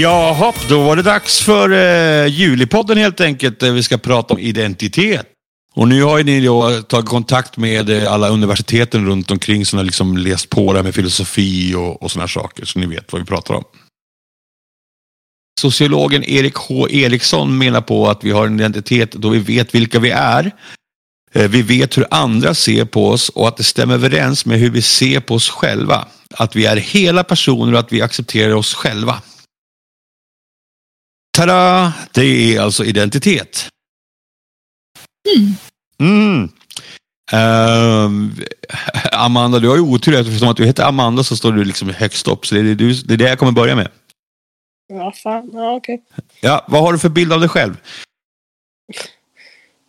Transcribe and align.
Jaha, 0.00 0.52
då 0.68 0.82
var 0.82 0.96
det 0.96 1.02
dags 1.02 1.40
för 1.40 1.70
eh, 1.70 2.26
Julipodden 2.26 2.98
helt 2.98 3.20
enkelt. 3.20 3.60
Där 3.60 3.72
vi 3.72 3.82
ska 3.82 3.98
prata 3.98 4.34
om 4.34 4.40
identitet. 4.40 5.26
Och 5.74 5.88
nu 5.88 6.02
har 6.02 6.18
ju 6.18 6.24
ni 6.24 6.44
då 6.44 6.82
tagit 6.82 7.08
kontakt 7.08 7.56
med 7.56 7.90
eh, 7.90 8.12
alla 8.12 8.28
universiteten 8.28 9.06
runt 9.06 9.30
omkring 9.30 9.66
som 9.66 9.76
har 9.76 9.84
liksom 9.84 10.16
läst 10.16 10.50
på 10.50 10.72
det 10.72 10.78
här 10.78 10.84
med 10.84 10.94
filosofi 10.94 11.74
och, 11.74 12.02
och 12.02 12.10
sådana 12.10 12.28
saker. 12.28 12.64
Så 12.64 12.78
ni 12.78 12.86
vet 12.86 13.12
vad 13.12 13.22
vi 13.22 13.26
pratar 13.26 13.54
om. 13.54 13.64
Sociologen 15.60 16.24
Erik 16.24 16.54
H 16.54 16.88
Eriksson 16.88 17.58
menar 17.58 17.80
på 17.80 18.08
att 18.08 18.24
vi 18.24 18.30
har 18.30 18.46
en 18.46 18.60
identitet 18.60 19.12
då 19.12 19.28
vi 19.28 19.38
vet 19.38 19.74
vilka 19.74 19.98
vi 19.98 20.10
är. 20.10 20.50
Eh, 21.32 21.50
vi 21.50 21.62
vet 21.62 21.98
hur 21.98 22.06
andra 22.10 22.54
ser 22.54 22.84
på 22.84 23.08
oss 23.08 23.28
och 23.28 23.48
att 23.48 23.56
det 23.56 23.64
stämmer 23.64 23.94
överens 23.94 24.46
med 24.46 24.58
hur 24.58 24.70
vi 24.70 24.82
ser 24.82 25.20
på 25.20 25.34
oss 25.34 25.50
själva. 25.50 26.08
Att 26.30 26.56
vi 26.56 26.66
är 26.66 26.76
hela 26.76 27.24
personer 27.24 27.72
och 27.72 27.78
att 27.78 27.92
vi 27.92 28.02
accepterar 28.02 28.54
oss 28.54 28.74
själva. 28.74 29.22
Tada! 31.34 31.92
Det 32.12 32.24
är 32.56 32.60
alltså 32.60 32.84
identitet. 32.84 33.68
Mm. 36.00 36.48
Ehm, 37.32 38.34
Amanda, 39.12 39.58
du 39.58 39.68
har 39.68 39.76
ju 39.76 39.82
otur 39.82 40.14
eftersom 40.14 40.48
att 40.48 40.56
du 40.56 40.66
heter 40.66 40.84
Amanda 40.84 41.24
så 41.24 41.36
står 41.36 41.52
du 41.52 41.64
liksom 41.64 41.88
högst 41.88 42.28
upp. 42.28 42.46
Så 42.46 42.54
det 42.54 42.60
är, 42.60 42.74
du, 42.74 42.94
det 42.94 43.14
är 43.14 43.18
det 43.18 43.28
jag 43.28 43.38
kommer 43.38 43.52
börja 43.52 43.76
med. 43.76 43.90
Ja, 44.86 45.12
fan. 45.12 45.50
Ja, 45.52 45.74
okej. 45.74 46.04
Ja, 46.40 46.64
vad 46.68 46.82
har 46.82 46.92
du 46.92 46.98
för 46.98 47.08
bild 47.08 47.32
av 47.32 47.40
dig 47.40 47.48
själv? 47.48 47.76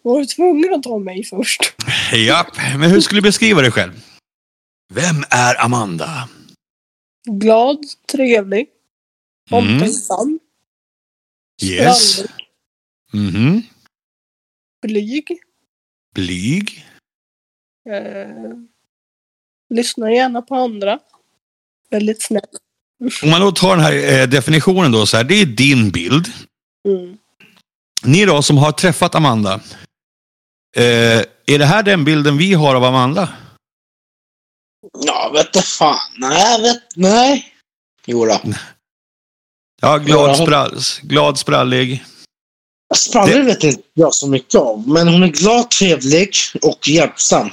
Var 0.01 0.19
du 0.19 0.25
tvungen 0.25 0.73
att 0.73 0.83
ta 0.83 0.99
mig 0.99 1.23
först? 1.23 1.73
Ja, 2.13 2.47
men 2.77 2.91
hur 2.91 3.01
skulle 3.01 3.21
du 3.21 3.25
beskriva 3.27 3.61
dig 3.61 3.71
själv? 3.71 3.91
Vem 4.93 5.23
är 5.29 5.63
Amanda? 5.65 6.29
Glad, 7.27 7.77
trevlig, 8.11 8.67
Mm. 9.51 9.79
Yes. 11.63 12.13
sprallig, 12.13 12.31
Mhm. 13.13 13.61
blyg. 14.81 15.37
Blyg. 16.15 16.85
Eh, 17.89 18.57
lyssnar 19.69 20.09
gärna 20.09 20.41
på 20.41 20.55
andra. 20.55 20.99
Väldigt 21.89 22.23
snäll. 22.23 22.41
Om 23.23 23.29
man 23.29 23.41
då 23.41 23.51
tar 23.51 23.75
den 23.75 23.85
här 23.85 24.21
eh, 24.21 24.27
definitionen 24.27 24.91
då 24.91 25.05
så 25.05 25.17
här, 25.17 25.23
det 25.23 25.41
är 25.41 25.45
din 25.45 25.91
bild. 25.91 26.27
Mm. 26.87 27.17
Ni 28.03 28.25
då 28.25 28.41
som 28.41 28.57
har 28.57 28.71
träffat 28.71 29.15
Amanda. 29.15 29.61
Eh, 30.77 31.19
är 31.45 31.59
det 31.59 31.65
här 31.65 31.83
den 31.83 32.05
bilden 32.05 32.37
vi 32.37 32.53
har 32.53 32.75
av 32.75 32.83
Amanda? 32.83 33.33
Ja, 35.05 35.31
vet 35.33 35.53
du 35.53 35.61
fan. 35.61 35.99
Nej, 36.17 36.61
vet... 36.61 36.83
Nej. 36.95 37.53
Jo 38.05 38.25
då. 38.25 38.39
Ja, 39.85 39.97
glad, 39.97 40.37
sprall, 40.37 40.79
glad 41.01 41.39
sprallig. 41.39 42.03
Sprallig 42.95 43.35
Det- 43.35 43.41
vet 43.41 43.63
inte 43.63 43.81
jag 43.93 44.13
så 44.13 44.27
mycket 44.27 44.55
om. 44.55 44.93
Men 44.93 45.07
hon 45.07 45.23
är 45.23 45.27
glad, 45.27 45.69
trevlig 45.71 46.29
och 46.61 46.87
hjälpsam. 46.87 47.49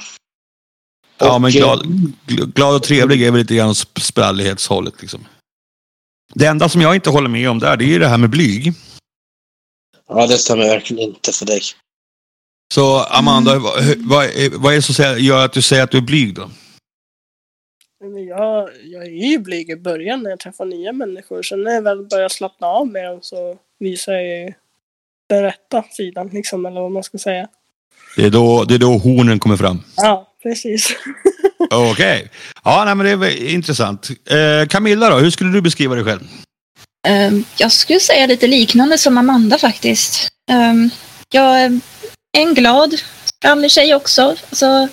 Ja, 1.17 1.35
Och, 1.35 1.41
men 1.41 1.49
eh, 1.51 1.55
glad, 1.57 1.85
gl- 2.27 2.51
glad 2.55 2.75
och 2.75 2.83
trevlig 2.83 3.21
är 3.23 3.31
väl 3.31 3.39
lite 3.41 3.55
grann 3.55 3.73
sp- 3.73 3.99
sprallighetshållet. 3.99 4.93
Liksom. 5.01 5.25
Det 6.33 6.45
enda 6.45 6.69
som 6.69 6.81
jag 6.81 6.95
inte 6.95 7.09
håller 7.09 7.29
med 7.29 7.49
om 7.49 7.59
där, 7.59 7.77
det 7.77 7.85
är 7.85 7.87
ju 7.87 7.99
det 7.99 8.07
här 8.07 8.17
med 8.17 8.29
blyg. 8.29 8.73
Ja, 10.09 10.27
det 10.27 10.37
stämmer 10.37 10.63
verkligen 10.67 11.03
inte 11.09 11.31
för 11.31 11.45
dig. 11.45 11.61
Så 12.73 12.99
Amanda, 13.03 13.59
vad, 13.59 13.83
hur- 13.83 13.97
vad, 14.09 14.25
är- 14.25 14.57
vad 14.57 14.71
är 14.73 14.75
det 14.75 14.81
som 14.81 15.19
gör 15.19 15.45
att 15.45 15.53
du 15.53 15.61
säger 15.61 15.83
att 15.83 15.91
du 15.91 15.97
är 15.97 16.01
blyg 16.01 16.35
då? 16.35 16.49
Men 18.03 18.25
jag, 18.25 18.69
jag 18.83 19.03
är 19.03 19.09
ju 19.31 19.37
blyg 19.37 19.69
i 19.69 19.75
början 19.75 20.23
när 20.23 20.29
jag 20.29 20.39
träffar 20.39 20.65
nya 20.65 20.91
människor. 20.91 21.43
Sen 21.43 21.63
när 21.63 21.71
jag 21.71 21.81
väl 21.81 22.05
börjar 22.07 22.29
slappna 22.29 22.67
av 22.67 22.87
med 22.87 23.05
dem 23.05 23.19
så 23.21 23.57
visar 23.79 24.13
jag 24.13 24.23
ju 24.25 24.53
den 25.29 25.43
rätta 25.43 25.83
sidan, 25.91 26.27
liksom, 26.33 26.65
eller 26.65 26.81
vad 26.81 26.91
man 26.91 27.03
ska 27.03 27.17
säga. 27.17 27.47
Det 28.17 28.25
är 28.25 28.29
då, 28.29 28.63
det 28.63 28.75
är 28.75 28.79
då 28.79 28.97
hornen 28.97 29.39
kommer 29.39 29.57
fram. 29.57 29.83
Ja, 29.97 30.27
precis. 30.43 30.89
Okej. 31.91 32.29
Ja, 32.63 32.83
nej, 32.85 32.95
men 32.95 33.19
det 33.19 33.27
är 33.27 33.49
intressant. 33.53 34.09
Eh, 34.09 34.67
Camilla 34.67 35.09
då, 35.09 35.15
hur 35.17 35.29
skulle 35.31 35.51
du 35.51 35.61
beskriva 35.61 35.95
dig 35.95 36.03
själv? 36.03 36.21
Ehm, 37.07 37.43
Jag 37.57 37.71
skulle 37.71 37.99
säga 37.99 38.25
lite 38.27 38.47
liknande 38.47 38.97
som 38.97 39.17
Amanda 39.17 39.57
faktiskt. 39.57 40.27
Ehm, 40.51 40.89
Jag 41.31 41.63
är 41.63 41.79
en 42.37 42.53
glad, 42.53 42.93
sprallig 43.25 43.71
tjej 43.71 43.95
också. 43.95 44.21
Alltså, 44.21 44.87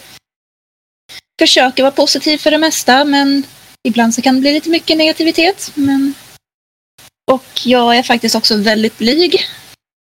försöker 1.41 1.83
vara 1.83 1.93
positiv 1.93 2.39
för 2.39 2.51
det 2.51 2.59
mesta, 2.59 3.05
men 3.05 3.43
ibland 3.89 4.15
så 4.15 4.23
kan 4.23 4.35
det 4.35 4.41
bli 4.41 4.53
lite 4.53 4.71
mycket 4.71 4.97
negativitet. 4.99 5.71
Men... 5.75 6.15
Och 7.31 7.45
jag 7.65 7.97
är 7.97 8.03
faktiskt 8.03 8.35
också 8.35 8.57
väldigt 8.57 8.99
blyg. 8.99 9.41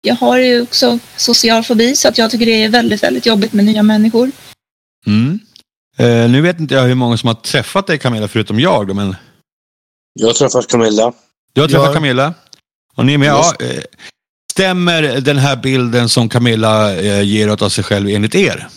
Jag 0.02 0.16
har 0.16 0.38
ju 0.38 0.62
också 0.62 1.00
social 1.16 1.64
fobi, 1.64 1.96
så 1.96 2.08
att 2.08 2.18
jag 2.18 2.32
tycker 2.32 2.46
det 2.46 2.64
är 2.64 2.70
väldigt, 2.70 3.04
väldigt 3.04 3.26
jobbigt 3.26 3.54
med 3.54 3.66
nya 3.66 3.84
människor. 3.84 4.32
Mm. 5.08 5.40
Eh, 5.98 6.30
nu 6.30 6.42
vet 6.42 6.60
inte 6.60 6.76
jag 6.76 6.84
hur 6.84 6.96
många 6.96 7.18
som 7.18 7.28
har 7.28 7.36
träffat 7.36 7.88
dig 7.88 8.00
Camilla, 8.00 8.28
förutom 8.28 8.60
jag 8.60 8.88
då, 8.88 8.94
men 8.94 9.16
Jag 10.20 10.28
har 10.28 10.34
träffat 10.34 10.68
Camilla. 10.68 11.14
du 11.54 11.62
har 11.62 11.68
träffat 11.68 11.88
Ja. 11.88 11.94
Camilla. 11.94 12.34
Och 12.96 13.06
ni 13.06 13.14
är 13.14 13.18
med? 13.18 13.28
Ja, 13.28 13.54
eh, 13.60 13.84
stämmer 14.52 15.02
den 15.22 15.38
här 15.38 15.56
bilden 15.56 16.10
som 16.10 16.30
Camilla 16.30 16.96
eh, 16.96 17.22
ger 17.22 17.52
åt 17.52 17.62
av 17.62 17.70
sig 17.70 17.84
själv 17.84 18.10
enligt 18.10 18.36
er? 18.36 18.68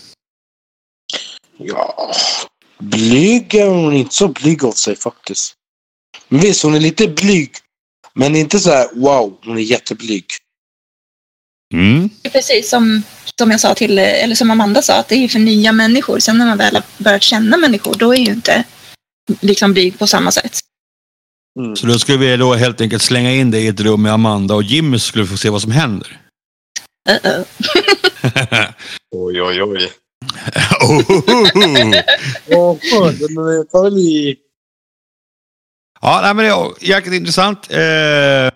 Ja, 1.57 2.11
blyg 2.79 3.55
är 3.55 3.67
hon 3.67 3.93
inte 3.93 4.15
så 4.15 4.27
blyg 4.27 4.63
av 4.63 4.71
sig 4.71 4.95
faktiskt. 4.95 5.53
Men 6.27 6.39
visst, 6.39 6.63
hon 6.63 6.75
är 6.75 6.79
lite 6.79 7.07
blyg. 7.07 7.51
Men 8.13 8.35
inte 8.35 8.59
så 8.59 8.71
här 8.71 8.89
wow, 8.95 9.37
hon 9.45 9.57
är 9.57 9.61
jätteblyg. 9.61 10.25
Mm. 11.73 12.09
Precis 12.31 12.69
som, 12.69 13.03
som 13.39 13.51
jag 13.51 13.59
sa 13.59 13.73
till, 13.73 13.99
eller 13.99 14.35
som 14.35 14.51
Amanda 14.51 14.81
sa, 14.81 14.93
att 14.93 15.07
det 15.07 15.15
är 15.15 15.19
ju 15.19 15.27
för 15.27 15.39
nya 15.39 15.71
människor. 15.71 16.19
Sen 16.19 16.37
när 16.37 16.45
man 16.45 16.57
väl 16.57 16.75
har 16.75 16.83
börjat 16.97 17.23
känna 17.23 17.57
människor, 17.57 17.95
då 17.95 18.13
är 18.13 18.17
ju 18.17 18.31
inte 18.31 18.63
liksom 19.41 19.73
blyg 19.73 19.99
på 19.99 20.07
samma 20.07 20.31
sätt. 20.31 20.59
Mm. 21.59 21.75
Så 21.75 21.87
då 21.87 21.99
skulle 21.99 22.17
vi 22.17 22.37
då 22.37 22.53
helt 22.53 22.81
enkelt 22.81 23.03
slänga 23.03 23.31
in 23.31 23.51
dig 23.51 23.65
i 23.65 23.67
ett 23.67 23.79
rum 23.79 24.01
med 24.01 24.13
Amanda 24.13 24.55
och 24.55 24.63
Jimmy 24.63 24.99
så 24.99 25.07
skulle 25.07 25.23
vi 25.23 25.29
få 25.29 25.37
se 25.37 25.49
vad 25.49 25.61
som 25.61 25.71
händer. 25.71 26.21
Uh-oh. 27.09 27.45
Oj, 29.15 29.41
oj, 29.41 29.63
oj. 29.63 29.91
Åh, 32.51 32.77
den 33.19 33.67
tar 33.67 33.97
i... 33.97 34.35
ja, 36.01 36.19
nej, 36.21 36.33
men 36.33 36.45
det 36.45 36.51
är 36.51 36.83
jäkligt 36.89 37.13
intressant. 37.15 37.71
Eh, 37.71 38.51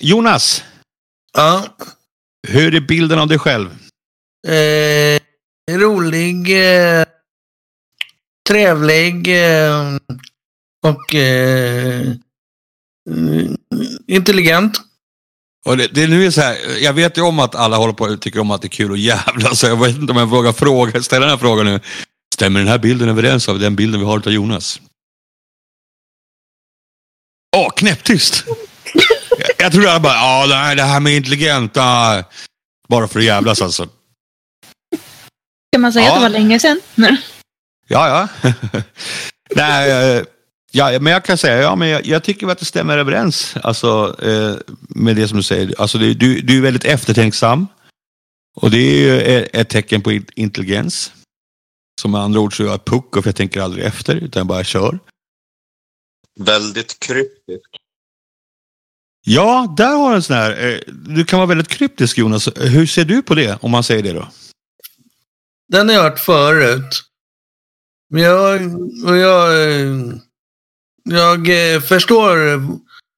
Jonas, 0.00 0.64
Ja. 1.34 1.64
hur 2.48 2.74
är 2.74 2.80
bilden 2.80 3.18
av 3.18 3.28
dig 3.28 3.38
själv? 3.38 3.70
Eh, 4.48 5.20
rolig, 5.70 6.50
eh, 6.50 7.04
trevlig 8.48 9.28
eh, 9.28 9.96
och 10.82 11.14
eh, 11.14 12.00
mm, 13.10 13.56
intelligent. 14.06 14.80
Och 15.64 15.76
det, 15.76 15.86
det 15.86 16.06
nu 16.06 16.26
är 16.26 16.30
så 16.30 16.40
här, 16.40 16.56
jag 16.82 16.92
vet 16.92 17.18
ju 17.18 17.22
om 17.22 17.38
att 17.38 17.54
alla 17.54 17.76
håller 17.76 17.92
på 17.92 18.04
och 18.04 18.20
tycker 18.20 18.40
om 18.40 18.50
att 18.50 18.62
det 18.62 18.66
är 18.66 18.70
kul 18.70 18.92
att 18.92 18.98
jävla 18.98 19.54
så 19.54 19.66
jag 19.66 19.76
vet 19.80 19.96
inte 19.96 20.12
om 20.12 20.18
jag 20.18 20.26
vågar 20.26 20.52
fråga, 20.52 21.02
ställa 21.02 21.20
den 21.20 21.30
här 21.30 21.38
frågan 21.38 21.66
nu. 21.66 21.80
Stämmer 22.34 22.60
den 22.60 22.68
här 22.68 22.78
bilden 22.78 23.08
överens 23.08 23.48
av 23.48 23.58
den 23.58 23.76
bilden 23.76 24.00
vi 24.00 24.06
har 24.06 24.16
av 24.18 24.32
Jonas? 24.32 24.80
Åh, 27.56 27.70
knäpptyst! 27.76 28.44
jag, 29.38 29.50
jag 29.58 29.72
tror 29.72 29.84
jag 29.84 30.02
bara, 30.02 30.14
ja 30.14 30.46
nej, 30.48 30.76
det 30.76 30.82
här 30.82 31.00
med 31.00 31.16
intelligenta, 31.16 31.82
bara 32.88 33.08
för 33.08 33.18
att 33.18 33.24
jävlas 33.24 33.62
alltså. 33.62 33.88
Kan 35.72 35.80
man 35.80 35.92
säga 35.92 36.06
Ja. 36.06 36.10
att 36.12 36.16
det 36.18 36.22
var 36.22 36.28
länge 36.28 36.58
sedan? 36.58 36.80
Ja, 37.88 38.28
ja. 38.42 38.50
nej, 39.56 39.90
eh, 40.16 40.22
ja, 40.72 40.98
men 41.00 41.12
jag 41.12 41.24
kan 41.24 41.38
säga, 41.38 41.62
ja, 41.62 41.76
men 41.76 41.88
jag, 41.88 42.06
jag 42.06 42.24
tycker 42.24 42.48
att 42.48 42.58
det 42.58 42.64
stämmer 42.64 42.98
överens 42.98 43.56
alltså, 43.62 44.16
eh, 44.22 44.56
med 44.88 45.16
det 45.16 45.28
som 45.28 45.36
du 45.36 45.42
säger. 45.42 45.80
Alltså, 45.80 45.98
det, 45.98 46.14
du, 46.14 46.40
du 46.40 46.58
är 46.58 46.62
väldigt 46.62 46.84
eftertänksam. 46.84 47.66
Och 48.54 48.70
det 48.70 48.78
är 48.78 48.98
ju 48.98 49.42
ett, 49.52 49.68
tecken 49.68 50.02
på 50.02 50.12
in- 50.12 50.26
intelligens. 50.34 51.12
Som 52.00 52.10
med 52.10 52.20
andra 52.20 52.40
ord 52.40 52.56
så 52.56 52.62
är 52.62 52.66
jag 52.66 52.84
pucko 52.84 53.22
för 53.22 53.28
jag 53.28 53.36
tänker 53.36 53.60
aldrig 53.60 53.84
efter, 53.84 54.16
utan 54.16 54.40
jag 54.40 54.46
bara 54.46 54.64
kör. 54.64 54.98
Väldigt 56.40 57.00
kryptisk. 57.00 57.68
Ja, 59.24 59.74
där 59.76 59.96
har 59.96 60.10
du 60.10 60.16
en 60.16 60.22
sån 60.22 60.36
här. 60.36 60.68
Eh, 60.68 60.78
du 60.92 61.24
kan 61.24 61.38
vara 61.38 61.46
väldigt 61.46 61.68
kryptisk 61.68 62.18
Jonas. 62.18 62.48
Hur 62.56 62.86
ser 62.86 63.04
du 63.04 63.22
på 63.22 63.34
det, 63.34 63.58
om 63.62 63.70
man 63.70 63.84
säger 63.84 64.02
det 64.02 64.12
då? 64.12 64.28
Den 65.68 65.88
har 65.88 65.96
jag 65.96 66.02
hört 66.02 66.18
förut. 66.18 67.02
Men 68.10 68.22
jag, 68.22 68.60
och 69.06 69.16
jag, 69.16 69.70
eh, 69.80 69.96
jag 71.04 71.74
eh, 71.74 71.80
förstår 71.80 72.62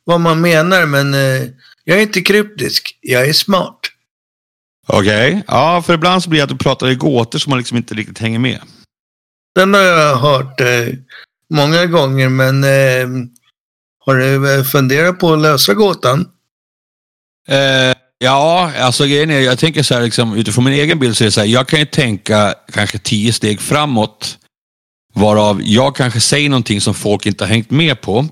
vad 0.05 0.21
man 0.21 0.41
menar, 0.41 0.87
men 0.87 1.15
eh, 1.15 1.49
jag 1.85 1.99
är 1.99 2.03
inte 2.03 2.21
kryptisk. 2.21 2.99
Jag 3.01 3.29
är 3.29 3.33
smart. 3.33 3.81
Okej, 4.87 5.43
ja, 5.47 5.83
för 5.83 5.95
ibland 5.95 6.23
så 6.23 6.31
blir 6.31 6.41
det 6.41 6.45
att 6.45 6.51
du 6.51 6.57
pratar 6.57 6.91
i 6.91 6.95
gåtor 6.95 7.39
som 7.39 7.51
man 7.51 7.59
liksom 7.59 7.77
inte 7.77 7.95
riktigt 7.95 8.19
hänger 8.19 8.39
med. 8.39 8.61
Den 9.55 9.75
har 9.75 9.81
jag 9.81 10.17
hört 10.17 10.61
eh, 10.61 10.89
många 11.51 11.87
gånger, 11.87 12.29
men 12.29 12.65
eh, 12.65 13.29
har 14.07 14.17
du 14.17 14.55
eh, 14.55 14.65
funderat 14.65 15.19
på 15.19 15.33
att 15.33 15.41
lösa 15.41 15.75
gåtan? 15.75 16.29
Eh, 17.49 17.97
ja, 18.19 18.73
alltså 18.79 19.05
grejen 19.05 19.31
är, 19.31 19.41
jag 19.41 19.59
tänker 19.59 19.83
så 19.83 19.95
här, 19.95 20.03
liksom, 20.03 20.35
utifrån 20.35 20.65
min 20.65 20.73
egen 20.73 20.99
bild 20.99 21.17
så 21.17 21.25
är 21.25 21.27
det 21.27 21.33
så 21.33 21.41
här, 21.41 21.47
jag 21.47 21.69
kan 21.69 21.79
ju 21.79 21.87
tänka 21.87 22.55
kanske 22.73 22.99
tio 22.99 23.33
steg 23.33 23.61
framåt. 23.61 24.39
Varav 25.15 25.63
jag 25.63 25.97
kanske 25.97 26.21
säger 26.21 26.49
någonting 26.49 26.81
som 26.81 26.95
folk 26.95 27.27
inte 27.27 27.45
har 27.45 27.49
hängt 27.49 27.71
med 27.71 28.01
på. 28.01 28.29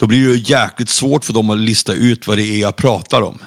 Då 0.00 0.06
blir 0.06 0.28
det 0.28 0.34
jäkligt 0.36 0.88
svårt 0.88 1.24
för 1.24 1.32
dem 1.32 1.50
att 1.50 1.58
lista 1.58 1.92
ut 1.92 2.26
vad 2.26 2.36
det 2.38 2.42
är 2.44 2.60
jag 2.60 2.76
pratar 2.76 3.22
om. 3.22 3.38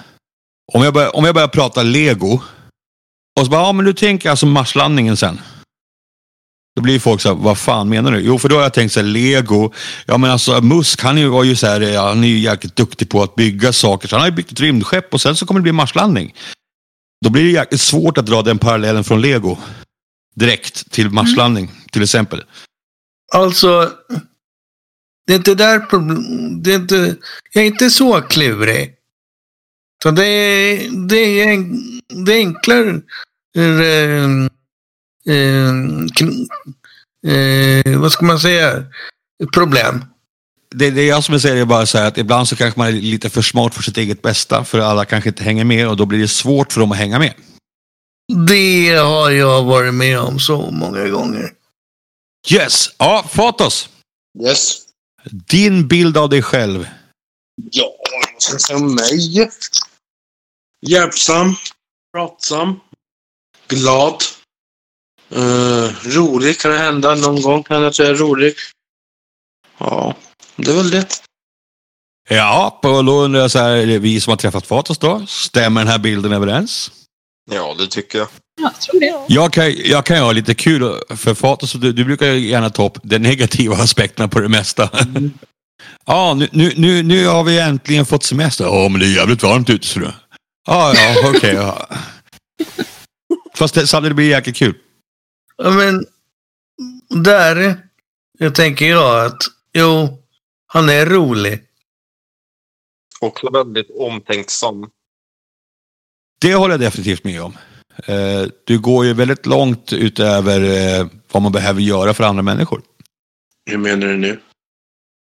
Om 0.73 0.83
jag 0.83 0.93
börjar, 0.93 1.15
om 1.15 1.25
jag 1.25 1.33
börjar 1.35 1.47
prata 1.47 1.83
lego. 1.83 2.41
Och 3.39 3.45
så 3.45 3.51
bara, 3.51 3.61
ja 3.61 3.71
men 3.71 3.85
du 3.85 3.93
tänker 3.93 4.29
alltså 4.29 4.45
marslandningen 4.45 5.17
sen. 5.17 5.39
Då 6.75 6.81
blir 6.81 6.99
folk 6.99 7.21
så 7.21 7.29
här, 7.29 7.35
vad 7.35 7.57
fan 7.57 7.89
menar 7.89 8.11
du? 8.11 8.19
Jo, 8.19 8.39
för 8.39 8.49
då 8.49 8.55
har 8.55 8.63
jag 8.63 8.73
tänkt 8.73 8.91
så 8.91 8.99
här, 8.99 9.07
lego. 9.07 9.71
Ja, 10.05 10.17
men 10.17 10.31
alltså 10.31 10.61
Musk, 10.61 11.01
han 11.01 11.17
är 11.17 11.21
ju- 11.21 11.27
var 11.27 11.43
ju 11.43 11.55
så 11.55 11.67
här, 11.67 11.81
eh, 11.81 12.03
han 12.03 12.23
är 12.23 12.27
ju 12.27 12.39
jäkligt 12.39 12.75
duktig 12.75 13.09
på 13.09 13.23
att 13.23 13.35
bygga 13.35 13.73
saker. 13.73 14.07
Så 14.07 14.15
han 14.15 14.21
har 14.21 14.27
ju 14.27 14.35
byggt 14.35 14.51
ett 14.51 14.59
rymdskepp 14.59 15.13
och 15.13 15.21
sen 15.21 15.35
så 15.35 15.45
kommer 15.45 15.59
det 15.59 15.63
bli 15.63 15.71
marslandning. 15.71 16.33
Då 17.25 17.29
blir 17.29 17.43
det 17.43 17.49
jäkligt 17.49 17.81
svårt 17.81 18.17
att 18.17 18.25
dra 18.25 18.41
den 18.41 18.59
parallellen 18.59 19.03
från 19.03 19.21
lego. 19.21 19.57
Direkt 20.35 20.91
till 20.91 21.09
marslandning, 21.09 21.65
mm 21.65 21.77
till 21.93 22.03
exempel. 22.03 22.43
Alltså, 23.33 23.91
det 25.27 25.33
är 25.33 25.37
inte 25.37 25.55
där 25.55 25.79
problem... 25.79 26.23
Det 26.63 26.71
är 26.71 26.75
inte, 26.75 27.15
jag 27.53 27.63
är 27.63 27.67
inte 27.67 27.89
så 27.89 28.21
klurig. 28.21 28.95
Så 30.03 30.11
det 30.11 30.25
är, 30.25 30.89
det 31.07 31.41
är, 31.41 31.47
en- 31.53 32.01
det 32.25 32.33
är 32.33 32.37
enklare 32.37 33.01
eh, 33.57 34.47
eh, 35.35 35.69
eh, 37.27 37.99
vad 37.99 38.11
ska 38.11 38.25
man 38.25 38.39
säga, 38.39 38.85
problem. 39.53 40.05
Det, 40.75 40.91
det 40.91 41.01
är 41.01 41.07
jag 41.09 41.23
som 41.23 41.39
säger, 41.39 41.55
det 41.55 41.61
är 41.61 41.65
bara 41.65 41.85
så 41.85 41.97
här 41.97 42.07
att 42.07 42.17
ibland 42.17 42.47
så 42.47 42.55
kanske 42.55 42.79
man 42.79 42.87
är 42.87 42.91
lite 42.91 43.29
för 43.29 43.41
smart 43.41 43.75
för 43.75 43.83
sitt 43.83 43.97
eget 43.97 44.21
bästa. 44.21 44.63
För 44.65 44.79
alla 44.79 45.05
kanske 45.05 45.29
inte 45.29 45.43
hänger 45.43 45.65
med 45.65 45.87
och 45.89 45.97
då 45.97 46.05
blir 46.05 46.19
det 46.19 46.27
svårt 46.27 46.73
för 46.73 46.79
dem 46.79 46.91
att 46.91 46.97
hänga 46.97 47.19
med. 47.19 47.33
Det 48.47 48.89
har 48.95 49.29
jag 49.31 49.63
varit 49.63 49.93
med 49.93 50.19
om 50.19 50.39
så 50.39 50.71
många 50.71 51.07
gånger. 51.07 51.49
Yes! 52.51 52.95
Ja, 52.97 53.23
Fatos. 53.29 53.89
Yes. 54.43 54.81
Din 55.31 55.87
bild 55.87 56.17
av 56.17 56.29
dig 56.29 56.41
själv. 56.41 56.87
Ja, 57.71 57.95
vad 58.11 58.41
ska 58.41 58.53
jag 58.53 58.61
säga 58.61 58.77
om 58.77 58.95
mig? 58.95 59.49
Hjälpsam. 60.81 61.55
Pratsam. 62.17 62.79
Glad. 63.67 64.23
Uh, 65.35 65.89
rolig 66.03 66.59
kan 66.59 66.71
det 66.71 66.77
hända. 66.77 67.15
Någon 67.15 67.41
gång 67.41 67.63
kan 67.63 67.81
jag 67.81 67.95
säga 67.95 68.13
rolig. 68.13 68.55
Ja, 69.77 70.15
det 70.55 70.71
är 70.71 70.75
väl 70.75 70.91
det. 70.91 71.07
Ja, 72.29 72.79
och 72.83 73.05
då 73.05 73.21
undrar 73.21 73.41
jag 73.41 73.51
så 73.51 73.59
här, 73.59 73.85
vi 73.99 74.21
som 74.21 74.31
har 74.31 74.37
träffat 74.37 74.67
Fatos 74.67 74.97
då? 74.97 75.25
Stämmer 75.27 75.81
den 75.81 75.87
här 75.87 75.99
bilden 75.99 76.31
överens? 76.33 76.91
Ja, 77.51 77.75
det 77.77 77.87
tycker 77.87 78.19
jag. 78.19 78.27
Ja, 78.63 78.71
jag 78.73 78.81
tror 78.81 78.99
det. 78.99 79.33
Jag 79.33 79.53
kan, 79.53 79.73
jag 79.75 80.05
kan 80.05 80.17
ju 80.17 80.23
ha 80.23 80.31
lite 80.31 80.55
kul, 80.55 80.99
för 81.09 81.33
Fatos, 81.33 81.73
du, 81.73 81.93
du 81.93 82.05
brukar 82.05 82.27
ju 82.27 82.47
gärna 82.47 82.69
ta 82.69 82.85
upp 82.85 82.97
de 83.03 83.19
negativa 83.19 83.75
aspekterna 83.83 84.27
på 84.27 84.39
det 84.39 84.49
mesta. 84.49 84.89
Ja, 86.05 86.33
nu, 86.33 86.49
nu, 86.51 86.73
nu, 86.77 87.03
nu 87.03 87.27
har 87.27 87.43
vi 87.43 87.59
äntligen 87.59 88.05
fått 88.05 88.23
semester. 88.23 88.65
Ja, 88.65 88.89
men 88.89 88.99
det 88.99 89.07
är 89.07 89.15
jävligt 89.15 89.43
varmt 89.43 89.69
ute, 89.69 89.87
så 89.87 89.99
du. 89.99 90.11
Ja, 90.65 90.93
ja, 90.95 91.29
okej. 91.35 91.53
ja. 91.53 91.87
Fast 93.55 93.73
det, 93.73 94.01
blir 94.01 94.13
det 94.13 94.23
jäkligt 94.23 94.55
kul. 94.55 94.75
Ja, 95.57 95.69
men 95.69 96.05
där 97.23 97.77
jag 98.39 98.55
tänker 98.55 98.85
jag 98.85 99.25
att 99.25 99.41
jo, 99.73 100.23
han 100.67 100.89
är 100.89 101.05
rolig. 101.05 101.63
Också 103.19 103.49
väldigt 103.49 103.89
omtänksam. 103.99 104.89
Det 106.41 106.55
håller 106.55 106.73
jag 106.73 106.81
definitivt 106.81 107.23
med 107.23 107.41
om. 107.41 107.57
Eh, 108.05 108.47
du 108.63 108.79
går 108.79 109.05
ju 109.05 109.13
väldigt 109.13 109.45
långt 109.45 109.93
utöver 109.93 110.61
eh, 110.61 111.07
vad 111.31 111.43
man 111.43 111.51
behöver 111.51 111.81
göra 111.81 112.13
för 112.13 112.23
andra 112.23 112.43
människor. 112.43 112.81
Hur 113.65 113.77
menar 113.77 114.07
du 114.07 114.17
nu? 114.17 114.39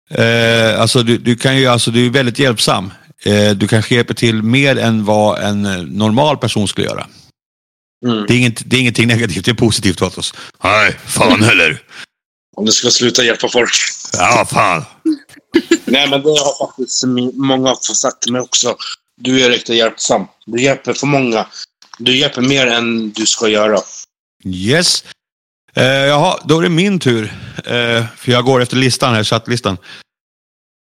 Eh, 0.10 0.82
alltså 0.82 1.04
du, 1.04 1.18
du 1.18 1.36
kan 1.36 1.58
ju, 1.58 1.68
alltså 1.68 1.92
du 1.92 2.06
är 2.06 2.10
väldigt 2.10 2.40
hjälpsam. 2.40 2.94
Du 3.56 3.68
kanske 3.68 3.96
hjälper 3.96 4.14
till 4.14 4.44
mer 4.44 4.78
än 4.78 5.06
vad 5.06 5.40
en 5.40 5.62
normal 5.98 6.38
person 6.38 6.68
skulle 6.68 6.88
göra. 6.88 7.08
Mm. 8.06 8.26
Det 8.28 8.34
är, 8.34 8.38
inget, 8.38 8.70
det 8.70 8.76
är 8.76 8.80
ingenting 8.80 9.08
negativt, 9.08 9.46
det 9.46 9.52
är 9.52 9.56
positivt 9.56 10.02
åt 10.02 10.18
oss. 10.18 10.34
Nej, 10.64 10.98
fan 11.06 11.44
heller. 11.44 11.82
Om 12.56 12.66
du 12.66 12.72
ska 12.72 12.90
sluta 12.90 13.24
hjälpa 13.24 13.50
folk. 13.50 13.72
Ja, 14.14 14.48
fan. 14.52 14.86
Nej, 15.86 16.10
men 16.10 16.22
det 16.22 16.30
har 16.30 16.68
faktiskt 16.68 17.04
många 17.34 17.76
sagt 17.76 18.22
till 18.22 18.32
mig 18.32 18.42
också. 18.42 18.76
Du 19.22 19.46
är 19.46 19.50
riktigt 19.50 19.76
hjälpsam. 19.76 20.26
Du 20.46 20.62
hjälper 20.62 20.94
för 20.94 21.08
många. 21.08 21.48
Du 21.98 22.18
hjälper 22.18 22.42
mer 22.42 22.68
än 22.68 23.12
du 23.12 23.26
ska 23.26 23.48
göra. 23.48 23.80
Yes. 24.46 25.04
Eh, 25.76 25.84
jaha, 25.84 26.40
då 26.46 26.60
är 26.60 26.64
det 26.64 26.70
min 26.70 27.00
tur. 27.00 27.24
Eh, 27.66 28.06
för 28.18 28.32
jag 28.32 28.46
går 28.46 28.62
efter 28.62 28.78
listan 28.78 29.14
här, 29.14 29.24
chattlistan. 29.24 29.78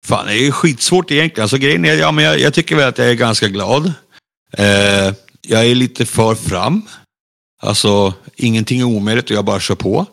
Fan, 0.06 0.26
det 0.26 0.32
är 0.32 0.44
ju 0.44 0.53
skitsvårt 0.53 1.11
egentligen. 1.11 1.43
Alltså 1.43 1.59
grejen 1.59 1.85
är, 1.85 1.94
ja 1.94 2.12
men 2.12 2.25
jag, 2.25 2.41
jag 2.41 2.55
tycker 2.55 2.76
väl 2.76 2.88
att 2.88 2.99
jag 2.99 3.11
är 3.11 3.14
ganska 3.14 3.49
glad. 3.49 3.93
Eh, 4.53 5.14
jag 5.41 5.67
är 5.67 5.75
lite 5.75 6.06
för 6.06 6.35
fram. 6.35 6.82
Alltså, 7.62 8.15
ingenting 8.37 8.81
är 8.81 8.85
omöjligt 8.85 9.31
och 9.31 9.37
jag 9.37 9.44
bara 9.44 9.61
kör 9.61 9.75
på. 9.75 10.06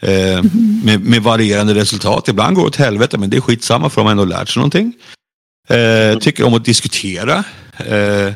Eh, 0.00 0.42
med, 0.84 1.00
med 1.00 1.22
varierande 1.22 1.74
resultat. 1.74 2.28
Ibland 2.28 2.56
går 2.56 2.62
det 2.62 2.68
åt 2.68 2.76
helvete, 2.76 3.18
men 3.18 3.30
det 3.30 3.36
är 3.36 3.40
skitsamma 3.40 3.90
för 3.90 4.00
de 4.00 4.04
har 4.04 4.10
ändå 4.10 4.24
lärt 4.24 4.48
sig 4.48 4.60
någonting. 4.60 4.92
Eh, 5.68 6.18
tycker 6.18 6.44
om 6.44 6.54
att 6.54 6.64
diskutera. 6.64 7.44
Eh, 7.78 8.32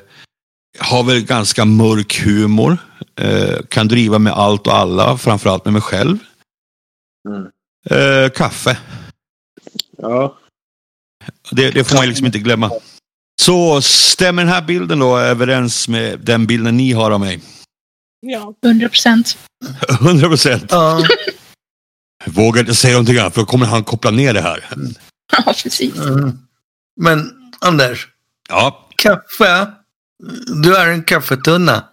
har 0.78 1.04
väl 1.04 1.20
ganska 1.24 1.64
mörk 1.64 2.20
humor. 2.24 2.78
Eh, 3.20 3.56
kan 3.68 3.88
driva 3.88 4.18
med 4.18 4.32
allt 4.32 4.66
och 4.66 4.74
alla, 4.74 5.18
framförallt 5.18 5.64
med 5.64 5.72
mig 5.72 5.82
själv. 5.82 6.18
Mm. 7.28 7.46
Eh, 7.90 8.30
kaffe. 8.30 8.78
Ja. 9.98 10.38
Det, 11.50 11.70
det 11.70 11.84
får 11.84 11.96
man 11.96 12.06
liksom 12.06 12.26
inte 12.26 12.38
glömma. 12.38 12.70
Så 13.40 13.82
stämmer 13.82 14.44
den 14.44 14.52
här 14.52 14.62
bilden 14.62 14.98
då 14.98 15.18
överens 15.18 15.88
med 15.88 16.20
den 16.20 16.46
bilden 16.46 16.76
ni 16.76 16.92
har 16.92 17.10
av 17.10 17.20
mig? 17.20 17.40
Ja. 18.20 18.54
100 18.64 18.88
procent. 18.88 19.38
100 19.88 20.28
procent. 20.28 20.64
Ja, 20.70 21.02
Vågar 22.26 22.60
inte 22.60 22.74
säga 22.74 22.92
någonting 22.92 23.18
annat 23.18 23.34
för 23.34 23.40
då 23.40 23.46
kommer 23.46 23.66
han 23.66 23.84
koppla 23.84 24.10
ner 24.10 24.34
det 24.34 24.40
här. 24.40 24.64
Ja, 25.32 25.42
precis. 25.62 25.96
mm. 25.96 26.38
Men 27.00 27.32
Anders, 27.60 28.08
Ja, 28.48 28.88
kaffe. 28.96 29.72
Du 30.62 30.76
är 30.76 30.86
en 30.88 31.02
kaffetunna. 31.04 31.84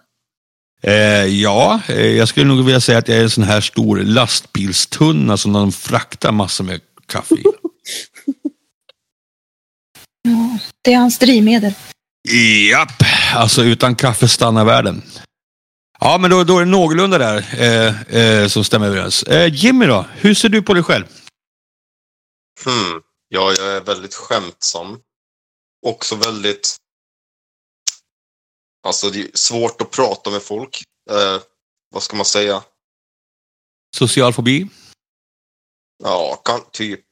eh, 0.82 1.24
ja 1.26 1.80
eh, 1.88 2.06
jag 2.06 2.28
skulle 2.28 2.46
nog 2.46 2.64
vilja 2.64 2.80
säga 2.80 2.98
att 2.98 3.08
jag 3.08 3.18
är 3.18 3.22
en 3.22 3.30
sån 3.30 3.44
här 3.44 3.60
stor 3.60 3.96
lastbilstunna 3.98 5.36
som 5.36 5.52
de 5.52 5.72
fraktar 5.72 6.32
massor 6.32 6.64
med 6.64 6.80
kaffe 7.06 7.34
i. 7.34 7.42
Ja, 10.22 10.58
det 10.82 10.92
är 10.92 10.98
hans 10.98 11.18
drivmedel. 11.18 11.72
Japp, 12.70 13.02
alltså 13.34 13.62
utan 13.64 13.96
kaffe 13.96 14.28
stannar 14.28 14.64
världen. 14.64 15.02
Ja, 16.00 16.18
men 16.18 16.30
då, 16.30 16.44
då 16.44 16.56
är 16.58 16.64
det 16.64 16.70
någorlunda 16.70 17.18
där 17.18 17.44
eh, 17.62 18.16
eh, 18.20 18.48
som 18.48 18.64
stämmer 18.64 18.86
överens. 18.86 19.22
Eh, 19.22 19.54
Jimmy 19.54 19.86
då, 19.86 20.04
hur 20.14 20.34
ser 20.34 20.48
du 20.48 20.62
på 20.62 20.74
dig 20.74 20.82
själv? 20.82 21.04
Hmm. 22.64 23.00
Ja, 23.28 23.52
jag 23.58 23.76
är 23.76 23.80
väldigt 23.80 24.14
skämtsam. 24.14 24.98
Också 25.86 26.16
väldigt... 26.16 26.76
Alltså, 28.86 29.10
det 29.10 29.20
är 29.20 29.30
svårt 29.34 29.80
att 29.82 29.90
prata 29.90 30.30
med 30.30 30.42
folk. 30.42 30.82
Eh, 31.10 31.42
vad 31.90 32.02
ska 32.02 32.16
man 32.16 32.26
säga? 32.26 32.62
Social 33.96 34.32
fobi? 34.32 34.68
Ja, 36.02 36.42
kan, 36.44 36.60
typ. 36.72 37.04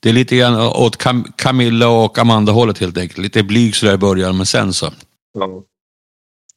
Det 0.00 0.08
är 0.08 0.12
lite 0.12 0.36
grann 0.36 0.60
åt 0.60 0.96
Cam 0.96 1.32
Camilla 1.36 1.88
och 1.88 2.18
Amanda-hållet 2.18 2.78
helt 2.78 2.98
enkelt. 2.98 3.18
Lite 3.18 3.42
blyg 3.42 3.76
sådär 3.76 3.94
i 3.94 3.98
början, 3.98 4.36
men 4.36 4.46
sen 4.46 4.72
så. 4.74 4.92
Ja. 5.32 5.62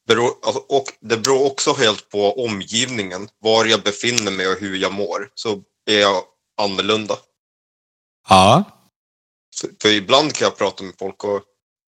Beror, 0.07 0.31
alltså, 0.43 0.59
och 0.59 0.85
det 0.99 1.17
beror 1.17 1.45
också 1.45 1.73
helt 1.73 2.09
på 2.09 2.45
omgivningen. 2.45 3.29
Var 3.39 3.65
jag 3.65 3.81
befinner 3.81 4.31
mig 4.31 4.47
och 4.47 4.59
hur 4.59 4.77
jag 4.77 4.93
mår. 4.93 5.29
Så 5.35 5.63
är 5.85 5.99
jag 5.99 6.23
annorlunda. 6.61 7.17
Ja, 8.29 8.63
För, 9.55 9.69
för 9.81 9.89
ibland 9.89 10.33
kan 10.33 10.45
jag 10.45 10.57
prata 10.57 10.83
med 10.83 10.93
folk 10.99 11.23
och 11.23 11.43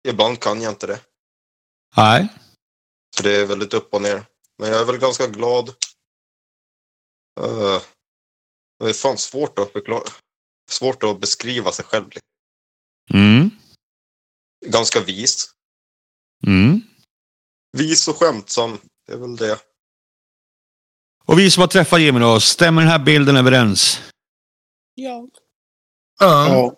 ibland 0.07 0.39
kan 0.39 0.61
jag 0.61 0.71
inte 0.71 0.87
det. 0.87 0.99
Nej. 1.95 2.27
Så 3.17 3.23
det 3.23 3.35
är 3.35 3.45
väldigt 3.45 3.73
upp 3.73 3.93
och 3.93 4.01
ner. 4.01 4.25
Men 4.57 4.69
jag 4.69 4.81
är 4.81 4.85
väl 4.85 4.97
ganska 4.97 5.27
glad. 5.27 5.69
Uh, 7.39 7.81
det 8.79 8.89
är 8.89 8.93
fan 8.93 9.17
svårt 9.17 9.59
att 9.59 9.71
förklara. 9.71 10.03
Svårt 10.69 11.03
att 11.03 11.19
beskriva 11.21 11.71
sig 11.71 11.85
själv. 11.85 12.09
Mm, 13.13 13.49
Ganska 14.65 14.99
vis. 15.01 15.51
mm. 16.47 16.81
Vis 17.77 18.07
och 18.07 18.15
skämtsam. 18.17 18.77
Det 19.07 19.13
är 19.13 19.17
väl 19.17 19.35
det. 19.35 19.59
Och 21.25 21.39
vi 21.39 21.51
som 21.51 21.61
har 21.61 21.67
träffat 21.67 22.01
Jimmy 22.01 22.19
då, 22.19 22.39
stämmer 22.39 22.81
den 22.81 22.91
här 22.91 22.99
bilden 22.99 23.35
överens? 23.37 24.01
Ja. 24.95 25.27
Ja. 26.19 26.75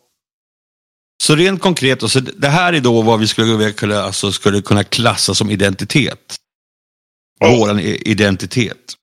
Så 1.24 1.36
rent 1.36 1.62
konkret, 1.62 2.12
så 2.12 2.20
det 2.20 2.48
här 2.48 2.74
är 2.74 2.80
då 2.80 3.02
vad 3.02 3.20
vi 3.20 3.28
skulle 3.28 3.72
kunna, 3.72 4.02
alltså, 4.02 4.32
skulle 4.32 4.62
kunna 4.62 4.84
klassa 4.84 5.34
som 5.34 5.52
identitet. 5.52 6.36
Ja. 7.40 7.56
Våran 7.56 7.80
identitet. 7.80 8.94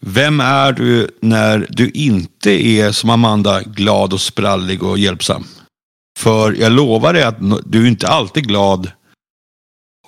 Vem 0.00 0.40
är 0.40 0.72
du 0.72 1.18
när 1.20 1.66
du 1.70 1.90
inte 1.90 2.50
är 2.50 2.92
som 2.92 3.10
Amanda 3.10 3.62
glad 3.62 4.12
och 4.12 4.20
sprallig 4.20 4.82
och 4.82 4.98
hjälpsam? 4.98 5.44
För 6.18 6.52
jag 6.52 6.72
lovar 6.72 7.12
dig 7.12 7.22
att 7.22 7.38
du 7.66 7.82
är 7.82 7.88
inte 7.88 8.08
alltid 8.08 8.46
glad 8.46 8.92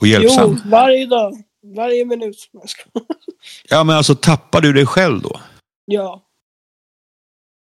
och 0.00 0.06
hjälpsam. 0.06 0.60
Jo, 0.64 0.70
varje 0.70 1.06
dag. 1.06 1.32
Varje 1.76 2.04
minut. 2.04 2.50
Ja, 3.68 3.84
men 3.84 3.96
alltså 3.96 4.14
tappar 4.14 4.60
du 4.60 4.72
dig 4.72 4.86
själv 4.86 5.22
då? 5.22 5.40
Ja. 5.84 6.22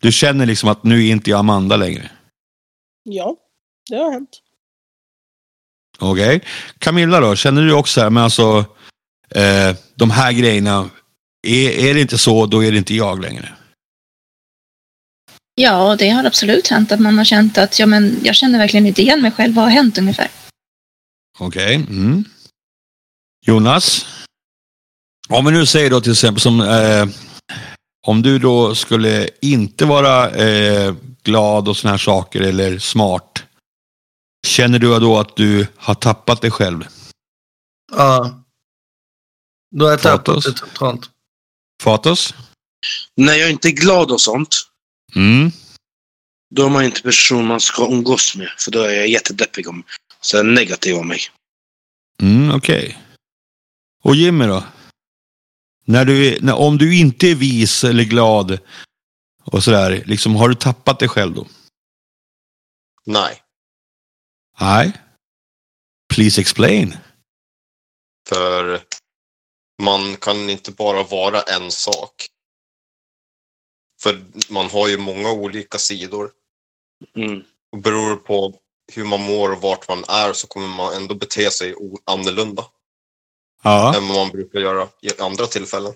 Du 0.02 0.12
känner 0.12 0.46
liksom 0.46 0.68
att 0.68 0.84
nu 0.84 1.06
är 1.06 1.12
inte 1.12 1.30
jag 1.30 1.38
Amanda 1.38 1.76
längre. 1.76 2.10
Ja. 3.02 3.36
Det 3.90 3.96
har 3.96 4.12
hänt. 4.12 4.42
Okej. 5.98 6.44
Camilla 6.78 7.20
då, 7.20 7.36
känner 7.36 7.62
du 7.62 7.72
också 7.72 8.00
här, 8.00 8.10
men 8.10 8.22
alltså 8.22 8.64
eh, 9.30 9.76
de 9.94 10.10
här 10.10 10.32
grejerna, 10.32 10.90
är, 11.46 11.70
är 11.70 11.94
det 11.94 12.00
inte 12.00 12.18
så, 12.18 12.46
då 12.46 12.64
är 12.64 12.72
det 12.72 12.78
inte 12.78 12.94
jag 12.94 13.22
längre. 13.22 13.56
Ja, 15.54 15.96
det 15.98 16.08
har 16.08 16.24
absolut 16.24 16.68
hänt 16.68 16.92
att 16.92 17.00
man 17.00 17.18
har 17.18 17.24
känt 17.24 17.58
att 17.58 17.78
ja, 17.78 17.86
men 17.86 18.20
jag 18.22 18.34
känner 18.36 18.58
verkligen 18.58 18.86
inte 18.86 19.02
igen 19.02 19.22
mig 19.22 19.30
själv. 19.30 19.54
Vad 19.54 19.64
har 19.64 19.72
hänt 19.72 19.98
ungefär? 19.98 20.28
Okej. 21.38 21.74
Mm. 21.74 22.24
Jonas? 23.46 24.06
Om 25.28 25.44
vi 25.44 25.52
nu 25.52 25.66
säger 25.66 25.90
då 25.90 26.00
till 26.00 26.12
exempel 26.12 26.40
som 26.40 26.60
eh, 26.60 27.06
om 28.06 28.22
du 28.22 28.38
då 28.38 28.74
skulle 28.74 29.28
inte 29.40 29.84
vara 29.84 30.30
eh, 30.30 30.94
glad 31.22 31.68
och 31.68 31.76
såna 31.76 31.90
här 31.90 31.98
saker 31.98 32.40
eller 32.40 32.78
smart. 32.78 33.45
Känner 34.46 34.78
du 34.78 34.98
då 35.00 35.18
att 35.18 35.36
du 35.36 35.66
har 35.76 35.94
tappat 35.94 36.40
dig 36.40 36.50
själv? 36.50 36.84
Ja. 37.92 38.42
Då 39.76 39.84
har 39.84 39.90
jag 39.90 40.02
tappat 40.02 40.26
Fatos? 40.26 40.44
det 40.44 40.52
totalt. 40.52 41.10
Fatos? 41.82 42.34
När 43.16 43.34
jag 43.34 43.50
inte 43.50 43.68
är 43.68 43.72
glad 43.72 44.10
och 44.10 44.20
sånt, 44.20 44.56
Mm. 45.14 45.50
då 46.54 46.66
är 46.66 46.70
man 46.70 46.84
inte 46.84 47.02
person 47.02 47.46
man 47.46 47.60
ska 47.60 47.86
umgås 47.92 48.36
med. 48.36 48.50
För 48.58 48.70
då 48.70 48.80
är 48.82 48.94
jag 48.94 49.08
jättedeppig 49.08 49.68
om 49.68 49.84
så 50.20 50.38
är 50.38 50.44
negativ 50.44 50.96
om 50.96 51.08
mig. 51.08 51.20
Mm, 52.22 52.50
Okej. 52.56 52.98
Och 54.02 54.16
Jimmy 54.16 54.46
då? 54.46 54.64
När 55.84 56.04
du, 56.04 56.26
är- 56.26 56.40
när, 56.40 56.54
om 56.54 56.78
du 56.78 56.98
inte 56.98 57.26
är 57.30 57.34
vis 57.34 57.84
eller 57.84 58.04
glad 58.04 58.58
och 59.44 59.64
sådär, 59.64 60.02
liksom, 60.06 60.36
har 60.36 60.48
du 60.48 60.54
tappat 60.54 60.98
dig 60.98 61.08
själv 61.08 61.34
då? 61.34 61.46
Nej, 63.04 63.42
Nej. 64.60 64.92
Please 66.14 66.40
explain. 66.40 66.96
för 68.28 68.80
man 69.82 70.16
kan 70.16 70.50
inte 70.50 70.70
bara 70.72 71.02
vara 71.02 71.40
en 71.42 71.70
sak. 71.70 72.26
För 74.02 74.24
man 74.48 74.66
har 74.70 74.88
ju 74.88 74.98
många 74.98 75.30
olika 75.32 75.78
sidor. 75.78 76.30
Mm. 77.16 77.42
Och 77.72 77.78
beror 77.78 78.16
på 78.16 78.54
hur 78.92 79.04
man 79.04 79.20
mår 79.22 79.52
och 79.52 79.62
vart 79.62 79.88
man 79.88 80.04
är 80.08 80.32
så 80.32 80.46
kommer 80.46 80.68
man 80.68 80.94
ändå 80.94 81.14
bete 81.14 81.50
sig 81.50 81.74
annorlunda 82.04 82.64
Ja. 83.62 83.96
än 83.96 84.08
vad 84.08 84.16
man 84.16 84.28
brukar 84.30 84.60
göra 84.60 84.88
i 85.02 85.20
andra 85.20 85.46
tillfällen. 85.46 85.92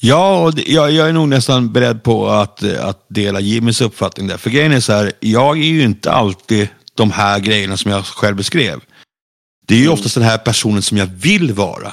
Ja, 0.00 0.44
och 0.44 0.52
jag, 0.66 0.90
jag 0.90 1.08
är 1.08 1.12
nog 1.12 1.28
nästan 1.28 1.72
beredd 1.72 2.02
på 2.02 2.28
att, 2.28 2.62
att 2.62 3.06
dela 3.08 3.40
Jimmys 3.40 3.80
uppfattning 3.80 4.26
där. 4.26 4.36
För 4.36 4.50
grejen 4.50 4.72
är 4.72 4.80
så 4.80 4.92
här, 4.92 5.12
jag 5.20 5.58
är 5.58 5.62
ju 5.62 5.82
inte 5.82 6.12
alltid 6.12 6.68
de 6.98 7.10
här 7.10 7.38
grejerna 7.40 7.76
som 7.76 7.90
jag 7.90 8.04
själv 8.04 8.36
beskrev. 8.36 8.80
Det 9.66 9.74
är 9.74 9.78
ju 9.78 9.84
Mm. 9.84 9.94
oftast 9.94 10.14
den 10.14 10.24
här 10.24 10.38
personen 10.38 10.82
som 10.82 10.96
jag 10.98 11.06
vill 11.06 11.52
vara. 11.52 11.92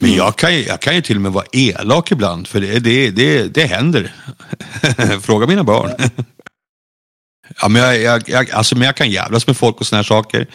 Men 0.00 0.10
Mm. 0.10 0.18
jag 0.18 0.36
kan, 0.36 0.54
ju- 0.54 0.64
jag 0.64 0.80
kan 0.80 0.94
ju 0.94 1.02
till 1.02 1.16
och 1.16 1.22
med 1.22 1.32
vara 1.32 1.44
elak 1.52 2.12
ibland, 2.12 2.48
för 2.48 2.60
det, 2.60 2.78
det, 2.78 3.10
det, 3.10 3.48
det 3.54 3.66
händer. 3.66 4.14
Fråga 5.20 5.46
mina 5.46 5.64
barn. 5.64 5.90
ja, 7.60 7.68
men, 7.68 7.82
jag, 7.82 7.98
jag, 8.00 8.28
jag, 8.28 8.50
alltså, 8.50 8.74
men 8.76 8.86
jag 8.86 8.96
kan 8.96 9.10
jävlas 9.10 9.46
med 9.46 9.56
folk 9.56 9.80
och 9.80 9.86
såna 9.86 9.98
här 9.98 10.04
saker. 10.04 10.46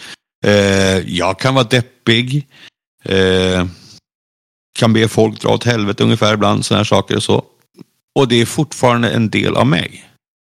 Eh, 0.45 0.98
jag 1.17 1.39
kan 1.39 1.53
vara 1.55 1.63
deppig. 1.67 2.48
Eh, 3.05 3.65
kan 4.79 4.93
be 4.93 5.07
folk 5.07 5.41
dra 5.41 5.50
åt 5.50 5.63
helvete 5.63 6.03
ungefär 6.03 6.33
ibland, 6.33 6.65
sådana 6.65 6.79
här 6.79 6.83
saker 6.86 7.15
och 7.15 7.24
så. 7.24 7.45
Och 8.19 8.27
det 8.27 8.41
är 8.41 8.45
fortfarande 8.45 9.10
en 9.12 9.29
del 9.29 9.55
av 9.55 9.67
mig. 9.67 10.10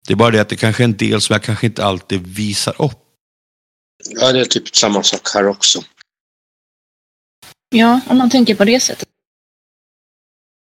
Det 0.07 0.13
är 0.13 0.17
bara 0.17 0.31
det 0.31 0.41
att 0.41 0.49
det 0.49 0.57
kanske 0.57 0.83
är 0.83 0.85
en 0.85 0.97
del 0.97 1.21
som 1.21 1.35
jag 1.35 1.43
kanske 1.43 1.67
inte 1.67 1.85
alltid 1.85 2.27
visar 2.27 2.83
upp. 2.83 2.99
Ja, 4.09 4.33
det 4.33 4.41
är 4.41 4.45
typ 4.45 4.77
samma 4.77 5.03
sak 5.03 5.29
här 5.35 5.47
också. 5.47 5.83
Ja, 7.69 8.01
om 8.09 8.19
man 8.19 8.31
tänker 8.31 8.55
på 8.55 8.65
det 8.65 8.81
sättet. 8.81 9.09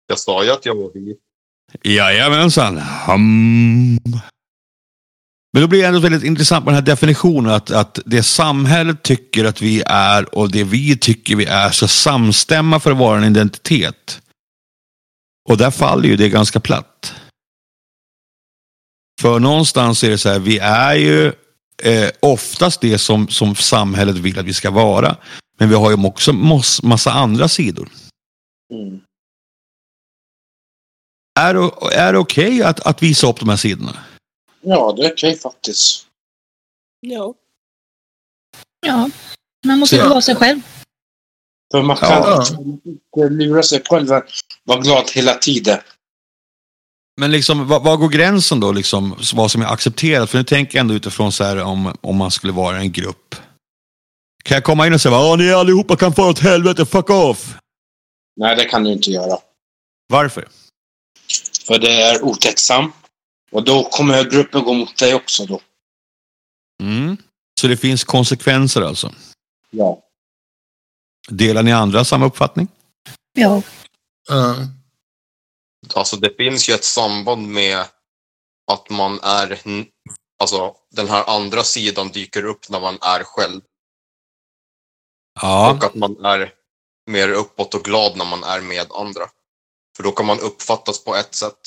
Jag 0.07 0.19
sa 0.19 0.45
ju 0.45 0.51
att 0.51 0.67
jag 0.67 0.75
var 0.75 0.93
vit. 0.93 1.19
Jajamensan. 1.83 2.79
Hmm. 2.79 3.99
Men 5.53 5.63
då 5.63 5.67
blir 5.69 5.83
det 5.83 5.89
ändå 5.89 6.01
väldigt 6.01 6.25
intressant 6.25 6.65
med 6.65 6.75
den 6.75 6.83
här 6.83 6.87
definitionen 6.87 7.53
att, 7.53 7.71
att 7.71 7.99
det 8.07 8.23
samhället 8.23 9.03
tycker 9.03 9.45
att 9.45 9.63
vi 9.63 9.83
är 9.87 10.35
och 10.35 10.51
det 10.51 10.65
vi 10.65 10.97
tycker 10.97 11.37
vi 11.37 11.45
är 11.45 11.71
ska 11.71 11.89
samstämma 11.89 12.81
för 12.81 12.91
att 12.91 12.97
vara 12.97 13.19
en 13.19 13.25
identitet. 13.25 14.21
Och 15.49 15.57
där 15.57 15.71
faller 15.71 16.09
ju 16.09 16.17
det 16.17 16.29
ganska 16.29 16.61
platt. 16.61 16.94
För 19.25 19.41
någonstans 19.41 20.05
är 20.05 20.11
det 20.11 20.19
så 20.19 20.29
här, 20.29 20.39
vi 20.39 20.59
är 20.59 20.95
ju 20.95 21.27
eh, 21.83 22.11
oftast 22.21 22.81
det 22.81 22.99
som, 22.99 23.29
som 23.29 23.55
samhället 23.57 24.17
vill 24.17 24.39
att 24.39 24.45
vi 24.45 24.55
ska 24.55 24.71
vara. 24.71 25.17
Men 25.59 25.69
vi 25.69 25.75
har 25.75 25.91
ju 25.91 26.07
också 26.07 26.33
mos- 26.33 26.83
massa 26.87 27.13
andra 27.13 27.49
sidor. 27.49 27.89
Mm. 28.73 29.01
Är, 31.41 31.55
det- 31.55 31.97
är 31.97 32.13
det 32.13 32.19
okej 32.19 32.63
att, 32.63 32.81
att 32.81 33.03
visa 33.03 33.27
upp 33.27 33.41
de 33.41 33.49
här 33.49 33.57
sidorna? 33.57 33.97
Ja, 34.61 34.93
det 34.97 35.07
är 35.07 35.13
okej 35.13 35.39
faktiskt. 35.39 36.07
Ja. 37.01 37.35
Ja, 38.87 39.11
man 39.67 39.79
måste 39.79 39.99
få 39.99 40.09
vara 40.09 40.21
sig 40.21 40.35
själv. 40.37 40.61
För 41.73 41.83
man 41.83 41.97
kan 41.97 42.09
Ja. 42.11 42.47
inte 42.85 43.29
lura 43.35 43.63
sig 43.63 43.83
själv 43.87 44.13
att 44.13 44.29
vara 44.65 44.81
glad 44.81 45.11
hela 45.15 45.35
tiden. 45.35 45.79
Men 47.21 47.31
liksom, 47.31 47.69
vad, 47.69 47.83
vad 47.83 47.99
går 47.99 48.09
gränsen 48.09 48.61
då, 48.61 48.73
liksom, 48.73 49.17
vad 49.35 49.51
som 49.51 49.63
är 49.63 49.67
accepterat? 49.67 50.31
För 50.31 50.39
nu 50.39 50.45
tänker 50.45 50.79
jag 50.79 50.81
ändå 50.81 50.95
utifrån 50.95 51.33
så 51.33 51.45
här, 51.45 51.63
om, 51.63 51.97
om 52.01 52.17
man 52.17 52.31
skulle 52.31 52.53
vara 52.53 52.79
en 52.79 52.93
grupp. 52.93 53.35
Kan 54.45 54.55
jag 54.55 54.65
komma 54.65 54.87
in 54.87 54.95
och 54.95 55.01
säga 55.01 55.33
att 55.33 55.39
ni 55.39 55.53
allihopa 55.53 55.97
kan 55.97 56.15
få 56.15 56.31
åt 56.31 56.39
helvete, 56.39 56.87
fuck 56.87 57.11
off? 57.11 57.55
Nej, 58.37 58.57
det 58.57 58.65
kan 58.65 58.85
du 58.85 58.93
inte 58.93 59.11
göra. 59.11 59.39
Varför? 60.09 60.49
För 61.67 61.79
det 61.79 62.03
är 62.03 62.25
otäcksamt. 62.25 62.95
Och 63.51 63.65
då 63.65 63.85
kommer 63.85 64.25
gruppen 64.25 64.65
gå 64.65 64.73
mot 64.73 64.97
dig 64.97 65.15
också 65.15 65.47
då. 65.47 65.61
Mm. 66.83 67.17
Så 67.61 67.69
det 67.69 67.77
finns 67.77 68.05
konsekvenser 68.05 68.83
alltså. 68.83 69.13
Ja. 69.71 70.01
Delar 71.29 71.63
ni 71.63 71.73
andra 71.73 72.05
samma 72.05 72.27
uppfattning? 72.27 72.69
Ja. 73.33 73.63
Ja. 74.29 74.57
Alltså 75.95 76.17
det 76.17 76.37
finns 76.37 76.69
ju 76.69 76.73
ett 76.73 76.85
samband 76.85 77.49
med 77.49 77.85
att 78.73 78.91
man 78.91 79.21
är, 79.23 79.61
alltså 80.39 80.77
den 80.91 81.09
här 81.09 81.25
andra 81.37 81.65
sidan 81.65 82.09
dyker 82.09 82.45
upp 82.45 82.69
när 82.69 82.81
man 82.81 82.99
är 83.01 83.25
själv. 83.25 83.61
Ja. 85.41 85.73
Och 85.73 85.85
att 85.85 85.95
man 85.95 86.25
är 86.25 86.55
mer 87.11 87.29
uppåt 87.29 87.75
och 87.75 87.85
glad 87.85 88.17
när 88.17 88.25
man 88.25 88.45
är 88.45 88.61
med 88.61 88.93
andra. 88.93 89.31
För 89.97 90.03
då 90.03 90.13
kan 90.13 90.27
man 90.27 90.41
uppfattas 90.41 91.05
på 91.05 91.15
ett 91.17 91.35
sätt. 91.35 91.61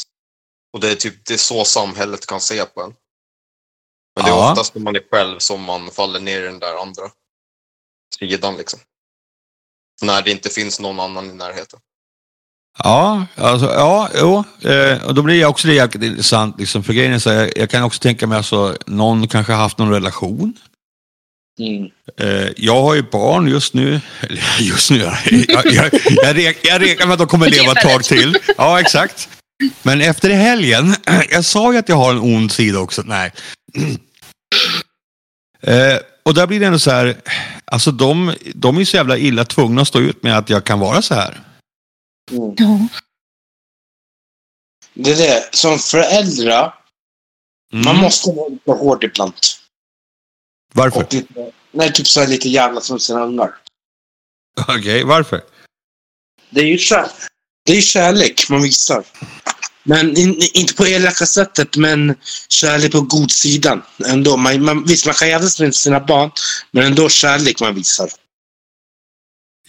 Och 0.74 0.79
det 0.79 0.91
är 0.91 0.95
typ 0.95 1.25
det 1.25 1.33
är 1.33 1.38
så 1.38 1.65
samhället 1.65 2.25
kan 2.25 2.41
se 2.41 2.65
på 2.65 2.81
en. 2.81 2.95
Men 4.15 4.25
det 4.25 4.31
är 4.31 4.36
Ja. 4.36 4.51
oftast 4.51 4.75
när 4.75 4.81
man 4.81 4.95
är 4.95 5.07
själv 5.12 5.39
som 5.39 5.63
man 5.63 5.91
faller 5.91 6.19
ner 6.19 6.41
i 6.41 6.45
den 6.45 6.59
där 6.59 6.81
andra 6.81 7.12
sidan 8.19 8.57
liksom. 8.57 8.79
När 10.01 10.21
det 10.21 10.31
inte 10.31 10.50
finns 10.50 10.79
någon 10.79 11.00
annan 11.00 11.29
i 11.31 11.33
närheten. 11.33 11.79
Ja, 12.84 13.25
alltså, 13.36 13.65
ja, 13.65 14.10
jo. 14.19 14.43
Eh, 14.72 15.03
och 15.03 15.15
då 15.15 15.22
blir 15.22 15.41
jag 15.41 15.50
också 15.50 15.67
det 15.67 15.74
jäkligt 15.74 16.03
intressant. 16.03 16.60
Liksom, 16.60 16.84
för 16.84 16.93
grejen 16.93 17.13
är 17.13 17.19
så 17.19 17.29
här, 17.29 17.39
jag, 17.39 17.51
jag 17.55 17.69
kan 17.69 17.84
också 17.84 18.00
tänka 18.00 18.27
mig 18.27 18.38
alltså, 18.38 18.75
någon 18.86 19.27
kanske 19.27 19.53
har 19.53 19.62
haft 19.62 19.77
någon 19.77 19.91
relation. 19.91 20.53
Mm. 21.60 21.89
Eh, 22.19 22.50
jag 22.57 22.81
har 22.81 22.96
ju 22.96 23.01
barn 23.12 23.48
just 23.48 23.74
nu. 23.74 24.01
Eller 24.22 24.41
just 24.60 24.91
nu, 24.91 24.98
jag, 24.98 25.15
jag, 25.48 25.65
jag, 25.74 25.91
jag, 26.24 26.38
rek, 26.38 26.57
jag 26.63 26.81
räknar 26.81 27.05
med 27.05 27.13
att 27.13 27.19
de 27.19 27.27
kommer 27.27 27.50
leva 27.50 27.72
ett 27.72 27.89
tag 27.89 28.03
till. 28.03 28.38
Ja, 28.57 28.79
exakt. 28.79 29.29
Men 29.84 30.01
efter 30.01 30.29
helgen, 30.29 30.96
jag 31.31 31.46
sa 31.46 31.74
ju 31.74 31.79
att 31.79 31.89
jag 31.89 31.96
har 31.96 32.12
en 32.12 32.19
ond 32.19 32.51
sida 32.51 32.79
också. 32.79 33.03
Nej. 33.05 33.31
Eh, 35.62 35.98
och 36.24 36.34
där 36.34 36.48
blir 36.48 36.60
det 36.60 36.65
ändå 36.65 36.79
så 36.79 36.91
här, 36.91 37.17
alltså 37.65 37.91
de, 37.91 38.34
de 38.55 38.77
är 38.77 38.86
så 38.86 38.98
jävla 38.98 39.17
illa 39.17 39.46
tvungna 39.46 39.81
att 39.81 39.88
stå 39.88 40.00
ut 40.00 40.24
med 40.24 40.38
att 40.38 40.50
jag 40.50 40.63
kan 40.63 40.79
vara 40.79 41.01
så 41.01 41.13
här. 41.13 41.38
Mm. 42.31 42.55
ja. 42.57 42.88
Det 44.93 45.12
är 45.12 45.15
det. 45.17 45.50
Som 45.55 45.79
föräldrar, 45.79 46.74
Mm. 47.74 47.86
man 47.86 47.96
måste 47.98 48.31
vara 48.31 48.48
lite 48.50 48.72
hård 48.72 49.03
ibland. 49.03 49.34
Varför? 50.74 51.03
Och 51.03 51.13
lite, 51.13 51.51
nej, 51.72 51.93
typ 51.93 52.07
så 52.07 52.19
här 52.19 52.27
lite 52.27 52.50
jävla 52.50 52.81
som 52.81 53.00
sina 53.00 53.24
ungar. 53.24 53.55
Okej, 54.67 55.03
varför? 55.03 55.41
Det 56.50 56.62
är 56.62 56.65
ju 56.65 56.77
kär, 56.77 57.12
det 57.65 57.77
är 57.77 57.81
kärlek 57.81 58.50
man 58.50 58.62
visar. 58.62 59.03
Men 59.84 60.17
in, 60.17 60.41
inte 60.53 60.74
på 60.74 60.86
elaka 60.88 61.25
sättet, 61.25 61.77
men 61.77 62.15
kärlek 62.50 62.91
på 62.91 63.01
godsidan. 63.01 63.84
Ändå. 64.05 64.38
Man, 64.38 64.63
man, 64.63 64.84
visst, 64.86 65.05
man 65.05 65.15
kan 65.15 65.29
jävlas 65.29 65.60
med 65.60 65.75
sina 65.75 66.00
barn, 66.00 66.31
men 66.72 66.86
ändå 66.86 67.10
kärlek 67.10 67.62
man 67.62 67.75
visar. 67.75 68.10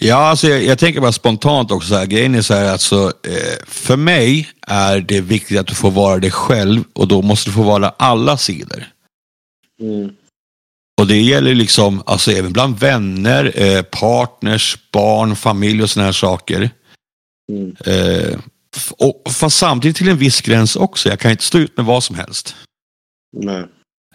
Ja, 0.00 0.17
alltså 0.17 0.49
jag, 0.49 0.64
jag 0.64 0.78
tänker 0.78 1.00
bara 1.00 1.12
spontant 1.12 1.71
också 1.71 1.88
så 1.88 1.95
här. 1.95 2.07
Grejen 2.07 2.35
är 2.35 2.43
så 2.43 2.55
här 2.55 2.73
alltså, 2.73 3.12
eh, 3.23 3.64
för 3.67 3.97
mig 3.97 4.49
är 4.67 5.00
det 5.00 5.21
viktigt 5.21 5.59
att 5.59 5.67
du 5.67 5.75
får 5.75 5.90
vara 5.90 6.19
dig 6.19 6.31
själv 6.31 6.85
och 6.93 7.09
då 7.09 7.23
måste 7.23 7.50
du 7.50 7.55
få 7.55 7.62
vara 7.62 7.88
alla 7.88 8.37
sidor. 8.37 8.85
Mm. 9.81 10.11
Och 11.00 11.07
det 11.07 11.21
gäller 11.21 11.55
liksom, 11.55 12.02
alltså 12.07 12.31
även 12.31 12.52
bland 12.52 12.78
vänner, 12.78 13.52
eh, 13.55 13.83
partners, 13.83 14.78
barn, 14.93 15.37
familj 15.37 15.83
och 15.83 15.90
såna 15.90 16.07
här 16.07 16.12
saker. 16.12 16.71
Mm. 17.52 17.76
Eh, 17.85 18.38
och, 18.99 19.33
fast 19.33 19.59
samtidigt 19.59 19.97
till 19.97 20.09
en 20.09 20.19
viss 20.19 20.40
gräns 20.40 20.76
också. 20.76 21.09
Jag 21.09 21.21
kan 21.21 21.31
inte 21.31 21.45
stå 21.45 21.59
ut 21.59 21.76
med 21.76 21.87
vad 21.87 22.05
som 22.05 22.17
helst. 22.17 22.57
Nej. 23.37 23.64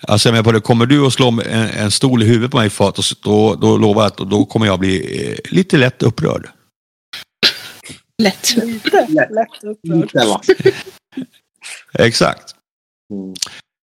Alltså 0.08 0.30
jag 0.30 0.34
menar 0.34 0.44
på 0.44 0.52
det, 0.52 0.62
kommer 0.62 0.86
du 0.86 1.06
att 1.06 1.14
slå 1.14 1.28
en, 1.28 1.40
en 1.70 1.92
stol 1.92 2.24
i 2.24 2.26
huvudet 2.26 2.52
på 2.52 2.58
mig 2.58 2.70
Fatos, 2.70 3.18
då, 3.22 3.56
då 3.56 3.78
lovar 3.78 4.04
jag 4.04 4.08
att 4.08 4.30
då 4.30 4.46
kommer 4.46 4.66
jag 4.66 4.80
bli 4.80 5.28
eh, 5.32 5.38
lite 5.52 5.78
lätt 5.78 6.04
upprörd. 6.04 6.50
Lätt. 8.22 8.56
Lite 8.56 9.08
lätt 9.30 9.64
upprörd. 9.64 10.42
Exakt. 12.00 12.56
Mm. 13.14 13.36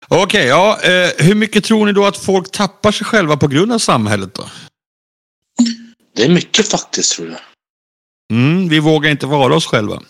Okej, 0.08 0.48
ja, 0.48 0.82
eh, 0.82 1.10
hur 1.18 1.36
mycket 1.36 1.64
tror 1.64 1.86
ni 1.86 1.92
då 1.94 2.06
att 2.06 2.18
folk 2.18 2.52
tappar 2.52 2.92
sig 2.92 3.06
själva 3.06 3.38
på 3.38 3.48
grund 3.48 3.72
av 3.72 3.80
samhället 3.80 4.34
då? 4.34 4.50
Det 6.16 6.24
är 6.24 6.30
mycket 6.30 6.68
faktiskt, 6.68 7.12
tror 7.12 7.30
jag. 7.30 7.40
Mm, 8.34 8.70
vi 8.70 8.80
vågar 8.80 9.12
inte 9.12 9.26
vara 9.26 9.56
oss 9.56 9.66
själva. 9.66 10.02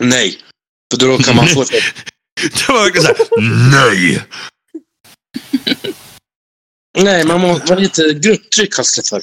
Nej. 0.00 0.38
För 0.92 1.00
då 1.00 1.18
kan 1.18 1.36
man 1.36 1.46
få... 1.46 1.64
Det 2.42 2.68
var 2.68 2.82
verkligen 2.84 3.06
såhär, 3.06 3.40
nej! 3.70 4.22
Nej, 6.98 7.26
man 7.26 7.40
måste 7.40 7.66
vara 7.66 7.80
lite 7.80 8.14
grupptryck 8.14 8.72
kallas 8.72 8.96
det 8.96 9.08
för. 9.08 9.22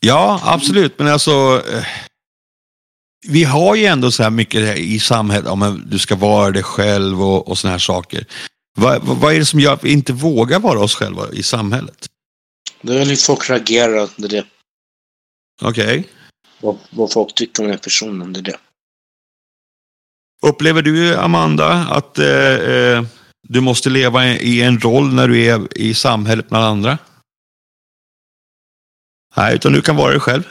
Ja, 0.00 0.40
absolut. 0.44 0.98
Men 0.98 1.08
alltså, 1.08 1.62
eh, 1.72 1.86
vi 3.26 3.44
har 3.44 3.74
ju 3.74 3.84
ändå 3.84 4.10
så 4.10 4.22
här 4.22 4.30
mycket 4.30 4.78
i 4.78 4.98
samhället, 4.98 5.50
om 5.50 5.62
ja, 5.62 5.76
du 5.86 5.98
ska 5.98 6.16
vara 6.16 6.50
dig 6.50 6.62
själv 6.62 7.22
och, 7.22 7.48
och 7.48 7.58
såna 7.58 7.70
här 7.70 7.78
saker. 7.78 8.26
Vad, 8.76 9.02
vad 9.02 9.34
är 9.34 9.38
det 9.38 9.46
som 9.46 9.60
gör 9.60 9.72
att 9.72 9.84
vi 9.84 9.92
inte 9.92 10.12
vågar 10.12 10.60
vara 10.60 10.80
oss 10.80 10.94
själva 10.94 11.32
i 11.32 11.42
samhället? 11.42 12.06
Det 12.82 13.00
är 13.00 13.04
lite 13.04 13.24
folk 13.24 13.50
reagerar 13.50 14.10
under 14.16 14.28
det. 14.28 14.44
Okej. 15.62 16.08
Vad, 16.60 16.78
vad 16.90 17.12
folk 17.12 17.34
tycker 17.34 17.62
om 17.62 17.68
den 17.68 17.78
personen, 17.78 18.32
det 18.32 18.40
är 18.40 18.42
det. 18.42 18.58
Upplever 20.46 20.82
du, 20.82 21.16
Amanda, 21.16 21.68
att 21.72 22.18
eh, 22.18 22.54
eh, 22.54 23.04
du 23.48 23.60
måste 23.60 23.90
leva 23.90 24.26
i 24.26 24.62
en 24.62 24.80
roll 24.80 25.14
när 25.14 25.28
du 25.28 25.44
är 25.46 25.78
i 25.78 25.94
samhället 25.94 26.48
bland 26.48 26.64
andra? 26.64 26.98
Nej, 29.36 29.54
utan 29.54 29.72
du 29.72 29.82
kan 29.82 29.96
vara 29.96 30.10
dig 30.10 30.20
själv. 30.20 30.48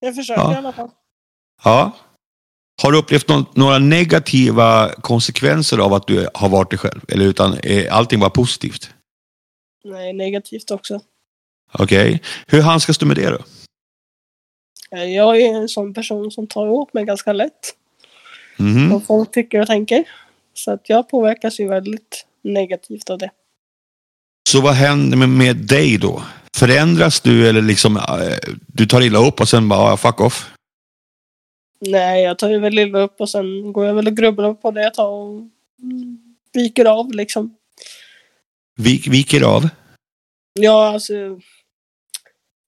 Jag 0.00 0.14
försöker 0.16 0.42
Ja. 0.42 0.52
i 0.52 0.56
alla 0.56 0.72
fall. 0.72 0.90
Ja. 1.64 1.96
Har 2.82 2.92
du 2.92 2.98
upplevt 2.98 3.28
någon, 3.28 3.44
några 3.54 3.78
negativa 3.78 4.92
konsekvenser 5.00 5.78
av 5.78 5.94
att 5.94 6.06
du 6.06 6.28
har 6.34 6.48
varit 6.48 6.70
dig 6.70 6.78
själv? 6.78 7.00
Eller 7.08 7.24
utan 7.24 7.58
är 7.62 7.90
allting 7.90 8.20
bara 8.20 8.30
positivt? 8.30 8.90
Nej, 9.84 10.12
negativt 10.12 10.70
också. 10.70 11.00
Okej. 11.72 12.22
Hur 12.46 12.62
handskas 12.62 12.98
du 12.98 13.06
med 13.06 13.16
det 13.16 13.30
då? 13.30 13.38
Eh, 14.96 15.04
Jag 15.04 15.40
är 15.40 15.54
en 15.54 15.68
sån 15.68 15.94
person 15.94 16.30
som 16.30 16.46
tar 16.46 16.68
åt 16.68 16.94
mig 16.94 17.04
ganska 17.04 17.32
lätt. 17.32 17.74
Mhm. 18.56 18.90
Vad 18.90 19.06
folk 19.06 19.30
tycker 19.32 19.60
och 19.60 19.66
tänker. 19.66 20.04
Så 20.58 20.70
att 20.70 20.88
jag 20.88 21.08
påverkas 21.08 21.60
ju 21.60 21.68
väldigt 21.68 22.26
negativt 22.42 23.10
av 23.10 23.18
det. 23.18 23.30
Så 24.48 24.60
vad 24.60 24.74
händer 24.74 25.16
med, 25.16 25.28
med 25.28 25.56
dig 25.56 25.98
då? 25.98 26.22
Förändras 26.56 27.20
du 27.20 27.48
eller 27.48 27.62
liksom 27.62 27.96
eh, 27.96 28.02
du 28.66 28.86
tar 28.86 29.02
illa 29.02 29.26
upp 29.26 29.40
och 29.40 29.48
sen 29.48 29.68
bara 29.68 29.92
ah, 29.92 29.96
fuck 29.96 30.20
off? 30.20 30.50
Nej, 31.80 32.22
jag 32.22 32.38
tar 32.38 32.50
ju 32.50 32.58
väl 32.58 32.78
illa 32.78 32.98
upp 32.98 33.20
och 33.20 33.30
sen 33.30 33.72
går 33.72 33.86
jag 33.86 33.94
väl 33.94 34.06
och 34.06 34.16
grubblar 34.16 34.54
på 34.54 34.70
det 34.70 34.86
ett 34.86 34.94
tag 34.94 35.12
och 35.12 35.42
viker 36.52 36.84
av 36.84 37.12
liksom. 37.12 37.56
Vik, 38.76 39.06
viker 39.06 39.42
av? 39.42 39.68
Ja, 40.52 40.88
alltså. 40.92 41.14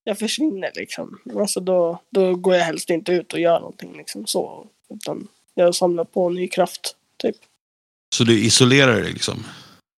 Jag 0.05 0.19
försvinner 0.19 0.71
liksom. 0.75 1.19
Alltså 1.37 1.61
då, 1.61 2.03
då 2.11 2.35
går 2.35 2.55
jag 2.55 2.65
helst 2.65 2.91
inte 2.91 3.13
ut 3.13 3.33
och 3.33 3.41
gör 3.41 3.61
någonting 3.61 3.97
liksom 3.97 4.27
så. 4.27 4.67
Utan 4.95 5.29
jag 5.55 5.75
samlar 5.75 6.05
på 6.05 6.29
ny 6.29 6.49
kraft, 6.49 6.97
typ. 7.17 7.37
Så 8.15 8.25
du 8.25 8.39
isolerar 8.39 9.01
dig 9.01 9.13
liksom? 9.13 9.45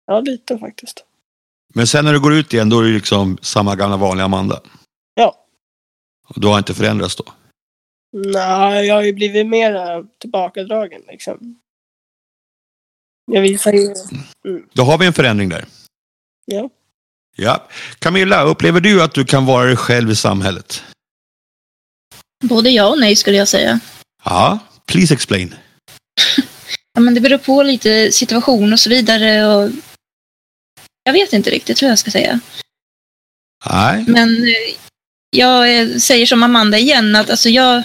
Ja, 0.05 0.19
lite 0.19 0.57
faktiskt. 0.57 1.03
Men 1.73 1.87
sen 1.87 2.05
när 2.05 2.13
du 2.13 2.19
går 2.19 2.33
ut 2.33 2.53
igen 2.53 2.69
då 2.69 2.79
är 2.79 2.83
du 2.83 2.93
liksom 2.93 3.37
samma 3.41 3.75
gamla 3.75 3.97
vanliga 3.97 4.25
Amanda? 4.25 4.61
Ja. 5.15 5.45
Och 6.27 6.41
du 6.41 6.47
har 6.47 6.57
inte 6.57 6.73
förändrats 6.73 7.15
då? 7.15 7.23
Nej, 8.13 8.85
jag 8.85 8.95
har 8.95 9.01
ju 9.01 9.13
blivit 9.13 9.47
mer 9.47 9.75
eh, 9.75 10.03
tillbakadragen 10.19 11.01
liksom. 11.07 11.59
Jag 13.31 13.41
visar 13.41 13.73
ju... 13.73 13.93
Då 14.73 14.83
har 14.83 14.97
vi 14.97 15.05
en 15.05 15.13
förändring 15.13 15.49
där. 15.49 15.65
Ja. 16.45 16.69
Ja. 17.35 17.67
Camilla, 17.99 18.43
upplever 18.43 18.79
du 18.79 19.03
att 19.03 19.13
du 19.13 19.25
kan 19.25 19.45
vara 19.45 19.65
dig 19.65 19.75
själv 19.75 20.11
i 20.11 20.15
samhället? 20.15 20.83
Både 22.43 22.69
ja 22.69 22.89
och 22.89 22.99
nej 22.99 23.15
skulle 23.15 23.37
jag 23.37 23.47
säga. 23.47 23.79
Ja, 24.23 24.59
please 24.85 25.13
explain. 25.13 25.55
Ja, 26.93 27.01
men 27.01 27.13
det 27.13 27.21
beror 27.21 27.37
på 27.37 27.63
lite 27.63 28.11
situation 28.11 28.73
och 28.73 28.79
så 28.79 28.89
vidare. 28.89 29.45
Och 29.45 29.71
jag 31.03 31.13
vet 31.13 31.33
inte 31.33 31.49
riktigt 31.49 31.81
hur 31.81 31.87
jag 31.87 31.99
ska 31.99 32.11
säga. 32.11 32.39
Nej. 33.69 34.03
Men 34.07 34.43
eh, 34.43 34.75
jag 35.29 35.79
eh, 35.79 35.97
säger 35.97 36.25
som 36.25 36.43
Amanda 36.43 36.77
igen 36.77 37.15
att 37.15 37.29
alltså 37.29 37.49
jag 37.49 37.83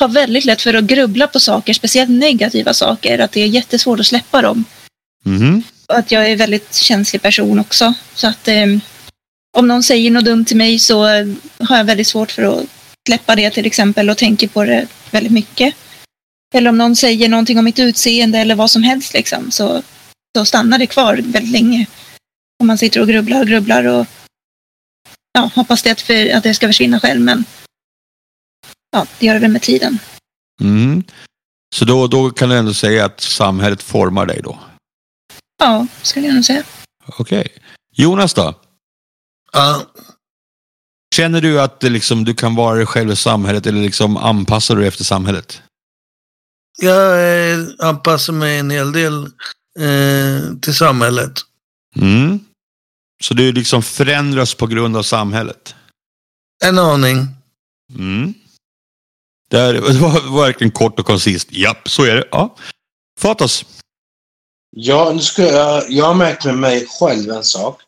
har 0.00 0.08
väldigt 0.08 0.44
lätt 0.44 0.62
för 0.62 0.74
att 0.74 0.84
grubbla 0.84 1.26
på 1.26 1.40
saker, 1.40 1.72
speciellt 1.72 2.10
negativa 2.10 2.74
saker. 2.74 3.18
Att 3.18 3.32
det 3.32 3.40
är 3.40 3.46
jättesvårt 3.46 4.00
att 4.00 4.06
släppa 4.06 4.42
dem. 4.42 4.64
Och 5.86 5.96
att 5.98 6.12
jag 6.12 6.26
är 6.26 6.32
en 6.32 6.38
väldigt 6.38 6.74
känslig 6.74 7.22
person 7.22 7.58
också. 7.58 7.94
Så 8.14 8.26
att 8.26 8.48
eh, 8.48 8.66
om 9.56 9.68
någon 9.68 9.82
säger 9.82 10.10
något 10.10 10.24
dumt 10.24 10.44
till 10.44 10.56
mig 10.56 10.78
så 10.78 11.06
eh, 11.08 11.26
har 11.58 11.76
jag 11.76 11.84
väldigt 11.84 12.06
svårt 12.06 12.30
för 12.30 12.42
att 12.42 12.66
släppa 13.08 13.36
det 13.36 13.50
till 13.50 13.66
exempel 13.66 14.10
och 14.10 14.18
tänker 14.18 14.48
på 14.48 14.64
det 14.64 14.86
väldigt 15.10 15.32
mycket. 15.32 15.74
Eller 16.54 16.70
om 16.70 16.78
någon 16.78 16.96
säger 16.96 17.28
någonting 17.28 17.58
om 17.58 17.64
mitt 17.64 17.78
utseende 17.78 18.38
eller 18.38 18.54
vad 18.54 18.70
som 18.70 18.82
helst 18.82 19.12
liksom, 19.12 19.50
så, 19.50 19.82
så 20.36 20.44
stannar 20.44 20.78
det 20.78 20.86
kvar 20.86 21.14
väldigt 21.14 21.52
länge. 21.52 21.86
Om 22.60 22.66
man 22.66 22.78
sitter 22.78 23.00
och 23.00 23.08
grubblar 23.08 23.40
och 23.40 23.46
grubblar 23.46 23.84
och 23.84 24.06
ja, 25.32 25.50
hoppas 25.54 25.82
det 25.82 25.90
att, 25.90 26.00
för, 26.00 26.30
att 26.30 26.42
det 26.42 26.54
ska 26.54 26.66
försvinna 26.66 27.00
själv 27.00 27.20
men 27.20 27.44
ja, 28.90 29.06
det 29.18 29.26
gör 29.26 29.34
det 29.34 29.40
väl 29.40 29.50
med 29.50 29.62
tiden. 29.62 29.98
Mm. 30.60 31.04
Så 31.74 31.84
då, 31.84 32.06
då 32.06 32.30
kan 32.30 32.48
du 32.48 32.56
ändå 32.56 32.74
säga 32.74 33.04
att 33.04 33.20
samhället 33.20 33.82
formar 33.82 34.26
dig 34.26 34.40
då? 34.44 34.58
Ja, 35.58 35.86
skulle 36.02 36.26
jag 36.26 36.34
nog 36.34 36.44
säga. 36.44 36.62
Okej. 37.06 37.48
Jonas 37.92 38.34
då? 38.34 38.54
Ja, 39.52 39.86
Känner 41.14 41.40
du 41.40 41.60
att 41.60 41.82
liksom, 41.82 42.24
du 42.24 42.34
kan 42.34 42.54
vara 42.54 42.76
dig 42.76 42.86
själv 42.86 43.10
i 43.10 43.16
samhället 43.16 43.66
eller 43.66 43.80
liksom 43.80 44.16
anpassar 44.16 44.74
du 44.74 44.80
dig 44.80 44.88
efter 44.88 45.04
samhället? 45.04 45.62
Jag 46.82 47.52
eh, 47.52 47.66
anpassar 47.78 48.32
mig 48.32 48.58
en 48.58 48.70
hel 48.70 48.92
del 48.92 49.24
eh, 49.78 50.58
till 50.60 50.74
samhället. 50.74 51.32
Mm. 51.96 52.40
Så 53.22 53.34
du 53.34 53.52
liksom 53.52 53.82
förändras 53.82 54.54
på 54.54 54.66
grund 54.66 54.96
av 54.96 55.02
samhället? 55.02 55.74
En 56.64 56.78
aning. 56.78 57.26
Mm. 57.94 58.34
Det, 59.50 59.58
här, 59.58 59.72
det 59.72 59.80
var 60.00 60.42
verkligen 60.42 60.70
kort 60.70 60.98
och 60.98 61.06
koncist. 61.06 61.52
Japp, 61.52 61.88
så 61.88 62.04
är 62.04 62.14
det. 62.14 62.28
Ja. 62.30 62.56
Fatos? 63.20 63.64
Ja, 64.76 65.12
nu 65.12 65.20
ska 65.20 65.42
jag, 65.42 65.90
jag 65.90 66.04
har 66.04 66.14
märkt 66.14 66.44
med 66.44 66.58
mig 66.58 66.86
själv 66.86 67.30
en 67.30 67.44
sak. 67.44 67.80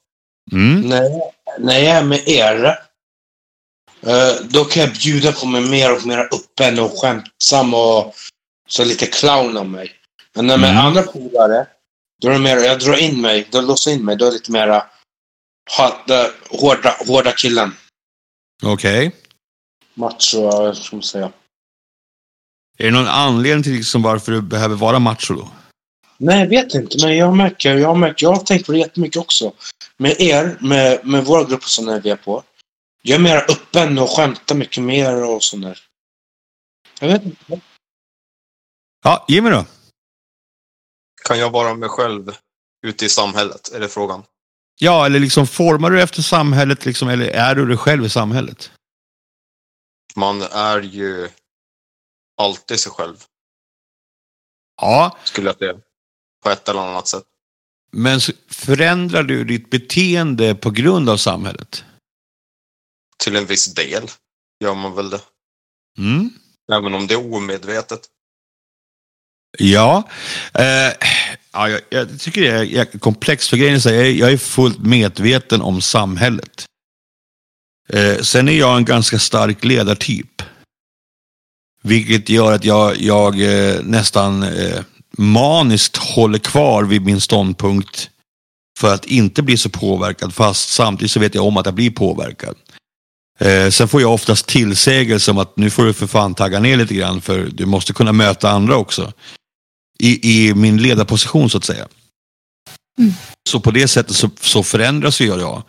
Mm. 0.53 0.81
När 0.81 1.03
jag, 1.03 1.33
när 1.59 1.79
jag 1.79 1.97
är 1.97 2.05
med 2.05 2.29
er, 2.29 2.79
eh, 4.07 4.47
då 4.51 4.65
kan 4.65 4.83
jag 4.83 4.93
bjuda 4.93 5.33
på 5.33 5.47
mig 5.47 5.61
mer 5.61 5.97
och 5.97 6.07
mer 6.07 6.19
öppen 6.19 6.79
och 6.79 6.99
skämtsam 6.99 7.75
och 7.75 8.15
så 8.69 8.85
lite 8.85 9.07
clown 9.07 9.57
av 9.57 9.69
mig. 9.69 9.93
Men 10.35 10.47
när 10.47 10.59
med 10.59 10.71
Mm. 10.71 10.87
andra 10.87 11.03
polare, 11.03 11.67
då 12.23 12.29
är 12.29 12.33
det 12.33 12.39
mer, 12.39 12.57
jag 12.57 12.79
drar 12.81 12.97
in 12.97 13.21
mig, 13.21 13.49
då 13.51 13.61
låser 13.61 13.91
jag 13.91 13.99
in 13.99 14.05
mig, 14.05 14.17
då 14.17 14.25
är 14.25 14.31
det 14.31 14.35
lite 14.35 14.53
mera 14.53 14.87
hårda, 16.51 16.97
hårda 17.07 17.33
killen. 17.33 17.75
Okej. 18.63 19.13
Macho, 19.95 20.67
eh, 20.67 20.73
ska 20.73 20.97
man 20.97 21.03
säga. 21.03 21.33
Är 22.79 22.85
det 22.85 22.91
någon 22.91 23.09
anledning 23.09 23.63
till 23.63 23.73
liksom 23.73 24.03
varför 24.03 24.33
du 24.33 24.43
behöver 24.43 24.77
vara 24.77 24.99
macho 24.99 25.35
då? 25.35 25.51
Nej, 26.17 26.39
jag 26.41 26.49
vet 26.49 26.75
inte. 26.75 27.07
Men 27.07 27.17
jag 27.17 27.37
märker, 27.37 27.77
jag 27.77 27.97
märker, 27.99 28.27
jag 28.27 28.33
har 28.33 28.45
tänkt 28.45 28.67
på 28.67 28.73
det 28.73 28.79
jättemycket 28.79 29.17
också. 29.21 29.53
Med 29.97 30.21
er, 30.21 30.57
med, 30.61 31.07
med 31.07 31.25
våra 31.25 31.45
grupper 31.45 31.69
som 31.69 32.01
vi 32.05 32.11
är 32.11 32.17
på. 32.17 32.43
Jag 33.03 33.15
är 33.15 33.23
mer 33.23 33.37
öppen 33.37 33.99
och 33.99 34.11
skämtar 34.11 34.55
mycket 34.55 34.83
mer 34.83 35.25
och 35.25 35.43
sånt 35.45 35.63
där. 35.63 35.79
Jag 37.01 37.09
vet 37.09 37.25
inte. 37.25 37.61
Ja, 39.03 39.25
Jimmy 39.29 39.51
då? 39.51 39.65
Kan 41.25 41.39
jag 41.39 41.51
vara 41.51 41.75
mig 41.75 41.89
själv 41.89 42.37
ute 42.87 43.05
i 43.05 43.09
samhället? 43.09 43.73
Är 43.73 43.81
det 43.81 43.89
frågan? 43.89 44.23
Ja, 44.81 45.07
eller 45.07 45.21
liksom 45.21 45.47
formar 45.47 45.91
du 45.91 46.03
efter 46.03 46.23
samhället 46.23 46.85
liksom, 46.85 47.09
eller 47.09 47.27
är 47.27 47.55
du 47.55 47.67
dig 47.67 47.77
själv 47.77 48.05
i 48.05 48.11
samhället? 48.11 48.71
Man 50.17 50.43
är 50.43 50.81
ju 50.81 51.29
alltid 52.37 52.81
sig 52.81 52.93
själv, 52.93 53.17
Ja, 54.81 55.17
skulle 55.25 55.47
jag 55.49 55.57
säga. 55.59 55.75
På 56.43 56.51
ett 56.51 56.69
eller 56.69 56.81
annat 56.81 57.09
sätt. 57.09 57.25
men 57.93 58.21
förändrar 58.49 59.23
du 59.23 59.45
ditt 59.45 59.71
beteende 59.71 60.55
på 60.55 60.71
grund 60.71 61.09
av 61.11 61.17
samhället? 61.17 61.85
Till 63.19 63.37
en 63.37 63.47
viss 63.47 63.75
del 63.75 64.09
gör 64.61 64.75
man 64.75 64.95
väl 64.95 65.11
det. 65.11 65.21
Mm. 65.99 66.31
Även 66.73 66.95
om 66.95 67.07
det 67.07 67.15
är 67.15 67.35
omedvetet. 67.35 68.01
Ja, 69.59 70.09
eh, 70.55 70.65
ja 71.53 71.69
jag, 71.69 71.81
jag 71.91 72.21
tycker 72.21 72.41
det 72.41 72.49
är 72.79 72.99
komplext. 72.99 73.49
För 73.51 73.57
grejen 73.57 73.75
är 73.75 73.79
så 73.81 73.89
här, 73.89 73.97
jag, 73.97 74.07
är- 74.07 74.13
jag 74.13 74.33
är 74.33 74.37
fullt 74.37 74.79
medveten 74.79 75.63
om 75.63 75.81
samhället. 75.81 76.65
Eh, 77.93 78.17
sen 78.19 78.49
är 78.49 78.53
jag 78.59 78.77
en 78.77 78.85
ganska 78.85 79.19
stark 79.19 79.65
ledartyp. 79.65 80.43
Vilket 81.83 82.29
gör 82.29 82.53
att 82.53 82.65
jag, 82.65 83.01
jag 83.01 83.41
eh, 83.41 83.81
nästan 83.83 84.43
eh, 84.43 84.81
maniskt 85.19 85.97
håller 85.97 86.39
kvar 86.39 86.85
vid 86.85 87.03
min 87.03 87.21
ståndpunkt 87.21 88.11
för 88.79 88.95
att 88.95 89.05
inte 89.05 89.43
bli 89.43 89.57
så 89.57 89.69
påverkad. 89.71 90.35
Fast 90.35 90.69
samtidigt 90.69 91.11
så 91.11 91.21
vet 91.21 91.35
jag 91.35 91.45
om 91.47 91.57
att 91.57 91.67
jag 91.67 91.75
blir 91.75 91.91
påverkad. 91.91 92.57
Eh, 93.41 93.69
sen 93.71 93.89
får 93.89 94.01
jag 94.01 94.13
oftast 94.15 94.47
tillsägelse 94.47 95.31
om 95.31 95.39
att 95.39 95.57
nu 95.57 95.71
får 95.71 95.85
du 95.85 95.93
för 95.93 96.07
fan 96.07 96.35
tagga 96.35 96.61
ner 96.61 96.77
lite 96.77 96.95
grann 96.95 97.21
för 97.21 97.49
du 97.53 97.67
måste 97.67 97.93
kunna 97.93 98.13
möta 98.13 98.51
andra 98.51 98.77
också. 98.77 99.13
I, 99.99 100.49
i 100.49 100.55
min 100.55 100.83
ledarposition 100.83 101.51
så 101.51 101.59
att 101.59 101.65
säga. 101.65 101.89
Mm. 102.99 103.13
Så 103.49 103.61
på 103.61 103.71
det 103.71 103.89
sättet 103.89 104.17
så, 104.17 104.31
så 104.41 104.63
förändras 104.63 105.21
ju 105.21 105.27
jag. 105.27 105.63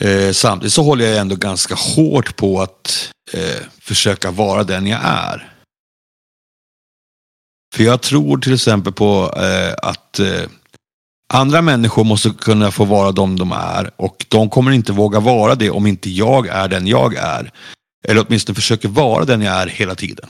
Eh, 0.00 0.32
samtidigt 0.32 0.72
så 0.72 0.82
håller 0.82 1.04
jag 1.04 1.18
ändå 1.18 1.36
ganska 1.36 1.74
hårt 1.74 2.36
på 2.36 2.62
att 2.62 3.10
eh, 3.32 3.66
försöka 3.80 4.30
vara 4.30 4.64
den 4.64 4.86
jag 4.86 5.00
är. 5.04 5.52
För 7.74 7.84
jag 7.84 8.02
tror 8.02 8.38
till 8.38 8.54
exempel 8.54 8.92
på 8.92 9.34
eh, 9.36 9.74
att 9.88 10.18
eh, 10.18 10.42
andra 11.32 11.62
människor 11.62 12.04
måste 12.04 12.30
kunna 12.30 12.70
få 12.70 12.84
vara 12.84 13.12
de 13.12 13.38
de 13.38 13.52
är 13.52 13.90
och 13.96 14.26
de 14.28 14.50
kommer 14.50 14.70
inte 14.70 14.92
våga 14.92 15.20
vara 15.20 15.54
det 15.54 15.70
om 15.70 15.86
inte 15.86 16.10
jag 16.10 16.46
är 16.46 16.68
den 16.68 16.86
jag 16.86 17.14
är. 17.14 17.52
Eller 18.02 18.24
åtminstone 18.26 18.54
försöker 18.54 18.88
vara 18.88 19.24
den 19.24 19.42
jag 19.42 19.54
är 19.54 19.66
hela 19.66 19.94
tiden. 19.94 20.28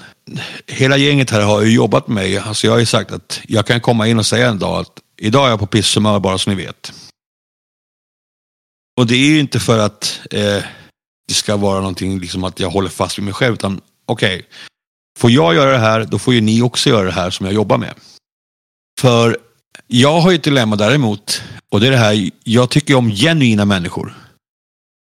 Hela 0.67 0.97
gänget 0.97 1.31
här 1.31 1.41
har 1.41 1.63
ju 1.63 1.75
jobbat 1.75 2.09
med 2.09 2.15
mig. 2.15 2.39
Alltså 2.39 2.67
jag 2.67 2.75
har 2.75 2.81
ju 2.81 2.87
sagt 2.87 3.13
att 3.13 3.41
jag 3.49 3.67
kan 3.67 3.81
komma 3.81 4.09
in 4.09 4.19
och 4.19 4.27
säga 4.27 4.49
en 4.49 4.59
dag 4.59 4.81
att 4.81 4.93
idag 5.17 5.47
är 5.47 5.51
jag 5.51 5.61
på 5.61 5.67
pisshumör 5.67 6.21
bara 6.21 6.39
så 6.39 6.51
ni 6.51 6.57
vet. 6.57 6.93
Och 8.97 9.07
det 9.07 9.15
är 9.15 9.27
ju 9.27 9.41
inte 9.41 9.61
för 9.61 9.79
att 9.79 10.21
eh, 10.31 10.63
det 11.29 11.35
ska 11.35 11.57
vara 11.57 11.81
någonting 11.81 12.21
liksom 12.21 12.45
att 12.45 12.61
jag 12.61 12.71
håller 12.71 12.89
fast 12.89 13.19
vid 13.19 13.25
mig 13.25 13.35
själv. 13.35 13.55
Utan 13.55 13.81
okej, 14.07 14.47
får 15.19 15.31
jag 15.31 15.55
göra 15.55 15.71
det 15.71 15.79
här 15.79 16.05
då 16.05 16.19
får 16.19 16.35
ju 16.35 16.41
ni 16.41 16.63
också 16.63 16.89
göra 16.91 17.07
det 17.07 17.13
här 17.13 17.31
som 17.31 17.47
jag 17.47 17.55
jobbar 17.55 17.79
med. 17.79 17.95
För 19.01 19.39
jag 19.87 20.21
har 20.21 20.31
ju 20.31 20.37
ett 20.37 20.43
dilemma 20.43 20.77
däremot. 20.77 21.43
Och 21.69 21.81
det 21.81 21.87
är 21.87 21.91
det 21.91 21.97
här, 21.97 22.31
jag 22.45 22.71
tycker 22.71 22.95
om 22.95 23.11
genuina 23.11 23.65
människor. 23.65 24.15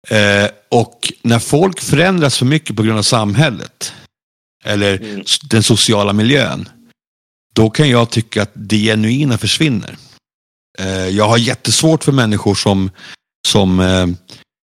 Eh, 0.09 0.49
och 0.71 1.13
när 1.23 1.39
folk 1.39 1.81
förändras 1.81 2.39
för 2.39 2.47
mycket 2.47 2.77
på 2.77 2.83
grund 2.83 2.99
av 2.99 3.03
samhället. 3.03 3.93
Eller 4.65 4.97
Mm. 5.03 5.25
den 5.51 5.63
sociala 5.63 6.13
miljön. 6.13 6.69
Då 7.55 7.71
kan 7.71 7.89
jag 7.89 8.11
tycka 8.11 8.43
att 8.43 8.51
det 8.55 8.77
genuina 8.79 9.39
försvinner. 9.39 9.97
Eh, 10.79 11.09
jag 11.09 11.29
har 11.29 11.39
jättesvårt 11.39 12.05
för 12.05 12.13
människor 12.13 12.55
som, 12.55 12.91
som 13.49 13.81
eh, 13.81 14.07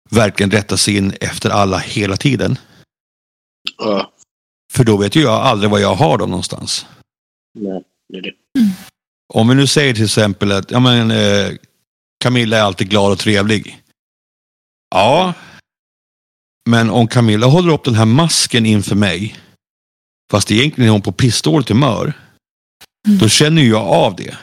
verkligen 0.10 0.52
rättar 0.52 0.76
sig 0.78 0.98
in 0.98 1.14
efter 1.22 1.50
alla 1.50 1.78
hela 1.78 2.18
tiden. 2.18 2.58
Ja, 3.78 4.12
För 4.74 4.84
då 4.84 4.98
vet 4.98 5.16
ju 5.16 5.22
jag 5.22 5.34
aldrig 5.42 5.72
var 5.72 5.80
jag 5.80 5.96
har 5.96 6.18
dem 6.18 6.30
någonstans. 6.30 6.86
nej, 7.60 7.84
det 8.10 8.18
är 8.18 8.22
det. 8.22 8.34
Om 9.34 9.48
vi 9.48 9.56
nu 9.56 9.68
säger 9.68 9.94
till 9.94 10.04
exempel 10.06 10.52
att 10.52 10.72
ja, 10.72 10.80
men, 10.80 11.12
eh, 11.12 11.52
Camilla 12.24 12.58
är 12.58 12.62
alltid 12.62 12.90
glad 12.90 13.12
och 13.12 13.20
trevlig. 13.20 13.82
Ja, 14.96 15.34
men 16.70 16.90
om 16.90 17.08
Camilla 17.08 17.48
håller 17.48 17.74
upp 17.74 17.84
den 17.84 17.96
här 17.96 18.06
masken 18.06 18.66
inför 18.66 18.96
mig, 18.96 19.36
fast 20.32 20.52
egentligen 20.52 20.88
är 20.88 20.92
hon 20.92 21.02
på 21.02 21.12
pissdåligt 21.12 21.70
humör, 21.70 22.14
Mm. 23.08 23.18
då 23.18 23.30
känner 23.30 23.62
jag 23.62 23.82
av 23.88 24.16
det. 24.16 24.38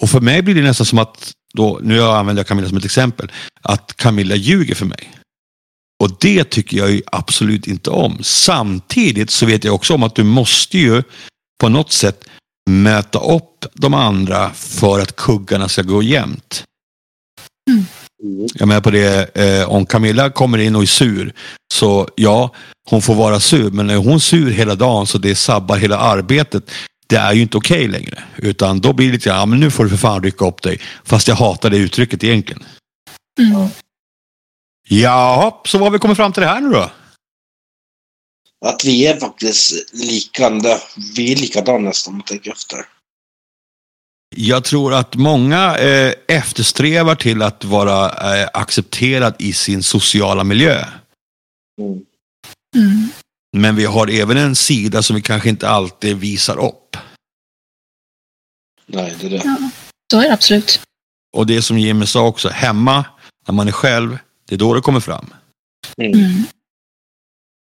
Och 0.00 0.10
för 0.10 0.20
mig 0.20 0.42
blir 0.42 0.54
det 0.54 0.62
nästan 0.62 0.86
som 0.86 0.98
att, 0.98 1.32
då, 1.54 1.80
nu 1.82 2.02
använder 2.02 2.40
jag 2.40 2.46
Camilla 2.46 2.68
som 2.68 2.78
ett 2.78 2.84
exempel, 2.84 3.32
att 3.60 3.96
Camilla 3.96 4.34
ljuger 4.36 4.74
för 4.74 4.86
mig. 4.86 5.10
Och 6.02 6.16
det 6.20 6.44
tycker 6.44 6.76
jag 6.76 6.90
ju 6.90 7.02
absolut 7.06 7.66
inte 7.66 7.90
om. 7.90 8.18
Samtidigt 8.22 9.30
så 9.30 9.46
vet 9.46 9.64
jag 9.64 9.74
också 9.74 9.94
om 9.94 10.02
att 10.02 10.14
du 10.14 10.24
måste 10.24 10.78
ju 10.78 11.02
på 11.60 11.68
något 11.68 11.92
sätt 11.92 12.24
möta 12.70 13.18
upp 13.18 13.66
de 13.74 13.94
andra 13.94 14.50
för 14.54 15.00
att 15.00 15.16
kuggarna 15.16 15.68
ska 15.68 15.82
gå 15.82 16.02
jämnt. 16.02 16.64
Mm. 17.70 17.84
Jag 18.54 18.68
menar 18.68 18.80
på 18.80 18.90
det, 18.90 19.36
eh, 19.36 19.70
om 19.70 19.86
Camilla 19.86 20.30
kommer 20.30 20.58
in 20.58 20.76
och 20.76 20.82
är 20.82 20.86
sur, 20.86 21.34
så 21.72 22.08
ja, 22.14 22.54
hon 22.90 23.02
får 23.02 23.14
vara 23.14 23.40
sur, 23.40 23.70
men 23.70 23.90
är 23.90 23.96
hon 23.96 24.20
sur 24.20 24.50
hela 24.50 24.74
dagen 24.74 25.06
så 25.06 25.18
det 25.18 25.34
sabbar 25.34 25.76
hela 25.76 25.98
arbetet, 25.98 26.70
det 27.06 27.16
är 27.16 27.32
ju 27.32 27.42
inte 27.42 27.56
okej 27.56 27.88
längre. 27.88 28.24
Utan 28.36 28.80
då 28.80 28.92
blir 28.92 29.06
det 29.06 29.12
lite, 29.12 29.28
ja 29.28 29.46
men 29.46 29.60
nu 29.60 29.70
får 29.70 29.84
du 29.84 29.90
för 29.90 29.96
fan 29.96 30.22
rycka 30.22 30.46
upp 30.46 30.62
dig. 30.62 30.80
Fast 31.04 31.28
jag 31.28 31.34
hatar 31.34 31.70
det 31.70 31.76
uttrycket 31.76 32.24
egentligen. 32.24 32.64
Mm. 33.38 33.68
Jaha, 34.88 35.54
så 35.64 35.78
vad 35.78 35.86
har 35.86 35.92
vi 35.92 35.98
kommit 35.98 36.16
fram 36.16 36.32
till 36.32 36.40
det 36.40 36.48
här 36.48 36.60
nu 36.60 36.70
då? 36.70 36.90
Att 38.66 38.84
vi 38.84 39.06
är 39.06 39.20
faktiskt 39.20 39.72
likanda. 39.92 40.78
Vi 41.16 41.32
är 41.32 41.36
likadana 41.36 41.78
nästan 41.78 42.12
om 42.12 42.18
man 42.18 42.24
tänker 42.24 42.52
efter. 42.52 42.86
Jag 44.36 44.64
tror 44.64 44.94
att 44.94 45.14
många 45.14 45.78
eh, 45.78 46.14
eftersträvar 46.28 47.14
till 47.14 47.42
att 47.42 47.64
vara 47.64 48.08
eh, 48.40 48.48
accepterad 48.52 49.34
i 49.38 49.52
sin 49.52 49.82
sociala 49.82 50.44
miljö. 50.44 50.84
Mm. 51.80 52.04
Mm. 52.76 53.08
Men 53.56 53.76
vi 53.76 53.84
har 53.84 54.08
även 54.08 54.36
en 54.36 54.56
sida 54.56 55.02
som 55.02 55.16
vi 55.16 55.22
kanske 55.22 55.48
inte 55.48 55.68
alltid 55.68 56.16
visar 56.16 56.58
upp. 56.58 56.96
Nej, 58.86 59.16
det 59.20 59.26
är 59.26 59.30
det. 59.30 59.42
Ja, 59.44 59.70
så 60.10 60.20
är 60.20 60.24
det 60.24 60.32
absolut. 60.32 60.80
Och 61.36 61.46
det 61.46 61.62
som 61.62 61.78
Jimmy 61.78 62.06
sa 62.06 62.26
också, 62.26 62.48
hemma, 62.48 63.04
när 63.46 63.54
man 63.54 63.68
är 63.68 63.72
själv, 63.72 64.18
det 64.48 64.54
är 64.54 64.58
då 64.58 64.74
det 64.74 64.80
kommer 64.80 65.00
fram. 65.00 65.34
Mm. 65.96 66.44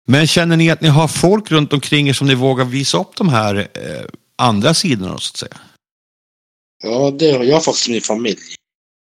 Men 0.06 0.26
känner 0.26 0.56
ni 0.56 0.70
att 0.70 0.80
ni 0.80 0.88
har 0.88 1.08
folk 1.08 1.50
runt 1.50 1.72
omkring 1.72 2.08
er 2.08 2.12
som 2.12 2.26
ni 2.26 2.34
vågar 2.34 2.64
visa 2.64 2.98
upp 2.98 3.16
de 3.16 3.28
här 3.28 3.56
eh, 3.56 4.04
andra 4.36 4.74
sidorna 4.74 5.18
så 5.18 5.30
att 5.30 5.36
säga? 5.36 5.56
Ja, 6.82 7.10
det 7.10 7.30
har 7.32 7.44
jag 7.44 7.64
faktiskt 7.64 7.88
min 7.88 8.00
familj. 8.00 8.40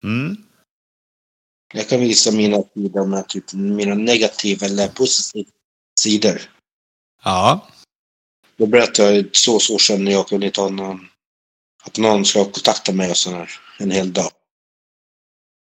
Mm. 0.04 0.36
Jag 1.74 1.88
kan 1.88 2.00
visa 2.00 2.30
mina 2.32 2.62
sidor 2.74 3.06
med 3.06 3.28
typ 3.28 3.52
mina 3.52 3.94
negativa 3.94 4.66
eller 4.66 4.88
positiva 4.88 5.50
sidor. 6.00 6.40
Ja, 7.24 7.68
Då 8.56 8.66
berättar 8.66 9.04
jag 9.12 9.26
så 9.32 9.58
så 9.58 9.78
känner 9.78 10.12
jag. 10.12 10.32
Inte 10.32 10.60
ha 10.60 10.68
någon, 10.68 11.08
att 11.82 11.98
någon 11.98 12.24
ska 12.24 12.44
kontakta 12.44 12.92
mig 12.92 13.10
och 13.10 13.16
sådär 13.16 13.50
en 13.78 13.90
hel 13.90 14.12
dag. 14.12 14.30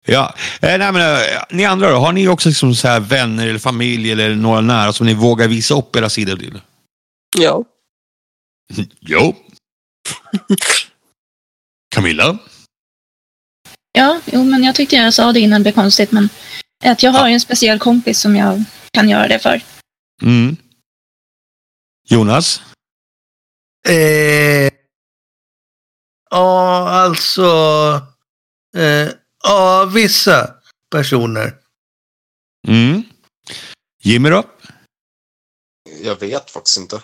ja. 0.07 0.35
Eh, 0.63 0.79
nej, 0.79 0.93
men, 0.93 0.97
eh, 0.97 1.43
ni 1.51 1.65
andra 1.65 1.91
då, 1.91 1.97
har 1.97 2.13
ni 2.13 2.29
också 2.29 2.49
liksom 2.49 2.75
så 2.75 2.89
här 2.89 3.01
vänner 3.01 3.47
eller 3.47 3.59
familj 3.59 4.13
eller 4.13 4.35
några 4.35 4.61
nära 4.61 4.93
som 4.93 5.07
ni 5.07 5.15
vågar 5.15 5.49
visa 5.49 5.75
upp 5.75 5.97
era 5.97 6.11
sidor 6.11 6.37
till? 6.37 6.61
Ja. 7.39 7.65
Jo. 9.01 9.35
Camilla? 11.99 12.39
Ja, 13.93 14.21
jo, 14.27 14.45
men 14.45 14.65
jag 14.65 14.75
tyckte 14.75 14.97
jag 14.97 15.15
sa 15.15 15.33
det 15.33 15.41
innan 15.41 15.61
det 15.61 15.63
blev 15.63 15.73
konstigt, 15.73 16.13
men 16.13 16.29
att 16.85 17.03
jag 17.03 17.13
har 17.13 17.29
ju 17.29 17.35
en 17.35 17.41
speciell 17.41 17.79
kompis 17.79 18.21
som 18.21 18.37
jag 18.37 18.65
kan 18.93 19.09
göra 19.09 19.29
det 19.29 19.39
för. 19.39 19.63
Mm. 20.23 20.57
Jonas? 22.09 22.63
Eh, 23.89 24.73
ja, 26.31 26.89
alltså. 26.89 27.51
Eh, 28.77 29.09
ja, 29.43 29.85
vissa 29.95 30.55
personer. 30.91 31.55
Mm. 32.69 33.03
Jimmy 34.03 34.31
då? 34.31 34.45
Jag 36.03 36.21
vet 36.21 36.51
faktiskt 36.51 36.77
inte. 36.77 37.03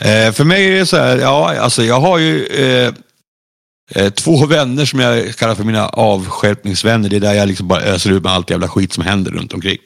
Eh, 0.00 0.32
för 0.32 0.44
mig 0.44 0.66
är 0.66 0.78
det 0.78 0.86
så 0.86 0.96
här, 0.96 1.18
ja, 1.18 1.58
alltså 1.58 1.84
jag 1.84 2.00
har 2.00 2.18
ju 2.18 2.46
eh, 2.46 2.94
eh, 3.94 4.10
två 4.12 4.46
vänner 4.46 4.84
som 4.84 5.00
jag 5.00 5.36
kallar 5.36 5.54
för 5.54 5.64
mina 5.64 5.88
avskärpningsvänner. 5.88 7.08
Det 7.08 7.16
är 7.16 7.20
där 7.20 7.34
jag 7.34 7.48
liksom 7.48 7.68
bara 7.68 7.82
öser 7.82 8.10
ut 8.10 8.22
med 8.22 8.32
allt 8.32 8.50
jävla 8.50 8.68
skit 8.68 8.92
som 8.92 9.04
händer 9.04 9.30
runt 9.30 9.52
omkring. 9.54 9.78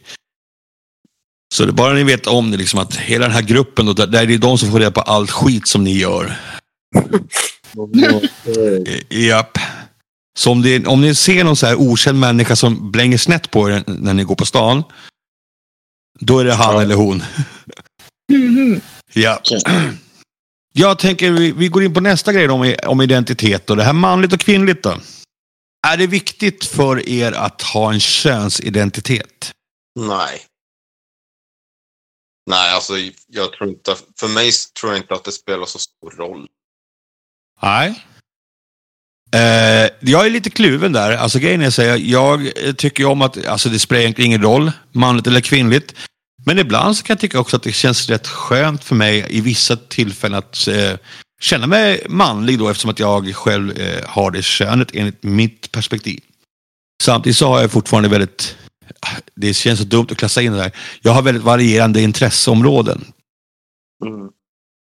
Så 1.55 1.65
det, 1.65 1.73
bara 1.73 1.93
ni 1.93 2.03
vet 2.05 2.27
om 2.27 2.51
det, 2.51 2.57
liksom 2.57 2.81
att 2.81 2.97
hela 2.97 3.25
den 3.27 3.35
här 3.35 3.43
gruppen, 3.43 3.87
då, 3.87 3.93
där, 3.93 4.07
där 4.07 4.23
är 4.23 4.27
det 4.27 4.39
de 4.39 4.59
som 4.59 4.71
får 4.71 4.79
reda 4.79 4.91
på 4.91 5.01
allt 5.01 5.31
skit 5.31 5.69
som 5.69 5.85
ni 5.85 5.99
gör. 5.99 6.37
Japp. 9.09 9.59
Så 10.39 10.51
om, 10.53 10.63
det, 10.63 10.87
om 10.87 11.01
ni 11.01 11.15
ser 11.15 11.45
någon 11.45 11.57
så 11.57 11.67
här 11.67 11.81
okänd 11.81 12.19
människa 12.21 12.57
som 12.57 12.91
blänger 12.91 13.19
snett 13.19 13.51
på 13.51 13.71
er 13.71 13.85
när 13.87 14.15
ni 14.15 14.25
går 14.25 14.35
på 14.35 14.47
stan. 14.47 14.83
Då 16.21 16.39
är 16.39 16.45
det 16.45 16.55
han 16.55 16.75
Ja. 16.75 16.83
eller 16.83 16.95
hon. 16.95 17.23
Mhm. 18.33 18.81
Ja. 19.13 19.43
Jag 20.73 20.99
tänker 20.99 21.31
vi, 21.31 21.53
vi 21.53 21.69
går 21.69 21.83
in 21.85 21.95
på 21.95 22.01
nästa 22.01 22.33
grej 22.33 22.47
då, 22.47 22.55
om, 22.55 22.75
om 22.87 23.01
identitet. 23.01 23.71
Och 23.71 23.77
det 23.77 23.85
här 23.85 23.93
manligt 23.93 24.33
och 24.33 24.41
kvinnligt 24.41 24.83
då. 24.83 25.01
Är 25.89 25.97
det 25.97 26.07
viktigt 26.07 26.65
för 26.65 27.09
er 27.09 27.33
att 27.33 27.63
ha 27.63 27.93
en 27.93 28.01
könsidentitet? 28.01 29.53
Nej. 30.01 30.47
Nej, 32.51 32.75
alltså 32.75 32.95
jag 33.27 33.53
tror 33.53 33.69
inte, 33.69 33.97
för 34.21 34.29
mig 34.29 34.51
tror 34.81 34.93
jag 34.93 35.03
inte 35.03 35.15
att 35.15 35.25
det 35.25 35.33
spelar 35.33 35.67
så 35.67 35.79
stor 35.79 36.11
roll. 36.11 36.47
Nej. 37.63 38.05
Eh, 39.35 39.91
jag 40.01 40.27
är 40.27 40.31
lite 40.31 40.51
kluven 40.51 40.93
där. 40.93 41.17
Alltså 41.17 41.39
grejen 41.39 41.63
är 41.63 41.71
så 41.71 41.83
här, 41.83 41.97
jag 41.97 42.53
tycker 42.77 43.05
om 43.05 43.23
att 43.23 43.47
alltså, 43.47 43.69
det 43.69 43.79
spelar 43.79 44.01
egentligen 44.01 44.27
ingen 44.27 44.43
roll, 44.43 44.73
manligt 44.93 45.27
eller 45.27 45.41
kvinnligt. 45.41 45.95
Men 46.51 46.59
ibland 46.59 46.97
så 46.97 47.03
kan 47.03 47.15
jag 47.15 47.21
tycka 47.21 47.41
också 47.41 47.57
att 47.57 47.63
det 47.63 47.73
känns 47.73 48.09
rätt 48.09 48.27
skönt 48.27 48.85
för 48.85 48.95
mig 48.95 49.27
i 49.29 49.41
vissa 49.41 49.77
tillfällen 49.77 50.39
att 50.39 50.69
eh, 50.69 50.93
känna 51.41 51.67
mig 51.67 52.07
manlig 52.09 52.59
då 52.59 52.69
eftersom 52.69 52.91
att 52.91 52.99
jag 52.99 53.35
själv 53.35 53.79
eh, 53.79 54.09
har 54.09 54.31
det 54.31 54.43
könet 54.43 54.89
enligt 54.95 55.23
mitt 55.23 55.73
perspektiv. 55.73 56.21
Samtidigt 57.03 57.37
så 57.37 57.49
har 57.49 57.61
jag 57.61 57.71
fortfarande 57.71 58.09
väldigt, 58.09 58.57
det 59.35 59.55
känns 59.55 59.79
så 59.79 59.85
dumt 59.85 60.07
att 60.11 60.17
klassa 60.17 60.43
in 60.43 60.53
det 60.53 60.59
där. 60.59 60.73
Jag 61.01 61.13
har 61.13 61.23
väldigt 61.23 61.45
varierande 61.45 62.03
intresseområden 62.03 63.05
Mm. 64.07 64.29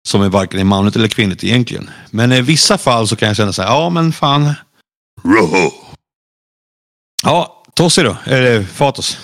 som 0.08 0.22
är 0.22 0.28
varken 0.28 0.66
manligt 0.66 0.96
eller 0.96 1.08
kvinnligt 1.08 1.44
egentligen. 1.44 1.90
Men 2.10 2.32
i 2.32 2.40
vissa 2.40 2.78
fall 2.78 3.08
så 3.08 3.16
kan 3.16 3.28
jag 3.28 3.36
känna 3.36 3.52
så 3.52 3.62
här, 3.62 3.68
ja 3.68 3.90
men 3.90 4.12
fan. 4.12 4.54
Roho. 5.24 5.70
Ja, 7.22 7.64
Tossi 7.74 8.02
då, 8.02 8.16
eller 8.24 8.62
Fatos. 8.62 9.18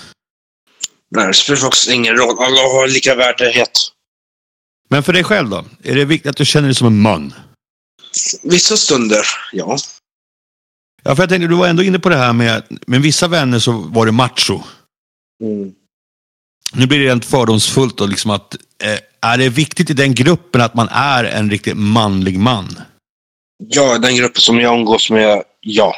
Nej, 1.14 1.26
det 1.26 1.34
spelar 1.34 1.56
faktiskt 1.56 1.88
ingen 1.88 2.16
roll. 2.16 2.38
Alla 2.38 2.60
har 2.60 2.88
lika 2.88 3.14
värdighet. 3.14 3.70
Men 4.90 5.02
för 5.02 5.12
dig 5.12 5.24
själv 5.24 5.48
då? 5.50 5.64
Är 5.82 5.94
det 5.94 6.04
viktigt 6.04 6.30
att 6.30 6.36
du 6.36 6.44
känner 6.44 6.68
dig 6.68 6.74
som 6.74 6.86
en 6.86 7.00
man? 7.00 7.34
Vissa 8.42 8.76
stunder, 8.76 9.26
ja. 9.52 9.78
Ja, 11.02 11.16
för 11.16 11.22
jag 11.22 11.30
tänkte, 11.30 11.48
du 11.48 11.54
var 11.54 11.68
ändå 11.68 11.82
inne 11.82 11.98
på 11.98 12.08
det 12.08 12.16
här 12.16 12.32
med, 12.32 12.62
med 12.86 13.02
vissa 13.02 13.28
vänner 13.28 13.58
så 13.58 13.72
var 13.72 14.06
det 14.06 14.12
macho. 14.12 14.60
Mm. 15.42 15.72
Nu 16.74 16.86
blir 16.86 16.98
det 16.98 17.06
rent 17.06 17.24
fördomsfullt 17.24 17.98
då, 17.98 18.06
liksom 18.06 18.30
att 18.30 18.56
eh, 18.82 18.98
är 19.20 19.38
det 19.38 19.48
viktigt 19.48 19.90
i 19.90 19.94
den 19.94 20.14
gruppen 20.14 20.60
att 20.60 20.74
man 20.74 20.88
är 20.88 21.24
en 21.24 21.50
riktigt 21.50 21.76
manlig 21.76 22.38
man? 22.38 22.80
Ja, 23.68 23.98
den 23.98 24.16
gruppen 24.16 24.40
som 24.40 24.60
jag 24.60 24.74
umgås 24.78 25.10
med, 25.10 25.42
ja. 25.60 25.94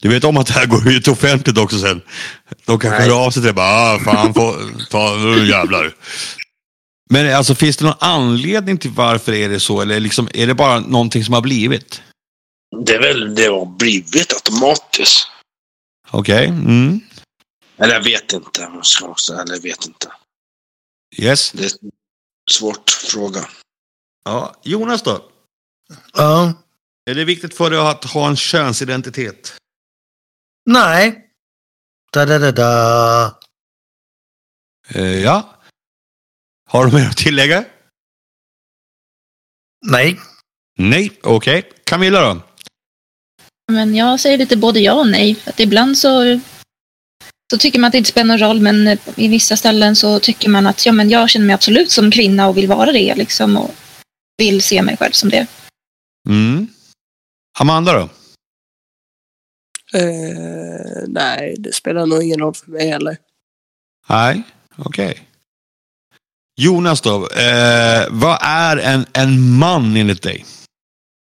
Du 0.00 0.08
vet 0.08 0.24
om 0.24 0.36
att 0.36 0.46
det 0.46 0.52
här 0.52 0.66
går 0.66 0.88
ut 0.88 1.08
offentligt 1.08 1.58
också 1.58 1.78
sen. 1.78 2.00
De 2.64 2.78
kanske 2.78 3.02
hör 3.02 3.26
av 3.26 3.30
sig 3.30 3.42
till 3.42 3.42
dig 3.42 3.52
bara, 3.52 3.94
ah, 3.94 3.98
fan, 3.98 4.34
få, 4.34 4.56
ta, 4.90 5.16
nu 5.16 5.48
jävlar. 5.48 5.94
Men 7.10 7.36
alltså, 7.36 7.54
finns 7.54 7.76
det 7.76 7.84
någon 7.84 7.94
anledning 8.00 8.78
till 8.78 8.90
varför 8.90 9.32
är 9.32 9.48
det 9.48 9.60
så? 9.60 9.80
Eller 9.80 10.00
liksom, 10.00 10.28
är 10.34 10.46
det 10.46 10.54
bara 10.54 10.80
någonting 10.80 11.24
som 11.24 11.34
har 11.34 11.40
blivit? 11.40 12.02
Det 12.84 12.94
är 12.94 13.00
väl 13.00 13.34
det 13.34 13.46
har 13.46 13.66
blivit 13.66 14.32
automatiskt. 14.32 15.28
Okej, 16.10 16.46
mm. 16.46 17.00
Eller 17.78 17.94
jag 17.94 18.04
vet 18.04 18.32
inte. 18.32 18.66
om 18.66 18.74
jag 18.74 18.86
ska 18.86 19.14
säga, 19.26 19.42
Eller 19.42 19.54
jag 19.54 19.62
vet 19.62 19.86
inte. 19.86 20.08
yes. 21.16 21.50
Det 21.52 21.64
är 21.64 21.70
en 21.84 21.90
svårt 22.50 22.90
fråga. 22.90 23.48
Ja. 24.24 24.54
Jonas 24.62 25.02
då? 25.02 25.24
Ja. 26.12 26.52
Är 27.10 27.14
det 27.14 27.24
viktigt 27.24 27.54
för 27.54 27.70
dig 27.70 27.78
att 27.78 28.04
ha 28.04 28.28
en 28.28 28.36
könsidentitet? 28.36 29.54
Nej. 30.68 31.24
Da, 32.12 32.26
da, 32.26 32.38
da, 32.38 32.52
da. 32.52 33.38
Eh, 34.94 35.22
ja. 35.22 35.54
Har 36.68 36.86
du 36.86 36.92
mer 36.92 37.06
att 37.08 37.16
tillägga? 37.16 37.64
Nej. 39.86 40.20
Nej, 40.78 41.18
okej. 41.22 41.72
Camilla 41.84 42.20
då? 42.20 42.42
Men 43.72 43.94
jag 43.94 44.20
säger 44.20 44.38
lite 44.38 44.56
både 44.56 44.80
ja 44.80 44.92
och 44.92 45.08
nej. 45.08 45.34
För 45.34 45.50
att 45.50 45.60
ibland 45.60 45.98
så, 45.98 46.40
så 47.50 47.58
tycker 47.58 47.78
man 47.78 47.88
att 47.88 47.92
det 47.92 47.98
inte 47.98 48.10
spelar 48.10 48.26
någon 48.26 48.48
roll, 48.48 48.60
men 48.60 48.88
eh, 48.88 48.98
i 49.16 49.28
vissa 49.28 49.56
ställen 49.56 49.96
så 49.96 50.20
tycker 50.20 50.48
man 50.48 50.66
att 50.66 50.86
ja, 50.86 50.92
men 50.92 51.10
jag 51.10 51.30
känner 51.30 51.46
mig 51.46 51.54
absolut 51.54 51.90
som 51.90 52.10
kvinna 52.10 52.48
och 52.48 52.56
vill 52.56 52.68
vara 52.68 52.92
det. 52.92 53.14
Liksom, 53.14 53.56
och 53.56 53.74
vill 54.38 54.62
se 54.62 54.82
mig 54.82 54.96
själv 54.96 55.12
som 55.12 55.28
det. 55.28 55.46
Mm. 56.28 56.68
Amanda 57.58 57.92
då? 57.92 58.08
Eh, 59.94 61.02
nej, 61.06 61.54
det 61.58 61.72
spelar 61.72 62.06
nog 62.06 62.22
ingen 62.22 62.38
roll 62.38 62.54
för 62.54 62.70
mig 62.70 62.88
heller. 62.88 63.16
Nej, 64.08 64.42
okej. 64.76 65.28
Jonas 66.60 67.00
då? 67.00 67.28
Eh, 67.28 68.06
vad 68.10 68.38
är 68.40 68.76
en, 68.76 69.06
en 69.12 69.58
man 69.58 69.96
enligt 69.96 70.22
dig? 70.22 70.44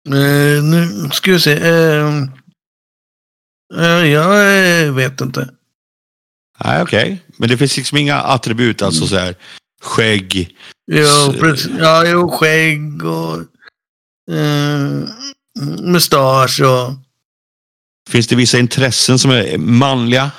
Eh, 0.08 0.64
nu 0.64 1.08
ska 1.12 1.32
vi 1.32 1.40
se. 1.40 1.52
Eh, 1.52 2.22
eh, 3.76 4.06
jag 4.06 4.84
eh, 4.86 4.94
vet 4.94 5.20
inte. 5.20 5.48
Nej, 6.64 6.82
okej. 6.82 7.24
Men 7.36 7.48
det 7.48 7.58
finns 7.58 7.76
liksom 7.76 7.98
inga 7.98 8.20
attribut, 8.20 8.82
alltså 8.82 9.06
så 9.06 9.16
här 9.16 9.34
skägg. 9.82 10.56
Jo, 10.92 11.32
precis. 11.40 11.70
Ja, 11.78 12.06
jo, 12.06 12.28
skägg 12.28 13.04
och 13.04 13.36
eh, 14.34 15.08
mustasch 15.82 16.60
och... 16.60 17.07
Finns 18.08 18.26
det 18.26 18.36
vissa 18.36 18.58
intressen 18.58 19.18
som 19.18 19.30
är 19.30 19.58
manliga? 19.58 20.30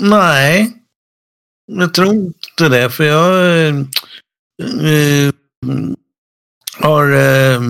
Nej. 0.00 0.72
Jag 1.72 1.94
tror 1.94 2.14
inte 2.14 2.68
det, 2.68 2.90
för 2.90 3.04
jag 3.04 3.68
äh, 3.68 3.74
har 6.78 7.12
äh, 7.12 7.60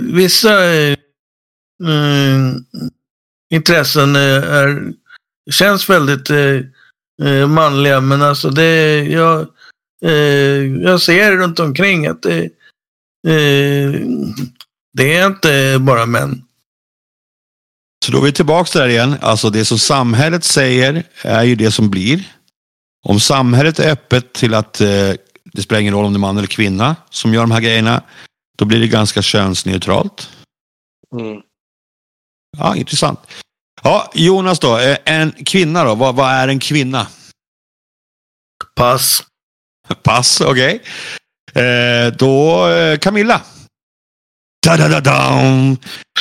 vissa 0.00 0.58
intressen 3.50 4.16
är, 4.16 4.92
känns 5.50 5.90
väldigt 5.90 6.30
manliga, 7.48 8.00
men 8.00 8.22
alltså 8.22 8.50
det, 8.50 9.04
jag, 9.04 9.48
jag 10.82 11.00
ser 11.00 11.36
runt 11.36 11.60
omkring 11.60 12.06
att 12.06 12.22
det, 12.22 12.48
det 14.92 15.16
är 15.16 15.26
inte 15.26 15.78
bara 15.80 16.06
män. 16.06 16.45
Så 18.06 18.12
då 18.12 18.18
är 18.18 18.22
vi 18.22 18.32
tillbaka 18.32 18.78
där 18.78 18.88
igen. 18.88 19.16
Alltså 19.20 19.50
det 19.50 19.64
som 19.64 19.78
samhället 19.78 20.44
säger 20.44 21.04
är 21.22 21.42
ju 21.42 21.54
det 21.54 21.70
som 21.70 21.90
blir. 21.90 22.32
Om 23.06 23.20
samhället 23.20 23.78
är 23.78 23.92
öppet 23.92 24.32
till 24.32 24.54
att 24.54 24.80
eh, 24.80 25.12
det 25.44 25.62
spelar 25.62 25.80
ingen 25.80 25.94
roll 25.94 26.04
om 26.04 26.12
det 26.12 26.16
är 26.16 26.20
man 26.20 26.38
eller 26.38 26.48
kvinna 26.48 26.96
som 27.10 27.34
gör 27.34 27.40
de 27.40 27.50
här 27.50 27.60
grejerna, 27.60 28.02
då 28.58 28.64
blir 28.64 28.80
det 28.80 28.88
ganska 28.88 29.22
könsneutralt. 29.22 30.30
Mm. 31.20 31.40
Ja, 32.58 32.76
intressant. 32.76 33.20
Ja, 33.82 34.10
Jonas 34.14 34.58
då, 34.58 34.78
eh, 34.78 34.98
en 35.04 35.32
kvinna 35.32 35.84
då, 35.84 35.94
vad, 35.94 36.14
vad 36.14 36.30
är 36.30 36.48
en 36.48 36.58
kvinna? 36.58 37.06
Pass. 38.76 39.22
Pass, 40.02 40.40
okej. 40.40 40.82
Eh, 41.54 42.12
då 42.18 42.68
eh, 42.68 42.98
Camilla. 42.98 43.42
Da, 44.66 44.76
da, 44.76 44.88
da, 44.88 45.00
da. 45.00 45.30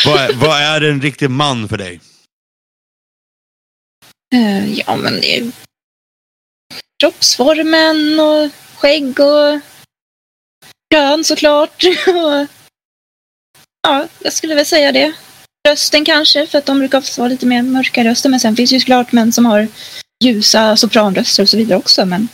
Vad, 0.05 0.17
är- 0.21 0.33
vad 0.33 0.61
är 0.61 0.81
en 0.81 1.01
riktig 1.01 1.29
man 1.29 1.69
för 1.69 1.77
dig? 1.77 1.99
Eh, 4.35 4.73
ja, 4.79 4.95
men 4.95 5.13
det 5.21 5.37
är 5.37 5.51
kroppsformen 6.99 8.19
och 8.19 8.51
skägg 8.77 9.19
och 9.19 9.59
kön 10.93 11.23
såklart. 11.23 11.83
Ja, 13.87 14.07
jag 14.19 14.33
skulle 14.33 14.55
väl 14.55 14.65
säga 14.65 14.91
det. 14.91 15.13
Rösten 15.67 16.05
kanske, 16.05 16.47
för 16.47 16.57
att 16.57 16.65
de 16.65 16.79
brukar 16.79 16.97
ofta 16.97 17.21
vara 17.21 17.29
lite 17.29 17.45
mer 17.45 17.61
mörka 17.61 18.03
röster. 18.03 18.29
Men 18.29 18.39
sen 18.39 18.55
finns 18.55 18.69
det 18.69 18.73
ju 18.75 18.79
såklart 18.79 19.11
män 19.11 19.31
som 19.31 19.45
har 19.45 19.67
ljusa 20.23 20.77
sopranröster 20.77 21.43
och 21.43 21.49
så 21.49 21.57
vidare 21.57 21.79
också. 21.79 22.05
Men, 22.05 22.27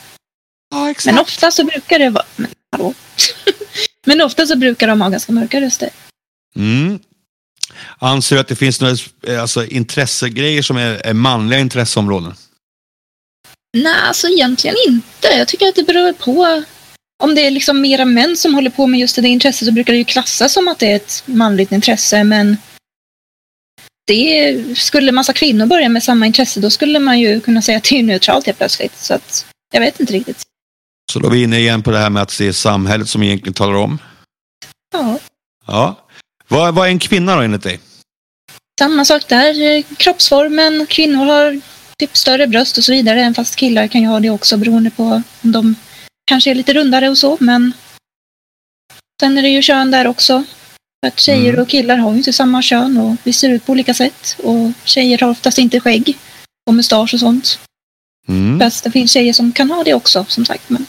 Ja, 0.74 0.94
men 1.06 1.18
ofta 1.18 1.50
så 1.50 1.64
brukar 1.64 1.98
det 1.98 2.10
vara... 2.10 2.24
Men, 2.36 2.50
hallå? 2.72 2.94
men 4.06 4.20
ofta 4.20 4.46
så 4.46 4.56
brukar 4.56 4.88
de 4.88 5.00
ha 5.00 5.08
ganska 5.08 5.32
mörka 5.32 5.60
röster. 5.60 5.90
Mm. 6.56 6.98
Anser 7.98 8.36
du 8.36 8.40
att 8.40 8.48
det 8.48 8.56
finns 8.56 8.80
några 8.80 8.96
eh, 9.26 9.42
alltså, 9.42 9.66
intressegrejer 9.66 10.62
som 10.62 10.76
är, 10.76 11.06
är 11.06 11.12
manliga 11.12 11.60
intresseområden? 11.60 12.34
Nej, 13.76 13.94
alltså 14.02 14.28
egentligen 14.28 14.76
inte. 14.88 15.28
Jag 15.28 15.48
tycker 15.48 15.68
att 15.68 15.74
det 15.74 15.82
beror 15.82 16.12
på 16.12 16.64
om 17.22 17.34
det 17.34 17.46
är 17.46 17.50
liksom 17.50 17.80
mera 17.80 18.04
män 18.04 18.36
som 18.36 18.54
håller 18.54 18.70
på 18.70 18.86
med 18.86 19.00
just 19.00 19.16
det 19.16 19.28
intresset 19.28 19.68
så 19.68 19.72
brukar 19.72 19.92
det 19.92 19.98
ju 19.98 20.04
klassas 20.04 20.52
som 20.52 20.68
att 20.68 20.78
det 20.78 20.92
är 20.92 20.96
ett 20.96 21.22
manligt 21.26 21.72
intresse 21.72 22.24
men 22.24 22.56
det 24.06 24.78
skulle 24.78 25.12
massa 25.12 25.32
kvinnor 25.32 25.66
börja 25.66 25.88
med 25.88 26.02
samma 26.02 26.26
intresse 26.26 26.60
då 26.60 26.70
skulle 26.70 26.98
man 26.98 27.20
ju 27.20 27.40
kunna 27.40 27.62
säga 27.62 27.78
att 27.78 27.84
det 27.84 27.98
är 27.98 28.02
neutralt 28.02 28.46
helt 28.46 28.58
plötsligt. 28.58 28.96
Så 28.96 29.14
att 29.14 29.46
jag 29.72 29.80
vet 29.80 30.00
inte 30.00 30.12
riktigt. 30.12 30.42
Så 31.12 31.18
då 31.18 31.26
är 31.26 31.30
vi 31.30 31.42
inne 31.42 31.58
igen 31.58 31.82
på 31.82 31.90
det 31.90 31.98
här 31.98 32.10
med 32.10 32.22
att 32.22 32.38
det 32.38 32.46
är 32.48 32.52
samhället 32.52 33.08
som 33.08 33.22
egentligen 33.22 33.54
talar 33.54 33.74
om. 33.74 33.98
Ja, 34.94 35.18
Ja. 35.66 35.98
Vad, 36.48 36.74
vad 36.74 36.86
är 36.86 36.90
en 36.90 36.98
kvinna 36.98 37.36
då 37.36 37.42
enligt 37.42 37.62
dig? 37.62 37.80
samma 38.80 39.04
sak 39.04 39.28
där. 39.28 39.82
Kroppsformen, 39.96 40.86
kvinnor 40.86 41.24
har 41.24 41.60
typ 41.98 42.16
större 42.16 42.46
bröst 42.46 42.78
och 42.78 42.84
så 42.84 42.92
vidare, 42.92 43.20
även 43.20 43.34
fast 43.34 43.56
killar 43.56 43.86
kan 43.86 44.00
ju 44.00 44.06
ha 44.06 44.20
det 44.20 44.30
också 44.30 44.56
beroende 44.56 44.90
på 44.90 45.04
om 45.42 45.52
de 45.52 45.74
kanske 46.24 46.50
är 46.50 46.54
lite 46.54 46.74
rundare 46.74 47.10
och 47.10 47.18
så, 47.18 47.36
men 47.40 47.72
sen 49.20 49.38
är 49.38 49.42
det 49.42 49.48
ju 49.48 49.62
kön 49.62 49.90
där 49.90 50.06
också. 50.06 50.44
Att 51.06 51.20
tjejer 51.20 51.48
Mm. 51.48 51.62
och 51.62 51.68
killar 51.68 51.96
har 51.96 52.10
ju 52.10 52.16
inte 52.16 52.32
samma 52.32 52.62
kön 52.62 52.98
och 52.98 53.16
vi 53.22 53.32
ser 53.32 53.50
ut 53.50 53.66
på 53.66 53.72
olika 53.72 53.94
sätt 53.94 54.36
och 54.42 54.70
tjejer 54.84 55.18
har 55.18 55.30
oftast 55.30 55.58
inte 55.58 55.80
skägg 55.80 56.18
och 56.66 56.74
mustasch 56.74 57.14
och 57.14 57.20
sånt. 57.20 57.58
Mm. 58.28 58.60
Fast 58.60 58.84
det 58.84 58.90
finns 58.90 59.12
tjejer 59.12 59.32
som 59.32 59.52
kan 59.52 59.70
ha 59.70 59.84
det 59.84 59.94
också, 59.94 60.24
som 60.28 60.44
sagt. 60.44 60.70
Men 60.70 60.86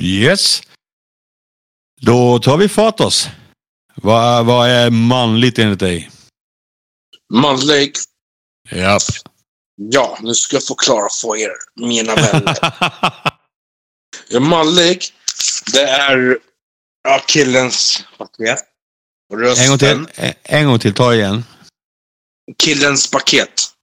Yes. 0.00 0.62
Då 2.00 2.38
tar 2.38 2.56
vi 2.56 2.68
fart 2.68 3.00
oss. 3.00 3.28
Vad, 3.94 4.46
vad 4.46 4.68
är 4.68 4.90
manligt 4.90 5.58
enligt 5.58 5.80
dig? 5.80 6.10
Manlig. 7.32 7.96
Japp. 8.70 9.02
Ja, 9.76 10.18
nu 10.22 10.34
ska 10.34 10.56
jag 10.56 10.64
förklara 10.64 11.08
för 11.20 11.36
er, 11.36 11.52
mina 11.74 12.14
vänner. 12.14 12.56
Ja, 14.28 14.40
manlig, 14.40 15.04
det 15.72 15.82
är 15.82 16.38
ja, 17.02 17.22
killens 17.26 18.04
paket. 18.18 18.58
Rösten. 19.34 19.64
en 19.64 19.70
gång 19.70 19.78
till. 19.78 20.08
En, 20.14 20.32
en 20.42 20.66
gång 20.66 20.78
till. 20.78 20.94
Ta 20.94 21.14
igen. 21.14 21.44
Killens 22.58 23.10
paket. 23.10 23.73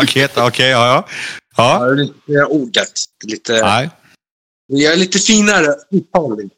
Paket. 0.00 0.36
Okej, 0.38 0.68
ja, 0.70 0.86
ja. 0.86 1.08
Ja, 1.56 1.78
Ja. 1.80 1.86
det 1.86 2.02
är 2.02 2.04
lite 2.04 2.44
ordet. 2.44 2.92
Lite, 3.24 3.52
Nej. 3.62 3.90
Jag 4.66 4.92
är 4.92 4.96
lite 4.96 5.18
finare 5.18 5.74
uttalig. 5.90 6.50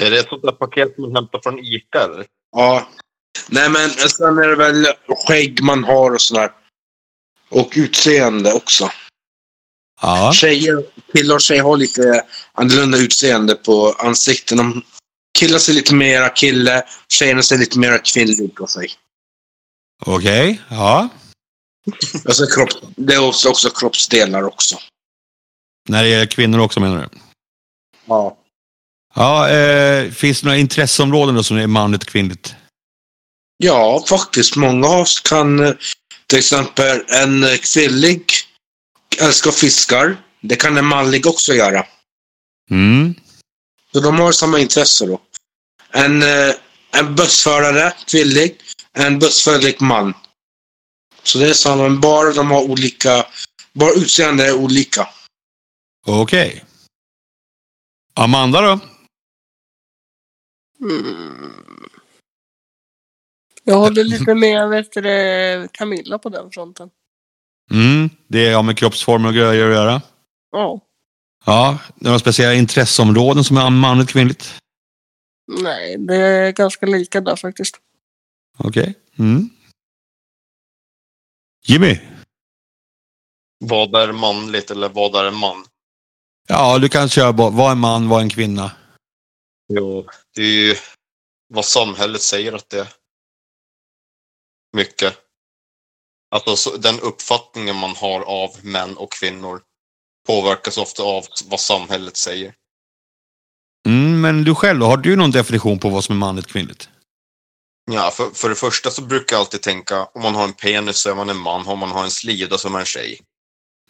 Är 0.00 0.10
det 0.10 0.18
ett 0.18 0.28
sånt 0.28 0.42
där 0.42 0.52
paket 0.52 0.98
man 0.98 1.14
hämtar 1.16 1.40
från 1.42 1.58
Ica 1.58 2.04
eller? 2.04 2.26
Ja. 2.56 2.88
Nej, 3.48 3.68
men 3.70 3.90
sen 3.90 4.38
är 4.38 4.48
det 4.48 4.56
väl 4.56 4.86
skägg 5.26 5.62
man 5.62 5.84
har 5.84 6.10
och 6.10 6.20
sådär. 6.20 6.50
Och 7.50 7.72
utseende 7.76 8.52
också. 8.52 8.90
Ja. 10.02 10.32
Tjejer, 10.32 10.84
killar 11.12 11.34
och 11.34 11.40
tjejer 11.40 11.62
har 11.62 11.76
lite 11.76 12.24
annorlunda 12.52 12.98
utseende 12.98 13.54
på 13.54 13.92
ansikten. 13.98 14.58
De, 14.58 14.82
killar 15.38 15.58
ser 15.58 15.72
lite 15.72 15.94
mera 15.94 16.28
kille, 16.28 16.84
tjejerna 17.08 17.42
ser 17.42 17.58
lite 17.58 17.78
mera 17.78 17.98
kvinnlig 17.98 18.54
på 18.54 18.66
sig. 18.66 18.88
Okej. 20.06 20.60
Ja. 20.70 21.08
Alltså 22.24 22.46
kropp, 22.46 22.70
det 22.96 23.14
är 23.14 23.28
också, 23.28 23.48
också 23.48 23.70
kroppsdelar 23.70 24.42
också. 24.42 24.78
När 25.88 26.02
det 26.02 26.08
gäller 26.08 26.26
kvinnor 26.26 26.58
också 26.58 26.80
menar 26.80 26.98
du? 26.98 27.18
Ja. 28.04 28.36
Ja. 29.14 29.48
Eh, 29.48 30.10
finns 30.10 30.40
det 30.40 30.46
några 30.46 30.58
intresseområden 30.58 31.34
då 31.34 31.42
som 31.42 31.56
är 31.56 31.66
manligt 31.66 32.02
och 32.02 32.08
kvinnligt? 32.08 32.54
Ja, 33.56 34.04
faktiskt. 34.08 34.56
Många 34.56 34.86
av 34.86 35.00
oss 35.00 35.20
kan 35.20 35.66
eh, 35.66 35.74
till 36.26 36.38
exempel 36.38 37.04
en 37.08 37.44
eh, 37.44 37.56
kvinnlig 37.56 38.32
älskar 39.20 39.50
fiskar. 39.50 40.16
Det 40.40 40.56
kan 40.56 40.76
en 40.76 40.86
manlig 40.86 41.26
också 41.26 41.54
göra. 41.54 41.86
Mm. 42.70 43.14
Så 43.92 44.00
de 44.00 44.18
har 44.18 44.32
samma 44.32 44.58
intresse 44.58 45.06
då. 45.06 45.20
En, 45.90 46.22
eh, 46.22 46.54
en 46.90 47.14
bussförare, 47.14 47.92
kvinnlig. 48.06 48.56
En 48.92 49.18
bussförare, 49.18 49.74
man. 49.78 50.14
Så 51.22 51.38
det 51.38 51.48
är 51.48 51.54
samma, 51.54 51.82
men 51.82 52.00
bara 52.00 52.32
de 52.32 52.50
har 52.50 52.70
olika... 52.70 53.26
Bara 53.72 53.90
utseende 53.90 54.46
är 54.46 54.54
olika. 54.54 55.08
Okej. 56.06 56.64
Amanda 58.14 58.60
då? 58.60 58.80
Mm. 60.80 61.52
Jag 63.64 63.78
håller 63.78 64.04
lite 64.04 64.34
med 64.34 64.68
vet 64.68 64.92
du, 64.92 65.68
Camilla 65.72 66.18
på 66.18 66.28
den 66.28 66.50
fronten. 66.50 66.90
Mm. 67.70 68.10
Det 68.26 68.52
har 68.52 68.62
med 68.62 68.78
kroppsformer 68.78 69.28
och 69.28 69.34
grejer 69.34 69.68
att 69.68 69.74
göra. 69.74 70.02
Ja. 70.50 70.80
Ja. 71.44 71.78
Några 71.94 72.18
speciella 72.18 72.54
intresseområden 72.54 73.44
som 73.44 73.56
är 73.56 73.70
manligt 73.70 74.08
kvinnligt? 74.08 74.54
Nej, 75.62 75.96
det 75.98 76.16
är 76.16 76.52
ganska 76.52 76.86
lika 76.86 77.20
där 77.20 77.36
faktiskt. 77.36 77.76
Okej. 78.58 78.94
Mm. 79.18 79.50
Jimmy? 81.66 82.00
Vad 83.64 83.94
är 83.94 84.12
manligt 84.12 84.70
eller 84.70 84.88
vad 84.88 85.14
är 85.14 85.24
en 85.24 85.36
man? 85.36 85.64
Ja, 86.48 86.78
du 86.78 86.88
kan 86.88 87.08
köra 87.08 87.32
bara. 87.32 87.50
Vad 87.50 87.66
är 87.66 87.72
en 87.72 87.78
man, 87.78 88.08
vad 88.08 88.18
är 88.18 88.22
en 88.22 88.30
kvinna? 88.30 88.70
Jo, 89.68 90.08
det 90.34 90.42
är 90.42 90.68
ju 90.68 90.76
vad 91.48 91.64
samhället 91.64 92.22
säger 92.22 92.52
att 92.52 92.68
det 92.68 92.80
är. 92.80 92.88
Mycket. 94.76 95.18
Alltså 96.30 96.56
så, 96.56 96.76
den 96.76 97.00
uppfattningen 97.00 97.76
man 97.76 97.96
har 97.96 98.20
av 98.20 98.50
män 98.62 98.96
och 98.96 99.12
kvinnor 99.12 99.62
påverkas 100.26 100.78
ofta 100.78 101.02
av 101.02 101.24
vad 101.44 101.60
samhället 101.60 102.16
säger. 102.16 102.54
Mm, 103.86 104.20
men 104.20 104.44
du 104.44 104.54
själv 104.54 104.80
då? 104.80 104.86
Har 104.86 104.96
du 104.96 105.16
någon 105.16 105.30
definition 105.30 105.78
på 105.78 105.88
vad 105.88 106.04
som 106.04 106.14
är 106.14 106.18
manligt 106.18 106.44
och 106.44 106.52
kvinnligt? 106.52 106.88
Ja, 107.90 108.10
för, 108.10 108.30
för 108.30 108.48
det 108.48 108.54
första 108.54 108.90
så 108.90 109.02
brukar 109.02 109.36
jag 109.36 109.40
alltid 109.40 109.62
tänka 109.62 110.04
om 110.04 110.22
man 110.22 110.34
har 110.34 110.44
en 110.44 110.52
penis 110.52 110.98
så 110.98 111.10
är 111.10 111.14
man 111.14 111.30
en 111.30 111.36
man, 111.36 111.66
om 111.66 111.78
man 111.78 111.90
har 111.90 112.04
en 112.04 112.10
slida 112.10 112.58
så 112.58 112.68
är 112.68 112.72
man 112.72 112.80
en 112.80 112.86
tjej. 112.86 113.20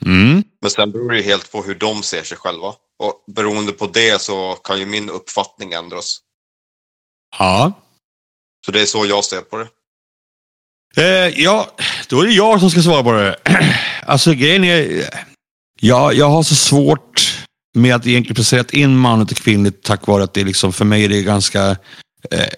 Mm. 0.06 0.44
Men 0.60 0.70
sen 0.70 0.92
beror 0.92 1.10
det 1.10 1.16
ju 1.16 1.22
helt 1.22 1.52
på 1.52 1.62
hur 1.62 1.74
de 1.74 2.02
ser 2.02 2.22
sig 2.22 2.38
själva. 2.38 2.74
Och 2.98 3.24
beroende 3.34 3.72
på 3.72 3.86
det 3.86 4.22
så 4.22 4.54
kan 4.54 4.78
ju 4.78 4.86
min 4.86 5.10
uppfattning 5.10 5.72
ändras. 5.72 6.18
Ja. 7.38 7.72
Så 8.66 8.72
det 8.72 8.80
är 8.82 8.86
så 8.86 9.06
jag 9.06 9.24
ser 9.24 9.40
på 9.40 9.56
det. 9.58 9.68
Eh, 10.96 11.42
ja, 11.42 11.76
då 12.08 12.20
är 12.20 12.26
det 12.26 12.32
jag 12.32 12.60
som 12.60 12.70
ska 12.70 12.82
svara 12.82 13.02
på 13.02 13.12
det. 13.12 13.36
Alltså 14.06 14.32
grejen 14.32 14.64
är, 14.64 15.08
ja, 15.80 16.12
jag 16.12 16.28
har 16.28 16.42
så 16.42 16.54
svårt 16.54 17.44
med 17.74 17.94
att 17.94 18.06
egentligen 18.06 18.34
placera 18.34 18.64
in 18.72 18.96
manligt 18.96 19.30
och 19.30 19.36
kvinnligt 19.36 19.84
tack 19.84 20.06
vare 20.06 20.24
att 20.24 20.34
det 20.34 20.44
liksom, 20.44 20.72
för 20.72 20.84
mig 20.84 21.04
är 21.04 21.08
det 21.08 21.22
ganska 21.22 21.70
eh, 22.30 22.48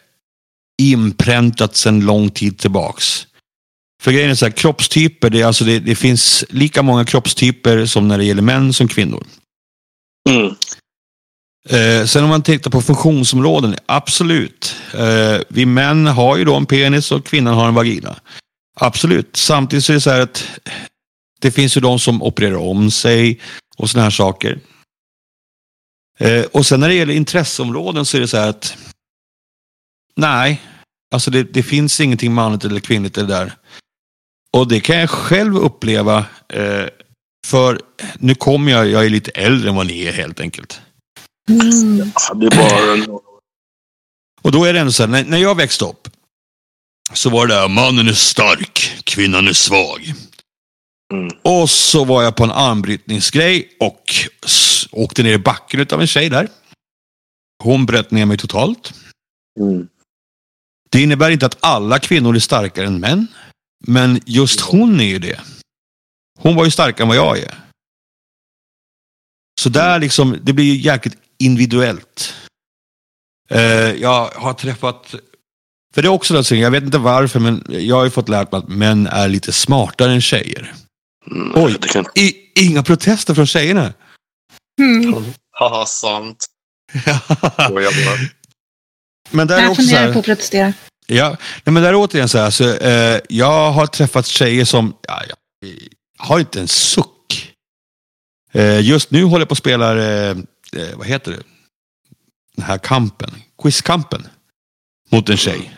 inpräntat 0.82 1.76
sedan 1.76 2.00
lång 2.00 2.30
tid 2.30 2.58
tillbaks. 2.58 3.26
För 4.02 4.12
grejen 4.12 4.30
är 4.30 4.34
så 4.34 4.44
här, 4.44 4.52
kroppstyper, 4.52 5.30
det, 5.30 5.42
alltså 5.42 5.64
det, 5.64 5.78
det 5.78 5.94
finns 5.94 6.44
lika 6.48 6.82
många 6.82 7.04
kroppstyper 7.04 7.86
som 7.86 8.08
när 8.08 8.18
det 8.18 8.24
gäller 8.24 8.42
män 8.42 8.72
som 8.72 8.88
kvinnor. 8.88 9.26
Mm. 10.28 10.54
Eh, 11.68 12.06
sen 12.06 12.24
om 12.24 12.30
man 12.30 12.42
tittar 12.42 12.70
på 12.70 12.82
funktionsområden, 12.82 13.76
absolut. 13.86 14.76
Eh, 14.94 15.40
vi 15.48 15.66
män 15.66 16.06
har 16.06 16.36
ju 16.36 16.44
då 16.44 16.54
en 16.54 16.66
penis 16.66 17.12
och 17.12 17.26
kvinnan 17.26 17.54
har 17.54 17.68
en 17.68 17.74
vagina. 17.74 18.16
Absolut. 18.76 19.36
Samtidigt 19.36 19.84
så 19.84 19.92
är 19.92 19.94
det 19.94 20.00
så 20.00 20.10
här 20.10 20.20
att 20.20 20.44
det 21.40 21.50
finns 21.50 21.76
ju 21.76 21.80
de 21.80 21.98
som 21.98 22.22
opererar 22.22 22.56
om 22.56 22.90
sig 22.90 23.40
och 23.76 23.90
sådana 23.90 24.04
här 24.04 24.10
saker. 24.10 24.60
Eh, 26.18 26.44
och 26.44 26.66
sen 26.66 26.80
när 26.80 26.88
det 26.88 26.94
gäller 26.94 27.14
intresseområden 27.14 28.04
så 28.04 28.16
är 28.16 28.20
det 28.20 28.28
så 28.28 28.36
här 28.36 28.48
att 28.48 28.76
nej, 30.16 30.62
alltså 31.14 31.30
det, 31.30 31.42
det 31.42 31.62
finns 31.62 32.00
ingenting 32.00 32.32
manligt 32.32 32.64
eller 32.64 32.80
kvinnligt 32.80 33.18
i 33.18 33.20
det 33.20 33.26
där. 33.26 33.52
Och 34.52 34.68
det 34.68 34.80
kan 34.80 34.96
jag 34.96 35.10
själv 35.10 35.56
uppleva 35.56 36.18
eh, 36.48 36.86
för 37.46 37.80
nu 38.18 38.34
kommer 38.34 38.72
jag, 38.72 38.88
jag 38.88 39.04
är 39.04 39.10
lite 39.10 39.30
äldre 39.30 39.68
än 39.68 39.76
vad 39.76 39.86
ni 39.86 40.02
är 40.02 40.12
helt 40.12 40.40
enkelt. 40.40 40.80
Mm. 41.50 42.12
Ja, 42.14 42.34
det 42.34 42.46
är 42.46 42.50
bara. 42.50 43.18
Och 44.42 44.52
då 44.52 44.64
är 44.64 44.72
det 44.72 44.80
ändå 44.80 44.92
så 44.92 45.02
här, 45.02 45.10
när, 45.10 45.24
när 45.24 45.38
jag 45.38 45.54
växte 45.54 45.84
upp 45.84 46.08
så 47.12 47.30
var 47.30 47.46
det 47.46 47.54
där, 47.54 47.68
mannen 47.68 48.08
är 48.08 48.12
stark, 48.12 49.02
kvinnan 49.04 49.48
är 49.48 49.52
svag. 49.52 50.14
Mm. 51.12 51.36
Och 51.42 51.70
så 51.70 52.04
var 52.04 52.22
jag 52.22 52.36
på 52.36 52.44
en 52.44 52.50
armbrytningsgrej 52.50 53.76
och 53.80 54.14
åkte 54.90 55.22
ner 55.22 55.32
i 55.32 55.38
backen 55.38 55.80
utav 55.80 56.00
en 56.00 56.06
tjej 56.06 56.30
där. 56.30 56.48
Hon 57.62 57.86
bröt 57.86 58.10
ner 58.10 58.26
mig 58.26 58.36
totalt. 58.36 58.92
Mm. 59.60 59.88
Det 60.94 61.02
innebär 61.02 61.30
inte 61.30 61.46
att 61.46 61.56
alla 61.60 61.98
kvinnor 61.98 62.36
är 62.36 62.40
starkare 62.40 62.86
än 62.86 63.00
män. 63.00 63.26
Men 63.86 64.20
just 64.26 64.60
hon 64.60 65.00
är 65.00 65.04
ju 65.04 65.18
det. 65.18 65.40
Hon 66.38 66.54
var 66.54 66.64
ju 66.64 66.70
starkare 66.70 67.02
än 67.04 67.08
vad 67.08 67.16
jag 67.16 67.38
är. 67.38 67.54
Så 69.60 69.68
där 69.68 69.98
liksom, 69.98 70.38
det 70.42 70.52
blir 70.52 70.64
ju 70.64 70.76
jäkligt 70.76 71.16
individuellt. 71.38 72.34
Eh, 73.50 73.60
jag 73.92 74.26
har 74.26 74.54
träffat, 74.54 75.14
för 75.94 76.02
det 76.02 76.08
är 76.08 76.12
också 76.12 76.34
något, 76.34 76.50
jag 76.50 76.70
vet 76.70 76.84
inte 76.84 76.98
varför, 76.98 77.40
men 77.40 77.64
jag 77.68 77.96
har 77.96 78.04
ju 78.04 78.10
fått 78.10 78.28
lärt 78.28 78.52
mig 78.52 78.58
att 78.58 78.68
män 78.68 79.06
är 79.06 79.28
lite 79.28 79.52
smartare 79.52 80.12
än 80.12 80.20
tjejer. 80.20 80.74
Mm. 81.30 81.52
Oj. 81.54 81.76
Det 81.80 81.88
kan... 81.88 82.06
I, 82.14 82.34
inga 82.54 82.82
protester 82.82 83.34
från 83.34 83.46
tjejerna. 83.46 83.92
Mm. 84.80 85.24
Haha, 85.50 85.86
sant. 85.86 86.46
Men 89.34 89.46
där 89.46 89.58
är 89.58 89.62
Jag 89.62 89.70
också 89.70 89.82
så 89.82 89.88
funderar 89.88 90.06
här, 90.06 90.12
på 90.12 90.18
att 90.18 90.24
protestera. 90.24 90.72
Ja, 91.06 91.28
nej, 91.64 91.72
men 91.72 91.82
där 91.82 91.90
är 91.90 91.94
återigen 91.94 92.28
så 92.28 92.38
här, 92.38 92.50
så, 92.50 92.74
eh, 92.74 93.20
jag 93.28 93.72
har 93.72 93.86
träffat 93.86 94.26
tjejer 94.26 94.64
som 94.64 94.96
ja, 95.08 95.22
jag 95.28 95.36
har 96.18 96.40
inte 96.40 96.60
en 96.60 96.68
suck. 96.68 97.54
Eh, 98.52 98.80
just 98.80 99.10
nu 99.10 99.24
håller 99.24 99.40
jag 99.40 99.48
på 99.48 99.52
att 99.52 99.58
spela, 99.58 100.04
eh, 100.04 100.30
eh, 100.72 100.96
vad 100.96 101.06
heter 101.06 101.30
det, 101.30 101.42
den 102.56 102.64
här 102.64 102.78
kampen, 102.78 103.30
quizkampen 103.62 104.26
mot 105.10 105.28
en 105.28 105.36
tjej. 105.36 105.72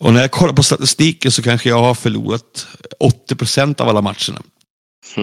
Och 0.00 0.14
när 0.14 0.20
jag 0.20 0.30
kollar 0.30 0.54
på 0.54 0.62
statistiken 0.62 1.32
så 1.32 1.42
kanske 1.42 1.68
jag 1.68 1.82
har 1.82 1.94
förlorat 1.94 2.66
80 3.00 3.34
procent 3.36 3.80
av 3.80 3.88
alla 3.88 4.00
matcherna. 4.00 4.42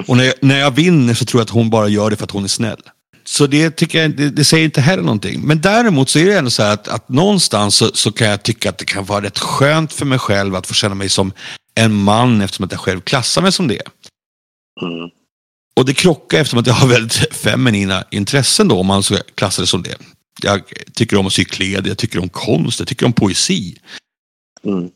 Och 0.08 0.18
när 0.18 0.24
jag, 0.24 0.34
när 0.42 0.60
jag 0.60 0.72
vinner 0.72 1.14
så 1.14 1.26
tror 1.26 1.40
jag 1.40 1.46
att 1.46 1.50
hon 1.50 1.70
bara 1.70 1.88
gör 1.88 2.10
det 2.10 2.16
för 2.16 2.24
att 2.24 2.32
hon 2.32 2.44
är 2.44 2.48
snäll. 2.48 2.82
Så 3.28 3.48
det 3.48 3.72
tycker 3.72 4.02
jag, 4.02 4.18
det, 4.18 4.30
det 4.30 4.44
säger 4.44 4.66
inte 4.66 4.82
heller 4.82 5.04
någonting. 5.04 5.42
Men 5.42 5.62
däremot 5.62 6.10
så 6.10 6.20
är 6.20 6.26
det 6.26 6.38
ändå 6.38 6.50
så 6.50 6.64
här 6.64 6.74
att, 6.74 6.88
att 6.88 7.10
någonstans 7.10 7.76
så, 7.76 7.92
så 7.94 8.12
kan 8.12 8.28
jag 8.28 8.44
tycka 8.44 8.70
att 8.70 8.78
det 8.78 8.86
kan 8.86 9.06
vara 9.06 9.22
rätt 9.24 9.40
skönt 9.40 9.94
för 9.94 10.06
mig 10.06 10.20
själv 10.20 10.56
att 10.56 10.68
få 10.68 10.74
känna 10.74 10.96
mig 10.96 11.10
som 11.10 11.34
en 11.76 11.94
man 11.94 12.42
eftersom 12.42 12.66
att 12.66 12.72
jag 12.72 12.82
själv 12.82 13.02
klassar 13.02 13.42
mig 13.42 13.52
som 13.52 13.68
det. 13.68 13.82
Mm. 14.82 15.10
Och 15.76 15.86
det 15.86 15.94
krockar 15.94 16.42
eftersom 16.42 16.60
att 16.60 16.68
jag 16.68 16.74
har 16.74 16.88
väldigt 16.88 17.14
feminina 17.36 18.04
intressen 18.12 18.68
då 18.68 18.80
om 18.80 18.88
man 18.88 19.04
ska 19.04 19.18
klassa 19.36 19.62
det 19.62 19.68
som 19.68 19.84
det. 19.84 19.96
Jag 20.42 20.62
tycker 20.94 21.18
om 21.18 21.28
att 21.28 21.34
sy 21.34 21.46
kläder, 21.46 21.90
jag 21.90 21.98
tycker 21.98 22.20
om 22.20 22.30
konst, 22.30 22.80
jag 22.80 22.88
tycker 22.88 23.06
om 23.06 23.14
poesi. 23.14 23.78
Mm. 24.64 24.90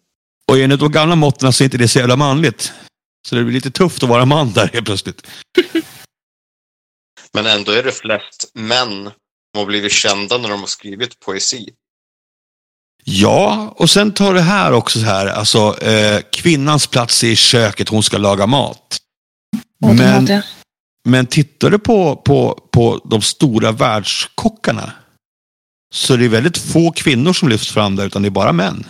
Och 0.48 0.58
enligt 0.58 0.80
de 0.80 0.92
gamla 0.92 1.16
måtten 1.16 1.54
så 1.54 1.64
är 1.64 1.66
inte 1.66 1.78
det 1.78 1.88
så 1.88 2.00
jävla 2.00 2.16
manligt. 2.16 2.74
Så 3.28 3.36
det 3.36 3.44
blir 3.44 3.54
lite 3.54 3.72
tufft 3.72 4.04
att 4.04 4.10
vara 4.10 4.26
man 4.26 4.54
där 4.54 4.70
helt 4.74 4.86
plötsligt. 4.86 5.28
Men 7.34 7.46
ändå 7.46 7.72
är 7.72 7.84
det 7.84 7.92
flest 7.92 8.52
män 8.54 9.04
som 9.04 9.60
har 9.60 9.66
blivit 9.66 9.92
kända 9.92 10.38
när 10.38 10.50
de 10.50 10.60
har 10.60 10.68
skrivit 10.68 11.20
poesi. 11.20 11.70
Ja, 13.04 13.74
och 13.78 13.90
sen 13.90 14.14
tar 14.14 14.34
det 14.34 14.42
här 14.42 14.72
också 14.72 15.00
så 15.00 15.06
här, 15.06 15.28
alltså 15.28 15.80
eh, 15.82 16.22
kvinnans 16.32 16.88
plats 16.88 17.24
är 17.24 17.28
i 17.28 17.36
köket, 17.36 17.90
hon 17.90 18.04
ska 18.04 18.18
laga 18.18 18.48
mat. 18.48 18.98
Men, 19.80 20.42
men 21.06 21.26
tittar 21.26 21.70
du 21.70 21.80
på, 21.80 22.16
på, 22.16 22.68
på 22.72 23.02
de 23.04 23.22
stora 23.22 23.72
världskockarna 23.72 24.94
så 25.94 26.16
det 26.16 26.26
är 26.26 26.30
väldigt 26.30 26.58
få 26.58 26.92
kvinnor 26.92 27.34
som 27.34 27.50
lyfts 27.50 27.72
fram 27.72 27.96
där, 27.96 28.06
utan 28.06 28.22
det 28.22 28.28
är 28.28 28.30
bara 28.30 28.54
män. 28.54 28.86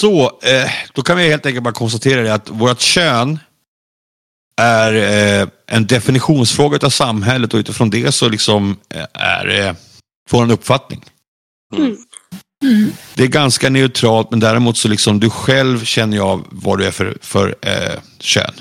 Så, 0.00 0.40
eh, 0.42 0.70
då 0.92 1.02
kan 1.02 1.16
vi 1.16 1.28
helt 1.28 1.46
enkelt 1.46 1.64
bara 1.64 1.74
konstatera 1.74 2.22
det 2.22 2.34
att 2.34 2.48
vårt 2.48 2.80
kön 2.80 3.38
är 4.62 4.94
eh, 5.40 5.48
en 5.66 5.86
definitionsfråga 5.86 6.78
av 6.86 6.90
samhället 6.90 7.54
och 7.54 7.58
utifrån 7.58 7.90
det 7.90 8.12
så 8.12 8.28
liksom 8.28 8.76
eh, 8.94 9.06
är 9.14 9.60
eh, 9.60 9.74
får 10.28 10.42
en 10.42 10.50
uppfattning. 10.50 11.04
Mm. 11.76 11.96
Mm. 12.64 12.92
Det 13.14 13.22
är 13.22 13.28
ganska 13.28 13.70
neutralt 13.70 14.30
men 14.30 14.40
däremot 14.40 14.76
så 14.76 14.88
liksom 14.88 15.20
du 15.20 15.30
själv 15.30 15.84
känner 15.84 16.16
ju 16.16 16.22
av 16.22 16.46
vad 16.50 16.78
du 16.78 16.86
är 16.86 16.90
för, 16.90 17.18
för 17.20 17.54
eh, 17.60 18.00
kön. 18.18 18.54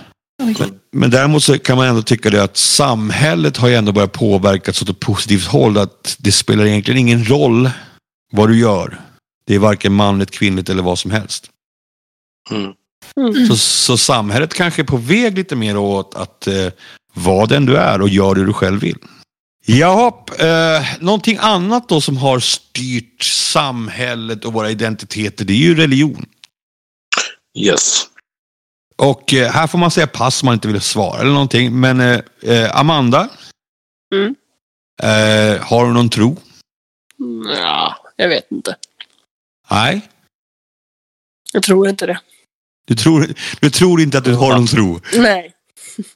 Oj. 0.44 0.56
Men 0.92 1.10
däremot 1.10 1.44
så 1.44 1.60
kan 1.60 1.78
man 1.78 1.88
ändå 1.88 2.02
tycka 2.02 2.30
det 2.30 2.44
att 2.44 2.58
samhället 2.58 3.58
har 3.58 3.68
ju 3.68 3.76
ändå 3.76 3.92
börjat 3.92 4.12
påverkas 4.12 4.82
åt 4.82 4.90
ett 4.90 5.00
positivt 5.00 5.46
håll. 5.46 5.78
Att 5.78 6.16
det 6.20 6.32
spelar 6.32 6.66
egentligen 6.66 7.00
ingen 7.00 7.26
roll 7.26 7.70
vad 8.32 8.50
du 8.50 8.60
gör. 8.60 9.02
Det 9.48 9.56
är 9.56 9.60
varken 9.60 9.94
manligt, 9.94 10.32
kvinnligt 10.32 10.70
eller 10.70 10.84
vad 10.84 11.00
som 11.00 11.12
helst. 11.12 11.50
Mm. 12.52 12.72
Mm. 13.16 13.48
Så, 13.48 13.58
så 13.58 13.98
samhället 13.98 14.54
kanske 14.54 14.82
är 14.82 14.84
på 14.86 14.98
väg 14.98 15.38
lite 15.38 15.56
mer 15.56 15.78
åt 15.78 16.16
att 16.16 16.48
eh, 16.48 16.68
vara 17.14 17.46
den 17.46 17.66
du 17.66 17.78
är 17.78 18.02
och 18.02 18.10
gör 18.10 18.36
det 18.36 18.46
du 18.46 18.54
själv 18.54 18.82
vill. 18.82 18.98
Jaha, 19.66 20.14
eh, 20.40 20.86
någonting 21.00 21.38
annat 21.42 21.90
då 21.90 22.02
som 22.02 22.18
har 22.18 22.40
styrt 22.40 23.24
samhället 23.24 24.46
och 24.46 24.54
våra 24.54 24.70
identiteter, 24.70 25.46
det 25.46 25.54
är 25.54 25.58
ju 25.58 25.76
religion. 25.76 26.26
Yes. 27.58 28.08
Och 28.98 29.34
eh, 29.34 29.52
här 29.52 29.68
får 29.68 29.78
man 29.78 29.92
säga 29.92 30.08
pass 30.08 30.42
om 30.44 30.46
man 30.46 30.54
inte 30.54 30.68
vill 30.68 30.82
svara 30.82 31.22
eller 31.22 31.32
någonting. 31.32 31.80
Men 31.80 32.00
eh, 32.00 32.20
eh, 32.44 32.76
Amanda, 32.80 33.30
Mm. 34.14 34.36
eh, 35.04 35.62
har 35.66 35.86
du 35.86 35.94
någon 35.94 36.10
tro? 36.10 36.38
Ja, 37.58 37.98
jag 38.16 38.30
vet 38.30 38.52
inte. 38.52 38.76
Nej, 39.72 40.02
Jag 41.54 41.64
tror 41.64 41.90
inte 41.90 42.06
det. 42.06 42.20
Du 42.92 42.96
tror, 42.96 43.34
du 43.60 43.70
tror 43.70 44.02
inte 44.02 44.18
att 44.18 44.24
du 44.24 44.34
har 44.34 44.54
någon 44.54 44.68
tro? 44.68 45.00
Nej. 45.14 45.52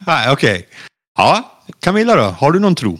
Nej, 0.08 0.30
okej. 0.32 0.68
Ja, 1.18 1.62
Camilla 1.80 2.16
då, 2.16 2.24
har 2.24 2.52
du 2.52 2.60
någon 2.60 2.76
tro? 2.76 3.00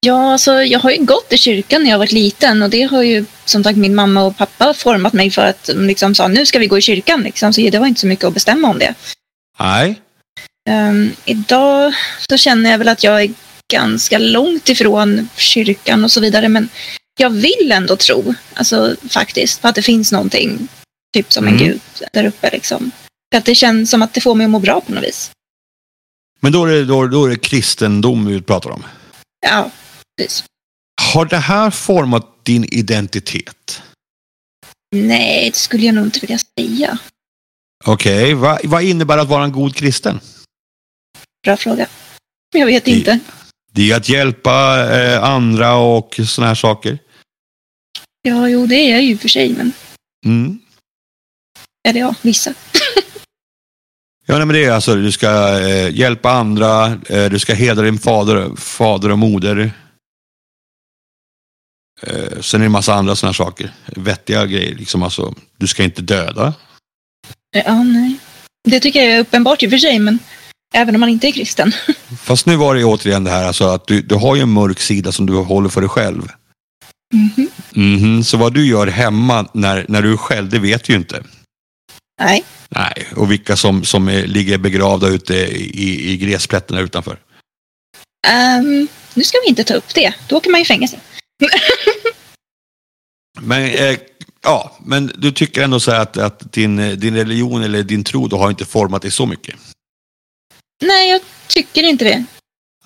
Ja, 0.00 0.32
alltså, 0.32 0.62
jag 0.62 0.80
har 0.80 0.90
ju 0.90 1.04
gått 1.04 1.32
i 1.32 1.38
kyrkan 1.38 1.82
när 1.82 1.90
jag 1.90 1.98
var 1.98 2.06
liten 2.06 2.62
och 2.62 2.70
det 2.70 2.82
har 2.82 3.02
ju 3.02 3.24
som 3.44 3.64
sagt 3.64 3.78
min 3.78 3.94
mamma 3.94 4.22
och 4.22 4.36
pappa 4.36 4.74
format 4.74 5.12
mig 5.12 5.30
för 5.30 5.46
att 5.46 5.64
de 5.64 5.86
liksom 5.86 6.14
sa 6.14 6.28
nu 6.28 6.46
ska 6.46 6.58
vi 6.58 6.66
gå 6.66 6.78
i 6.78 6.80
kyrkan. 6.80 7.22
Liksom. 7.22 7.52
Så 7.52 7.60
det 7.60 7.78
var 7.78 7.86
inte 7.86 8.00
så 8.00 8.06
mycket 8.06 8.24
att 8.24 8.34
bestämma 8.34 8.68
om 8.68 8.78
det. 8.78 8.94
Nej. 9.58 10.00
Ehm, 10.68 11.10
idag 11.24 11.92
så 12.30 12.36
känner 12.36 12.70
jag 12.70 12.78
väl 12.78 12.88
att 12.88 13.04
jag 13.04 13.22
är 13.22 13.30
ganska 13.72 14.18
långt 14.18 14.68
ifrån 14.68 15.28
kyrkan 15.36 16.04
och 16.04 16.10
så 16.10 16.20
vidare. 16.20 16.48
Men 16.48 16.68
jag 17.18 17.30
vill 17.30 17.72
ändå 17.72 17.96
tro, 17.96 18.34
alltså 18.54 18.96
faktiskt, 19.10 19.62
på 19.62 19.68
att 19.68 19.74
det 19.74 19.82
finns 19.82 20.12
någonting, 20.12 20.68
typ 21.14 21.32
som 21.32 21.46
en 21.48 21.54
Mm. 21.54 21.66
gud 21.66 21.80
där 22.12 22.24
uppe. 22.24 22.50
Liksom. 22.50 22.90
För 23.32 23.38
att 23.38 23.44
det 23.44 23.54
känns 23.54 23.90
som 23.90 24.02
att 24.02 24.14
det 24.14 24.20
får 24.20 24.34
mig 24.34 24.44
att 24.44 24.50
må 24.50 24.58
bra 24.58 24.80
på 24.80 24.92
något 24.92 25.04
vis. 25.04 25.30
Men 26.40 26.52
då 26.52 26.64
är 26.66 26.72
det, 26.72 26.84
då, 26.84 27.06
då 27.06 27.24
är 27.24 27.30
det 27.30 27.36
kristendom 27.36 28.26
vi 28.26 28.42
pratar 28.42 28.70
om. 28.70 28.84
Ja, 29.46 29.70
precis. 30.18 30.44
Har 31.02 31.24
det 31.24 31.36
här 31.36 31.70
format 31.70 32.44
din 32.44 32.64
identitet? 32.64 33.82
Nej, 34.96 35.50
det 35.50 35.56
skulle 35.56 35.86
jag 35.86 35.94
nog 35.94 36.04
inte 36.04 36.20
vilja 36.20 36.38
säga. 36.58 36.98
Okej, 37.84 38.34
vad, 38.34 38.64
vad 38.64 38.82
innebär 38.82 39.18
att 39.18 39.28
vara 39.28 39.44
en 39.44 39.52
god 39.52 39.76
kristen? 39.76 40.20
Bra 41.44 41.56
fråga. 41.56 41.86
Jag 42.54 42.66
vet 42.66 42.84
Det- 42.84 42.90
inte. 42.90 43.18
Det 43.72 43.90
är 43.90 43.96
att 43.96 44.08
hjälpa 44.08 44.86
eh, 45.00 45.22
andra 45.24 45.74
och 45.76 46.20
sådana 46.26 46.48
här 46.48 46.54
saker. 46.54 46.98
Ja, 48.22 48.48
jo, 48.48 48.66
det 48.66 48.74
är 48.76 48.90
jag 48.92 49.02
ju 49.02 49.18
för 49.18 49.28
sig, 49.28 49.52
men 49.52 49.72
Mm. 50.26 50.58
Eller 51.88 52.00
ja, 52.00 52.14
vissa. 52.22 52.54
Ja, 54.26 54.36
nej, 54.36 54.46
men 54.46 54.54
det 54.56 54.64
är 54.64 54.70
alltså 54.72 54.94
du 54.94 55.12
ska 55.12 55.58
eh, 55.60 55.94
hjälpa 55.96 56.30
andra, 56.30 56.86
eh, 56.86 57.24
du 57.30 57.38
ska 57.38 57.54
hedra 57.54 57.82
din 57.82 57.98
fader, 57.98 58.56
fader 58.56 59.10
och 59.10 59.18
moder. 59.18 59.72
Eh, 62.02 62.40
sen 62.40 62.60
är 62.60 62.64
det 62.64 62.66
en 62.66 62.72
massa 62.72 62.94
andra 62.94 63.16
sådana 63.16 63.34
saker. 63.34 63.72
Vettiga 63.86 64.46
grejer. 64.46 64.74
Liksom, 64.74 65.02
alltså, 65.02 65.34
du 65.56 65.66
ska 65.66 65.84
inte 65.84 66.02
döda. 66.02 66.54
Ja, 67.64 67.82
nej. 67.82 68.16
Det 68.68 68.80
tycker 68.80 69.02
jag 69.02 69.12
är 69.12 69.20
uppenbart 69.20 69.62
i 69.62 69.66
och 69.66 69.70
för 69.70 69.78
sig, 69.78 69.98
men 69.98 70.18
även 70.74 70.94
om 70.94 71.00
man 71.00 71.08
inte 71.08 71.28
är 71.28 71.32
kristen. 71.32 71.72
Fast 72.22 72.46
nu 72.46 72.56
var 72.56 72.74
det 72.74 72.80
ju 72.80 72.86
återigen 72.86 73.24
det 73.24 73.30
här 73.30 73.44
alltså, 73.44 73.64
att 73.68 73.86
du, 73.86 74.02
du 74.02 74.14
har 74.14 74.36
ju 74.36 74.42
en 74.42 74.52
mörk 74.52 74.80
sida 74.80 75.12
som 75.12 75.26
du 75.26 75.34
håller 75.34 75.68
för 75.68 75.80
dig 75.80 75.90
själv. 75.90 76.28
Mhm. 77.14 77.48
Mhm, 77.74 78.24
Så 78.24 78.36
vad 78.36 78.54
du 78.54 78.66
gör 78.66 78.86
hemma 78.86 79.48
när, 79.52 79.86
när 79.88 80.02
du 80.02 80.12
är 80.12 80.16
själv, 80.16 80.48
det 80.48 80.58
vet 80.58 80.84
du 80.84 80.92
ju 80.92 80.98
inte. 80.98 81.22
Nej, 82.20 82.44
Nej, 82.68 83.06
och 83.16 83.30
vilka 83.30 83.56
som, 83.56 83.84
som 83.84 84.08
ligger 84.08 84.58
begravda 84.58 85.08
ute 85.08 85.34
i, 85.34 86.12
i 86.12 86.16
gräsplättarna 86.16 86.80
utanför. 86.80 87.18
Ehm, 88.26 88.88
nu 89.14 89.24
ska 89.24 89.38
vi 89.44 89.48
inte 89.48 89.64
ta 89.64 89.74
upp 89.74 89.94
det. 89.94 90.14
Då 90.28 90.36
åker 90.36 90.50
man 90.50 90.60
i 90.60 90.64
fängelse. 90.64 91.00
Men, 93.40 93.62
eh, 93.62 93.98
ja, 94.42 94.76
men 94.80 95.12
du 95.14 95.32
tycker 95.32 95.62
ändå 95.62 95.80
så 95.80 95.92
att, 95.92 96.16
att 96.16 96.52
din, 96.52 97.00
din 97.00 97.16
religion 97.16 97.62
eller 97.62 97.82
din 97.82 98.04
tro 98.04 98.28
då 98.28 98.38
har 98.38 98.50
inte 98.50 98.64
format 98.64 99.02
dig 99.02 99.10
så 99.10 99.26
mycket? 99.26 99.54
Nej, 100.82 101.10
jag 101.10 101.20
tycker 101.46 101.82
inte 101.82 102.04
det. 102.04 102.24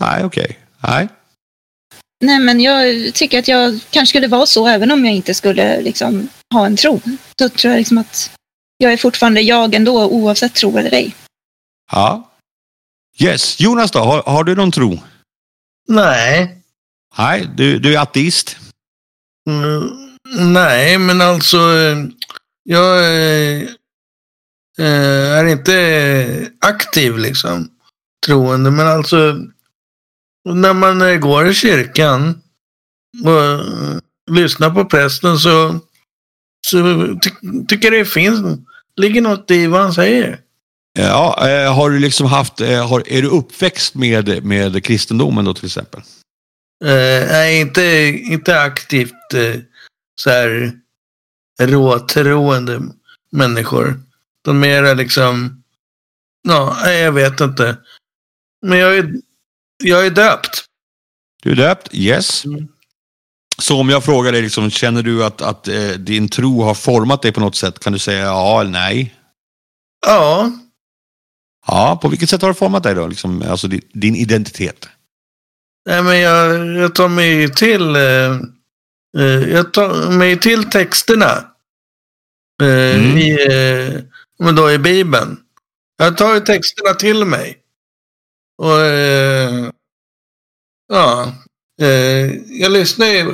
Nej, 0.00 0.24
okej. 0.24 0.58
Nej. 0.80 1.08
Nej, 2.24 2.38
men 2.38 2.60
jag 2.60 3.14
tycker 3.14 3.38
att 3.38 3.48
jag 3.48 3.80
kanske 3.90 4.12
skulle 4.12 4.28
vara 4.28 4.46
så 4.46 4.66
även 4.66 4.90
om 4.90 5.04
jag 5.04 5.14
inte 5.14 5.34
skulle 5.34 5.80
liksom, 5.80 6.28
ha 6.54 6.66
en 6.66 6.76
tro. 6.76 7.00
Så 7.38 7.48
tror 7.48 7.72
jag 7.72 7.78
liksom 7.78 7.98
att 7.98 8.30
jag 8.78 8.92
är 8.92 8.96
fortfarande 8.96 9.40
jag 9.40 9.74
ändå 9.74 10.04
oavsett 10.04 10.54
tro 10.54 10.78
eller 10.78 10.92
ej. 10.92 11.14
Ja. 11.92 12.30
Yes, 13.20 13.60
Jonas 13.60 13.90
då, 13.90 13.98
har, 13.98 14.22
har 14.22 14.44
du 14.44 14.54
någon 14.54 14.70
tro? 14.70 15.00
Nej. 15.88 16.62
Nej, 17.18 17.48
du, 17.56 17.78
du 17.78 17.94
är 17.94 17.98
ateist. 17.98 18.56
Mm, 19.48 20.16
nej, 20.52 20.98
men 20.98 21.20
alltså 21.20 21.58
jag 22.62 22.98
eh, 22.98 23.68
är 24.78 25.44
inte 25.44 26.50
aktiv 26.60 27.18
liksom 27.18 27.70
troende. 28.26 28.70
Men 28.70 28.86
alltså 28.86 29.36
när 30.48 30.72
man 30.72 31.20
går 31.20 31.48
i 31.48 31.54
kyrkan 31.54 32.42
och 33.24 33.42
eh, 33.42 33.98
lyssnar 34.30 34.70
på 34.70 34.84
prästen 34.84 35.38
så 35.38 35.80
ty 36.70 37.30
tycker 37.68 37.90
det 37.90 38.04
finns, 38.04 38.58
ligger 38.96 39.20
något 39.20 39.50
i 39.50 39.66
vad 39.66 39.80
han 39.80 39.92
säger. 39.92 40.40
Ja, 40.92 41.48
eh, 41.48 41.74
har 41.74 41.90
du 41.90 41.98
liksom 41.98 42.26
haft, 42.26 42.60
eh, 42.60 42.88
har, 42.88 43.02
är 43.06 43.22
du 43.22 43.28
uppväxt 43.28 43.94
med, 43.94 44.44
med 44.44 44.84
kristendomen 44.84 45.44
då 45.44 45.54
till 45.54 45.66
exempel? 45.66 46.00
Eh, 46.84 47.28
nej, 47.28 47.60
inte, 47.60 47.82
inte 48.06 48.60
aktivt 48.60 49.34
eh, 49.34 49.60
så 50.20 50.30
här 50.30 50.72
råtroende 51.60 52.82
människor. 53.30 54.00
De 54.44 54.60
mera 54.60 54.94
liksom, 54.94 55.62
ja, 56.48 56.90
jag 56.90 57.12
vet 57.12 57.40
inte. 57.40 57.76
Men 58.62 58.78
jag 58.78 58.98
är, 58.98 59.12
jag 59.84 60.06
är 60.06 60.10
döpt. 60.10 60.64
Du 61.42 61.50
är 61.50 61.56
döpt? 61.56 61.94
Yes. 61.94 62.44
Mm. 62.44 62.68
Så 63.60 63.80
om 63.80 63.88
jag 63.88 64.04
frågar 64.04 64.32
dig, 64.32 64.42
liksom, 64.42 64.70
känner 64.70 65.02
du 65.02 65.24
att, 65.24 65.42
att 65.42 65.68
eh, 65.68 65.88
din 65.90 66.28
tro 66.28 66.62
har 66.62 66.74
format 66.74 67.22
dig 67.22 67.32
på 67.32 67.40
något 67.40 67.56
sätt? 67.56 67.78
Kan 67.78 67.92
du 67.92 67.98
säga 67.98 68.24
ja 68.24 68.60
eller 68.60 68.70
nej? 68.70 69.14
Ja, 70.06 70.50
Ja, 71.66 71.98
på 72.02 72.08
vilket 72.08 72.30
sätt 72.30 72.42
har 72.42 72.48
det 72.48 72.54
format 72.54 72.82
dig 72.82 72.94
då? 72.94 73.06
Liksom, 73.06 73.42
alltså 73.42 73.68
din, 73.68 73.80
din 73.92 74.16
identitet? 74.16 74.88
nej, 75.88 76.02
men 76.02 76.18
jag, 76.20 76.66
jag 76.76 76.94
tar 76.94 77.08
mig 77.08 77.54
till 77.54 77.96
eh, 77.96 78.32
eh, 79.18 79.48
jag 79.52 79.72
tar 79.72 80.10
mig 80.10 80.40
till 80.40 80.64
texterna. 80.70 81.44
Eh, 82.62 82.94
Mm. 82.96 83.16
i, 83.18 83.30
eh, 83.50 84.00
men 84.44 84.54
då 84.56 84.70
i 84.72 84.78
Bibeln. 84.78 85.36
Jag 85.98 86.16
tar 86.16 86.34
ju 86.34 86.40
texterna 86.40 86.94
till 86.94 87.24
mig. 87.24 87.58
Och 88.62 88.80
eh, 88.80 89.70
ja, 90.92 91.32
eh, 91.80 92.34
jag 92.60 92.72
lyssnar 92.72 93.06
ju 93.06 93.24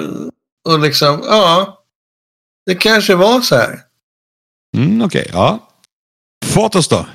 och 0.69 0.81
liksom, 0.81 1.21
ja, 1.25 1.85
det 2.67 2.75
kanske 2.75 3.15
var 3.15 3.41
så 3.41 3.57
här. 3.57 3.81
Mm, 4.77 5.03
Okej, 5.03 5.31
ja. 5.33 5.71
Fotos 6.45 6.89
då? 6.89 7.07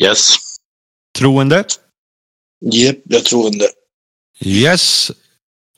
Yes. 0.00 0.34
Troende? 1.18 1.64
Japp, 2.72 2.96
jag 3.04 3.24
tror 3.24 3.50
det. 3.50 3.70
Yes. 4.40 5.10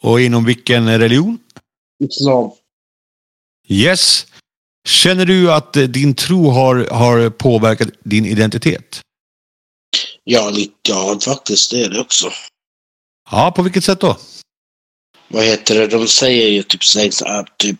Och 0.01 0.20
inom 0.20 0.45
vilken 0.45 0.99
religion? 0.99 1.38
Islam. 2.05 2.51
Yes. 3.68 4.26
Känner 4.88 5.26
du 5.26 5.53
att 5.53 5.72
din 5.72 6.14
tro 6.14 6.51
har, 6.51 6.86
har 6.91 7.30
påverkat 7.30 7.88
din 8.05 8.26
identitet? 8.26 9.01
Ja, 10.24 10.51
lite, 10.51 10.72
ja, 10.88 11.18
faktiskt 11.24 11.70
det 11.70 11.84
är 11.84 11.88
det 11.88 12.01
också. 12.01 12.30
Ja, 13.31 13.53
på 13.57 13.62
vilket 13.62 13.85
sätt 13.85 14.01
då? 14.01 14.16
Vad 15.28 15.45
heter 15.45 15.74
det? 15.74 15.87
De 15.87 16.09
säger 16.09 16.49
ju 16.49 16.62
typ 16.62 16.81
här, 17.24 17.49
typ. 17.57 17.76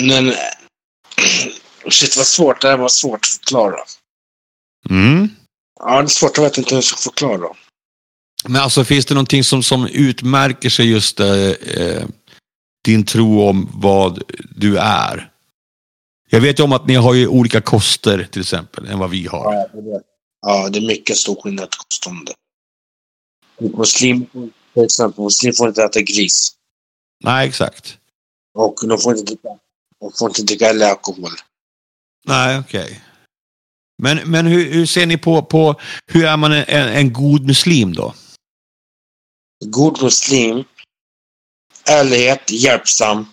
Men... 0.00 0.32
Shit 1.90 2.16
vad 2.16 2.26
svårt. 2.26 2.60
Det 2.60 2.68
här 2.68 2.76
var 2.76 2.88
svårt 2.88 3.20
att 3.20 3.26
förklara. 3.26 3.76
Mm. 4.90 5.28
Ja, 5.80 6.02
det 6.02 6.06
är 6.06 6.06
svårt. 6.06 6.36
Jag 6.36 6.44
vet 6.44 6.58
inte 6.58 6.70
hur 6.70 6.76
jag 6.76 6.84
ska 6.84 6.98
förklara. 6.98 7.48
Men 8.44 8.62
alltså 8.62 8.84
finns 8.84 9.06
det 9.06 9.14
någonting 9.14 9.44
som, 9.44 9.62
som 9.62 9.86
utmärker 9.86 10.70
sig 10.70 10.90
just 10.90 11.20
eh, 11.20 11.50
eh, 11.50 12.04
din 12.84 13.04
tro 13.04 13.48
om 13.48 13.70
vad 13.74 14.22
du 14.56 14.78
är? 14.78 15.30
Jag 16.30 16.40
vet 16.40 16.58
ju 16.58 16.64
om 16.64 16.72
att 16.72 16.86
ni 16.86 16.94
har 16.94 17.14
ju 17.14 17.26
olika 17.26 17.60
koster 17.60 18.28
till 18.30 18.40
exempel 18.40 18.86
än 18.86 18.98
vad 18.98 19.10
vi 19.10 19.26
har. 19.26 19.54
Ja, 19.54 19.80
det 19.80 19.90
är, 19.90 20.02
ja, 20.46 20.68
det 20.68 20.78
är 20.78 20.86
mycket 20.86 21.16
stor 21.16 21.42
skillnad 21.42 21.70
på 21.70 21.76
kostnader. 21.76 22.34
Muslim, 23.58 24.26
till 24.76 24.84
exempel, 24.84 25.24
muslim 25.24 25.52
får 25.52 25.68
inte 25.68 25.82
äta 25.82 26.00
gris. 26.00 26.52
Nej, 27.24 27.48
exakt. 27.48 27.98
Och 28.54 28.80
de 28.88 28.98
får 28.98 29.12
inte 29.12 29.24
dricka, 29.24 29.48
de 30.00 30.12
får 30.18 30.28
inte 30.28 30.42
dricka 30.42 30.70
eller 30.70 30.86
alkohol. 30.86 31.30
Nej, 32.26 32.58
okej. 32.58 33.00
Men, 34.02 34.30
men 34.30 34.46
hur, 34.46 34.72
hur 34.72 34.86
ser 34.86 35.06
ni 35.06 35.18
på, 35.18 35.42
på 35.42 35.80
hur 36.06 36.24
är 36.24 36.36
man 36.36 36.52
en, 36.52 36.88
en 36.88 37.12
god 37.12 37.46
muslim 37.46 37.94
då? 37.94 38.14
God 39.64 40.02
muslim, 40.02 40.64
ärlighet, 41.84 42.50
hjälpsam 42.50 43.26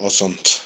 och 0.00 0.12
sånt. 0.12 0.62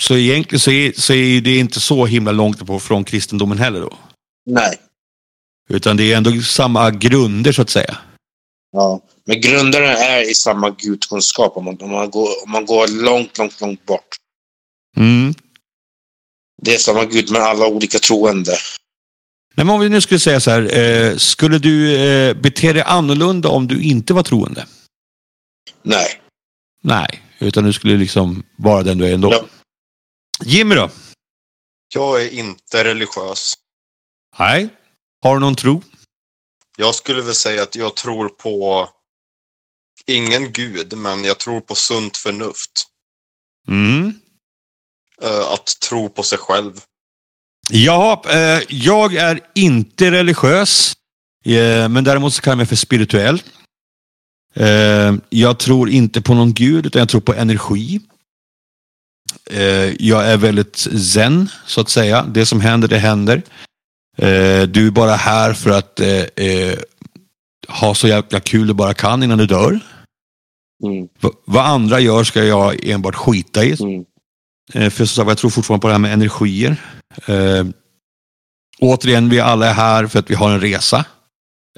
Så 0.00 0.16
egentligen 0.16 0.60
så 0.60 0.70
är, 0.70 0.92
så 0.92 1.12
är 1.12 1.40
det 1.40 1.58
inte 1.58 1.80
så 1.80 2.06
himla 2.06 2.32
långt 2.32 2.66
på 2.66 2.80
från 2.80 3.04
kristendomen 3.04 3.58
heller 3.58 3.80
då? 3.80 3.98
Nej. 4.46 4.80
Utan 5.68 5.96
det 5.96 6.12
är 6.12 6.16
ändå 6.16 6.42
samma 6.42 6.90
grunder 6.90 7.52
så 7.52 7.62
att 7.62 7.70
säga. 7.70 7.98
Ja. 8.72 9.00
Men 9.24 9.40
grunderna 9.40 9.86
är 9.86 10.30
i 10.30 10.34
samma 10.34 10.70
gudkunskap 10.70 11.56
om 11.56 11.64
man, 11.64 11.78
om 11.80 11.90
man, 11.90 12.10
går, 12.10 12.28
om 12.44 12.50
man 12.50 12.66
går 12.66 12.88
långt, 12.88 13.38
långt, 13.38 13.60
långt 13.60 13.86
bort. 13.86 14.16
Mm. 14.96 15.34
Det 16.62 16.74
är 16.74 16.78
samma 16.78 17.04
gud 17.04 17.30
med 17.30 17.42
alla 17.42 17.66
olika 17.66 17.98
troende. 17.98 18.52
Nej, 19.54 19.66
men 19.66 19.70
om 19.74 19.80
vi 19.80 19.88
nu 19.88 20.00
skulle 20.00 20.20
säga 20.20 20.40
så 20.40 20.50
här, 20.50 20.78
eh, 20.78 21.16
skulle 21.16 21.58
du 21.58 21.96
eh, 21.96 22.34
bete 22.34 22.72
dig 22.72 22.82
annorlunda 22.82 23.48
om 23.48 23.66
du 23.66 23.82
inte 23.82 24.14
var 24.14 24.22
troende? 24.22 24.66
Nej. 25.82 26.20
Nej, 26.82 27.22
utan 27.38 27.64
du 27.64 27.72
skulle 27.72 27.96
liksom 27.96 28.42
vara 28.56 28.82
den 28.82 28.98
du 28.98 29.06
är 29.06 29.14
ändå. 29.14 29.32
Ja. 29.32 29.44
Jimmy 30.44 30.74
då? 30.74 30.90
Jag 31.94 32.22
är 32.22 32.30
inte 32.30 32.84
religiös. 32.84 33.54
Nej. 34.38 34.68
Har 35.22 35.34
du 35.34 35.40
någon 35.40 35.56
tro? 35.56 35.82
Jag 36.80 36.94
skulle 36.94 37.22
väl 37.22 37.34
säga 37.34 37.62
att 37.62 37.76
jag 37.76 37.96
tror 37.96 38.28
på 38.28 38.88
ingen 40.06 40.52
gud, 40.52 40.92
men 40.96 41.24
jag 41.24 41.38
tror 41.38 41.60
på 41.60 41.74
sunt 41.74 42.16
förnuft. 42.16 42.86
Mm. 43.68 44.14
Eh, 45.22 45.52
Att 45.52 45.80
tro 45.88 46.08
på 46.08 46.22
sig 46.22 46.38
själv. 46.38 46.80
Ja, 47.70 48.22
eh, 48.28 48.62
jag 48.68 49.14
är 49.14 49.40
inte 49.54 50.10
religiös. 50.10 50.92
Eh, 51.44 51.88
men 51.88 52.04
däremot 52.04 52.34
så 52.34 52.42
kallar 52.42 52.52
jag 52.52 52.58
mig 52.58 52.66
för 52.66 52.76
spirituell. 52.76 53.42
Jag 55.28 55.58
tror 55.58 55.90
inte 55.90 56.22
på 56.22 56.34
någon 56.34 56.54
gud, 56.54 56.86
utan 56.86 56.98
jag 56.98 57.08
tror 57.08 57.20
på 57.20 57.34
energi. 57.34 58.00
Jag 59.98 60.30
är 60.30 60.36
väldigt 60.36 60.76
zen, 61.12 61.48
så 61.66 61.80
att 61.80 61.88
säga. 61.88 62.22
Det 62.22 62.46
som 62.46 62.60
händer, 62.60 62.88
det 62.88 62.98
händer. 62.98 63.42
Eh, 64.20 64.62
du 64.62 64.86
är 64.86 64.90
bara 64.90 65.14
här 65.14 65.52
för 65.52 65.70
att 65.70 66.00
eh, 66.00 66.46
eh, 66.46 66.78
ha 67.68 67.94
så 67.94 68.08
jäkla 68.08 68.40
kul 68.40 68.66
du 68.66 68.74
bara 68.74 68.94
kan 68.94 69.22
innan 69.22 69.38
du 69.38 69.46
dör. 69.46 69.80
Mm. 70.84 71.08
Vad 71.44 71.66
andra 71.66 72.00
gör 72.00 72.24
ska 72.24 72.44
jag 72.44 72.88
enbart 72.88 73.14
skita 73.14 73.64
i. 73.64 73.76
Mm. 73.80 74.04
Eh, 74.74 74.90
För 74.90 75.04
som 75.04 75.28
jag 75.28 75.38
tror 75.38 75.50
fortfarande 75.50 75.82
på 75.82 75.88
det 75.88 75.94
här 75.94 75.98
med 75.98 76.12
energier. 76.12 76.76
Eh, 77.26 77.64
återigen, 78.78 79.28
vi 79.28 79.40
alla 79.40 79.66
är 79.66 79.74
här 79.74 80.06
för 80.06 80.18
att 80.18 80.30
vi 80.30 80.34
har 80.34 80.50
en 80.50 80.60
resa. 80.60 81.04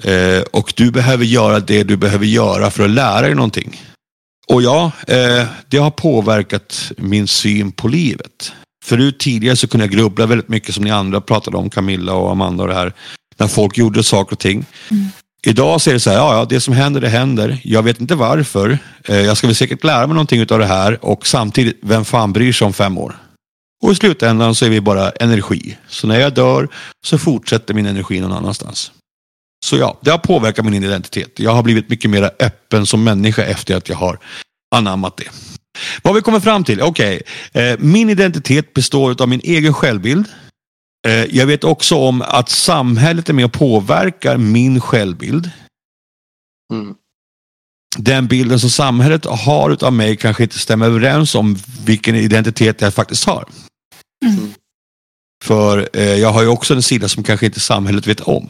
Eh, 0.03 0.41
och 0.41 0.73
du 0.75 0.91
behöver 0.91 1.25
göra 1.25 1.59
det 1.59 1.83
du 1.83 1.97
behöver 1.97 2.25
göra 2.25 2.71
för 2.71 2.83
att 2.83 2.89
lära 2.89 3.21
dig 3.21 3.35
någonting. 3.35 3.81
Och 4.47 4.61
ja, 4.61 4.91
eh, 5.07 5.47
det 5.67 5.77
har 5.77 5.91
påverkat 5.91 6.91
min 6.97 7.27
syn 7.27 7.71
på 7.71 7.87
livet. 7.87 8.53
Förut 8.83 9.19
tidigare 9.19 9.55
så 9.55 9.67
kunde 9.67 9.85
jag 9.85 9.91
grubbla 9.91 10.25
väldigt 10.25 10.47
mycket 10.49 10.75
som 10.75 10.83
ni 10.83 10.91
andra 10.91 11.21
pratade 11.21 11.57
om, 11.57 11.69
Camilla 11.69 12.13
och 12.13 12.31
Amanda 12.31 12.63
och 12.63 12.69
det 12.69 12.75
här. 12.75 12.93
När 13.37 13.47
folk 13.47 13.77
gjorde 13.77 14.03
saker 14.03 14.35
och 14.35 14.39
ting. 14.39 14.65
Mm. 14.91 15.05
Idag 15.45 15.81
så 15.81 15.89
är 15.89 15.93
det 15.93 15.99
så 15.99 16.09
här, 16.09 16.17
ja, 16.17 16.37
ja, 16.37 16.45
det 16.45 16.59
som 16.59 16.73
händer, 16.73 17.01
det 17.01 17.09
händer. 17.09 17.61
Jag 17.63 17.83
vet 17.83 18.01
inte 18.01 18.15
varför. 18.15 18.77
Eh, 19.03 19.21
jag 19.21 19.37
ska 19.37 19.47
väl 19.47 19.55
säkert 19.55 19.83
lära 19.83 20.07
mig 20.07 20.13
någonting 20.13 20.41
av 20.41 20.59
det 20.59 20.65
här 20.65 21.05
och 21.05 21.27
samtidigt, 21.27 21.79
vem 21.81 22.05
fan 22.05 22.33
bryr 22.33 22.53
sig 22.53 22.65
om 22.65 22.73
fem 22.73 22.97
år? 22.97 23.17
Och 23.83 23.91
i 23.91 23.95
slutändan 23.95 24.55
så 24.55 24.65
är 24.65 24.69
vi 24.69 24.81
bara 24.81 25.11
energi. 25.11 25.77
Så 25.87 26.07
när 26.07 26.19
jag 26.19 26.33
dör 26.33 26.67
så 27.05 27.17
fortsätter 27.17 27.73
min 27.73 27.85
energi 27.85 28.19
någon 28.19 28.31
annanstans. 28.31 28.91
Så 29.65 29.77
ja, 29.77 29.99
det 30.01 30.11
har 30.11 30.17
påverkat 30.17 30.65
min 30.65 30.83
identitet. 30.83 31.39
Jag 31.39 31.51
har 31.51 31.63
blivit 31.63 31.89
mycket 31.89 32.11
mer 32.11 32.31
öppen 32.39 32.85
som 32.85 33.03
människa 33.03 33.43
efter 33.43 33.75
att 33.75 33.89
jag 33.89 33.95
har 33.95 34.19
anammat 34.75 35.17
det. 35.17 35.29
Vad 36.03 36.15
vi 36.15 36.21
kommer 36.21 36.39
fram 36.39 36.63
till? 36.63 36.81
Okej, 36.81 37.21
eh, 37.51 37.79
min 37.79 38.09
identitet 38.09 38.73
består 38.73 39.21
av 39.21 39.29
min 39.29 39.41
egen 39.43 39.73
självbild. 39.73 40.25
Eh, 41.07 41.25
jag 41.25 41.45
vet 41.45 41.63
också 41.63 41.95
om 41.95 42.21
att 42.21 42.49
samhället 42.49 43.29
är 43.29 43.33
med 43.33 43.45
och 43.45 43.53
påverkar 43.53 44.37
min 44.37 44.81
självbild. 44.81 45.49
Mm. 46.73 46.95
Den 47.97 48.27
bilden 48.27 48.59
som 48.59 48.69
samhället 48.69 49.25
har 49.25 49.83
av 49.85 49.93
mig 49.93 50.17
kanske 50.17 50.43
inte 50.43 50.59
stämmer 50.59 50.85
överens 50.85 51.35
om 51.35 51.57
vilken 51.85 52.15
identitet 52.15 52.81
jag 52.81 52.93
faktiskt 52.93 53.23
har. 53.25 53.45
Mm. 54.25 54.53
För 55.43 55.89
eh, 55.93 56.15
jag 56.15 56.29
har 56.29 56.41
ju 56.41 56.47
också 56.47 56.73
en 56.73 56.83
sida 56.83 57.07
som 57.07 57.23
kanske 57.23 57.45
inte 57.45 57.59
samhället 57.59 58.07
vet 58.07 58.21
om. 58.21 58.49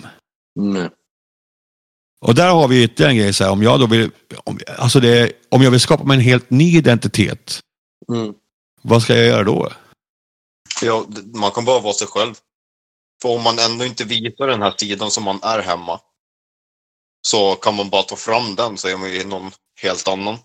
Nej. 0.60 0.90
Och 2.24 2.36
där 2.36 2.50
har 2.50 2.68
vi 2.68 2.84
ytterligare 2.84 3.12
en 3.12 3.18
grej. 3.18 3.34
Så 3.34 3.44
här, 3.44 3.52
om, 3.52 3.64
jag 3.64 3.80
då 3.80 3.88
vill, 3.88 4.12
om, 4.44 4.60
alltså 4.78 5.00
det, 5.00 5.32
om 5.50 5.62
jag 5.62 5.72
vill 5.72 5.80
skapa 5.80 6.04
mig 6.04 6.18
en 6.18 6.24
helt 6.24 6.50
ny 6.50 6.78
identitet, 6.78 7.60
Mm. 8.14 8.34
vad 8.82 9.02
ska 9.04 9.16
jag 9.16 9.26
göra 9.26 9.44
då? 9.44 9.70
Ja, 10.82 11.06
man 11.34 11.52
kan 11.52 11.66
bara 11.66 11.80
vara 11.80 11.94
sig 11.94 12.08
själv. 12.08 12.34
För 13.22 13.30
om 13.30 13.44
man 13.44 13.60
ändå 13.60 13.86
inte 13.86 14.04
visar 14.04 14.48
den 14.48 14.62
här 14.62 14.74
sidan 14.78 15.12
som 15.12 15.24
man 15.24 15.40
är 15.44 15.60
hemma 15.60 16.00
så 17.28 17.56
kan 17.56 17.76
man 17.76 17.90
bara 17.90 18.04
ta 18.04 18.16
fram 18.16 18.56
den 18.56 18.78
så 18.78 18.88
är 18.88 18.98
man 18.98 19.14
ju 19.14 19.24
någon 19.26 19.52
helt 19.82 20.08
annan. 20.08 20.38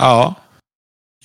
Ja. 0.00 0.34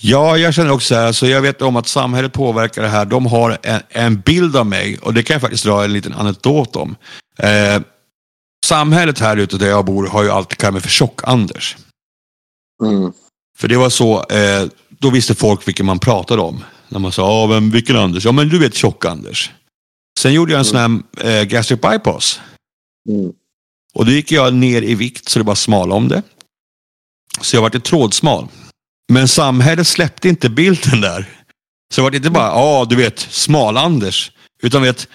Ja, 0.02 0.38
jag 0.38 0.54
känner 0.54 0.72
också 0.72 0.88
så 0.88 0.96
här, 0.96 1.12
så 1.12 1.26
jag 1.28 1.42
vet 1.42 1.62
om 1.62 1.76
att 1.76 1.88
samhället 1.88 2.34
påverkar 2.34 2.82
det 2.82 2.88
här. 2.88 3.06
De 3.06 3.26
har 3.26 3.58
en, 3.64 3.82
en 3.90 4.20
bild 4.22 4.56
av 4.56 4.66
mig 4.66 4.98
och 4.98 5.14
det 5.14 5.24
kan 5.24 5.34
jag 5.34 5.42
faktiskt 5.42 5.64
dra 5.66 5.84
en 5.84 5.94
liten 5.94 6.14
anekdot 6.14 6.76
om. 6.76 6.96
Eh, 7.38 7.82
samhället 8.66 9.20
här 9.20 9.38
ute 9.38 9.58
där 9.58 9.68
jag 9.68 9.86
bor 9.86 10.08
har 10.08 10.24
ju 10.24 10.30
alltid 10.30 10.58
kallat 10.58 10.74
mig 10.74 10.82
för 10.82 10.90
Tjock-Anders. 10.90 11.78
Mm. 12.84 13.14
För 13.58 13.68
det 13.68 13.78
var 13.78 13.90
så, 13.90 14.24
eh, 14.24 14.68
då 14.90 15.10
visste 15.10 15.36
folk 15.36 15.68
vilken 15.68 15.86
man 15.86 16.00
pratade 16.00 16.42
om. 16.42 16.64
När 16.90 17.00
man 17.00 17.12
sa, 17.12 17.42
ja 17.42 17.48
men 17.48 17.72
vilken 17.72 17.96
Anders? 17.96 18.26
Ja 18.26 18.32
men 18.32 18.50
du 18.50 18.60
vet 18.60 18.74
tjock-Anders. 18.74 19.52
Sen 20.20 20.34
gjorde 20.34 20.52
jag 20.52 20.60
en 20.60 20.66
sån 20.66 21.04
här 21.18 21.30
eh, 21.30 21.44
gastric 21.44 21.82
bypass. 21.82 22.40
Mm. 23.10 23.32
Och 23.94 24.06
då 24.06 24.12
gick 24.12 24.32
jag 24.32 24.54
ner 24.54 24.82
i 24.82 24.96
vikt 24.96 25.30
så 25.30 25.40
det 25.40 25.46
var 25.46 25.56
smal 25.56 25.92
om 25.92 26.08
det. 26.08 26.24
Så 27.42 27.56
jag 27.56 27.62
vart 27.62 27.84
trådsmal. 27.84 28.48
Men 29.12 29.28
samhället 29.28 29.88
släppte 29.88 30.30
inte 30.30 30.50
bilden 30.50 31.02
där. 31.02 31.26
Så 31.94 32.00
jag 32.00 32.04
vart 32.04 32.14
inte 32.14 32.30
bara, 32.30 32.48
ja 32.48 32.86
du 32.90 32.96
vet, 32.96 33.20
smal-Anders. 33.20 34.32
Utan 34.64 34.82
vet, 34.82 35.08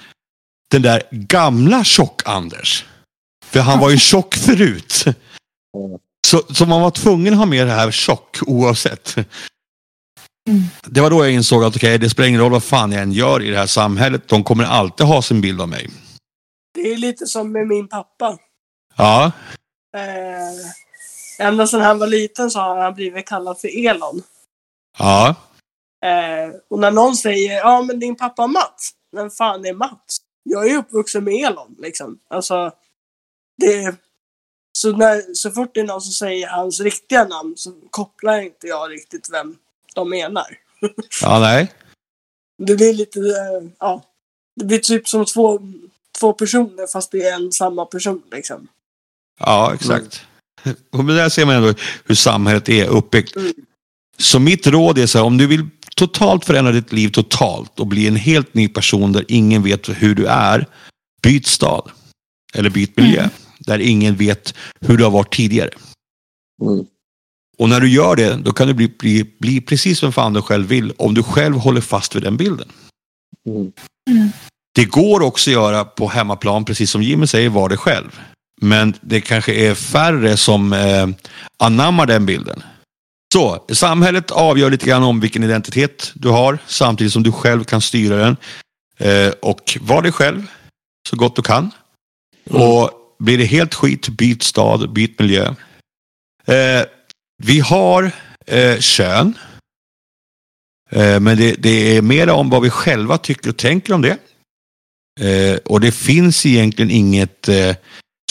den 0.71 0.83
där 0.83 1.03
gamla 1.11 1.85
tjock-Anders. 1.85 2.85
För 3.51 3.61
han 3.61 3.79
var 3.81 3.91
ju 3.91 3.99
tjock 3.99 4.35
förut. 4.35 5.05
Så, 6.27 6.43
så 6.55 6.67
man 6.67 6.81
var 6.81 6.91
tvungen 6.91 7.33
att 7.33 7.39
ha 7.39 7.47
med 7.47 7.67
det 7.67 7.73
här 7.73 7.91
tjock 7.91 8.39
oavsett. 8.47 9.15
Det 10.85 11.01
var 11.01 11.11
då 11.11 11.25
jag 11.25 11.33
insåg 11.33 11.65
att 11.65 11.77
okej, 11.77 11.99
det 11.99 12.11
spelar 12.11 12.29
ingen 12.29 12.41
roll 12.41 12.53
vad 12.53 12.63
fan 12.65 12.93
jag 12.93 13.03
än 13.03 13.13
gör 13.13 13.43
i 13.43 13.51
det 13.51 13.59
här 13.59 13.67
samhället. 13.67 14.29
De 14.29 14.45
kommer 14.45 14.65
alltid 14.65 15.07
ha 15.07 15.23
sin 15.23 15.41
bild 15.41 15.61
av 15.61 15.69
mig. 15.69 15.91
Det 16.75 16.93
är 16.93 16.97
lite 16.97 17.27
som 17.27 17.53
med 17.53 17.67
min 17.67 17.89
pappa. 17.89 18.39
Ja, 18.97 19.33
Eh, 19.97 21.47
ända 21.47 21.67
sedan 21.67 21.81
han 21.81 21.99
var 21.99 22.07
liten 22.07 22.51
så 22.51 22.59
har 22.59 22.83
han 22.83 22.95
blivit 22.95 23.27
kallad 23.29 23.61
för 23.61 23.87
Elon. 23.89 24.23
ja, 24.99 25.35
Eh, 26.05 26.55
och 26.71 26.79
när 26.79 26.91
någon 26.91 27.17
säger 27.17 27.57
ja 27.59 27.83
men 27.83 28.01
din 28.01 28.17
pappa 28.17 28.47
Mats. 28.47 28.91
Vem 29.17 29.31
fan 29.31 29.67
är 29.67 29.73
Mats? 29.73 30.17
Jag 30.43 30.71
är 30.71 30.77
uppvuxen 30.77 31.25
med 31.25 31.35
Elon 31.35 31.77
liksom. 31.79 32.19
Alltså, 32.31 32.71
det, 33.57 33.97
så, 34.79 34.97
när, 34.97 35.35
så 35.35 35.51
fort 35.51 35.71
det 35.75 35.81
är 35.81 35.85
någon 35.85 36.01
som 36.01 36.13
säger 36.13 36.49
hans 36.49 36.81
riktiga 36.81 37.25
namn 37.25 37.55
så 37.57 37.73
kopplar 37.91 38.41
inte 38.41 38.67
jag 38.67 38.91
riktigt 38.91 39.29
vem 39.33 39.57
de 39.95 40.11
menar. 40.11 40.59
ja, 41.23 41.39
nej. 41.39 41.73
Det 42.59 42.77
blir 42.77 42.95
lite, 42.95 43.21
ja. 43.79 44.03
Det 44.57 44.65
blir 44.65 44.79
typ 44.79 45.09
som 45.09 45.25
två, 45.25 45.61
två 46.21 46.33
personer 46.33 46.87
fast 46.93 47.11
det 47.11 47.23
är 47.23 47.35
en 47.35 47.53
samma 47.53 47.87
person 47.87 48.23
liksom. 48.33 48.69
Ja, 49.41 49.75
exakt. 49.75 50.23
Och 50.93 51.05
med 51.05 51.15
det 51.15 51.23
där 51.23 51.29
ser 51.29 51.47
man 51.47 51.55
ändå 51.55 51.75
hur 52.05 52.15
samhället 52.15 52.69
är 52.69 52.87
uppbyggt. 52.87 53.37
Mm. 53.37 53.53
Så 54.19 54.39
mitt 54.39 54.67
råd 54.67 54.99
är 54.99 55.07
så 55.07 55.19
här, 55.19 55.25
om 55.25 55.39
du 55.39 55.47
vill 55.47 55.69
totalt 55.97 56.45
förändra 56.45 56.73
ditt 56.73 56.93
liv 56.93 57.09
totalt 57.09 57.81
och 57.81 57.87
bli 57.87 58.07
en 58.07 58.17
helt 58.17 58.55
ny 58.55 58.69
person 58.69 59.13
där 59.13 59.25
ingen 59.29 59.63
vet 59.63 59.89
hur 59.89 60.15
du 60.15 60.27
är, 60.27 60.67
byt 61.23 61.47
stad. 61.47 61.91
Eller 62.55 62.71
byt 62.71 62.97
miljö. 62.97 63.29
Där 63.67 63.79
ingen 63.79 64.17
vet 64.17 64.55
hur 64.81 64.97
du 64.97 65.05
har 65.05 65.11
varit 65.11 65.35
tidigare. 65.35 65.71
Mm. 66.62 66.87
Och 67.59 67.69
när 67.69 67.81
du 67.81 67.89
gör 67.89 68.17
det, 68.17 68.35
då 68.35 68.53
kan 68.53 68.69
du 68.69 68.75
bli, 68.75 68.89
bli, 68.89 69.25
bli 69.39 69.61
precis 69.61 69.99
som 69.99 70.12
fan 70.12 70.33
du 70.33 70.43
själv 70.43 70.69
vill. 70.69 70.93
Om 70.99 71.14
du 71.14 71.23
själv 71.23 71.57
håller 71.57 71.81
fast 71.81 72.17
vid 72.17 72.23
den 72.23 72.37
bilden. 72.37 72.69
Mm. 73.49 73.73
Det 74.75 74.85
går 74.85 75.23
också 75.23 75.51
att 75.51 75.55
göra 75.55 75.85
på 75.85 76.09
hemmaplan, 76.09 76.64
precis 76.64 76.91
som 76.91 77.03
Jimmy 77.03 77.27
säger, 77.27 77.49
var 77.49 77.69
det 77.69 77.77
själv. 77.77 78.21
Men 78.61 78.95
det 79.01 79.21
kanske 79.21 79.55
är 79.55 79.75
färre 79.75 80.37
som 80.37 80.73
eh, 80.73 81.09
anammar 81.59 82.07
den 82.07 82.27
bilden. 82.27 82.62
Så, 83.35 83.64
samhället 83.73 84.31
avgör 84.31 84.71
lite 84.71 84.87
grann 84.87 85.03
om 85.03 85.21
vilken 85.21 85.45
identitet 85.45 86.12
du 86.14 86.29
har, 86.29 86.59
samtidigt 86.67 87.12
som 87.12 87.23
du 87.23 87.33
själv 87.33 87.64
kan 87.64 87.81
styra 87.81 88.17
den. 88.17 88.37
Eh, 88.99 89.33
och 89.43 89.79
var 89.81 90.03
dig 90.03 90.12
själv 90.12 90.47
så 91.09 91.17
gott 91.17 91.37
du 91.37 91.43
kan. 91.43 91.71
Och 92.51 92.91
blir 93.19 93.39
det 93.39 93.45
helt 93.45 93.75
skit, 93.75 94.09
byt 94.09 94.43
stad, 94.43 94.93
byt 94.93 95.19
miljö. 95.19 95.55
Eh, 96.47 96.83
vi 97.43 97.61
har 97.61 98.11
eh, 98.47 98.79
kön. 98.79 99.39
Eh, 100.91 101.21
men 101.21 101.37
det, 101.37 101.55
det 101.59 101.97
är 101.97 102.03
mer 102.03 102.31
om 102.31 102.51
vad 102.51 102.62
vi 102.62 102.71
själva 102.71 103.19
tycker 103.19 103.51
och 103.51 103.57
tänker 103.57 103.93
om 103.93 104.03
det. 104.03 104.19
Eh, 105.21 105.57
och 105.57 105.81
det 105.81 105.93
finns 105.93 106.47
egentligen 106.47 106.91
inget 106.91 107.49
eh, 107.49 107.77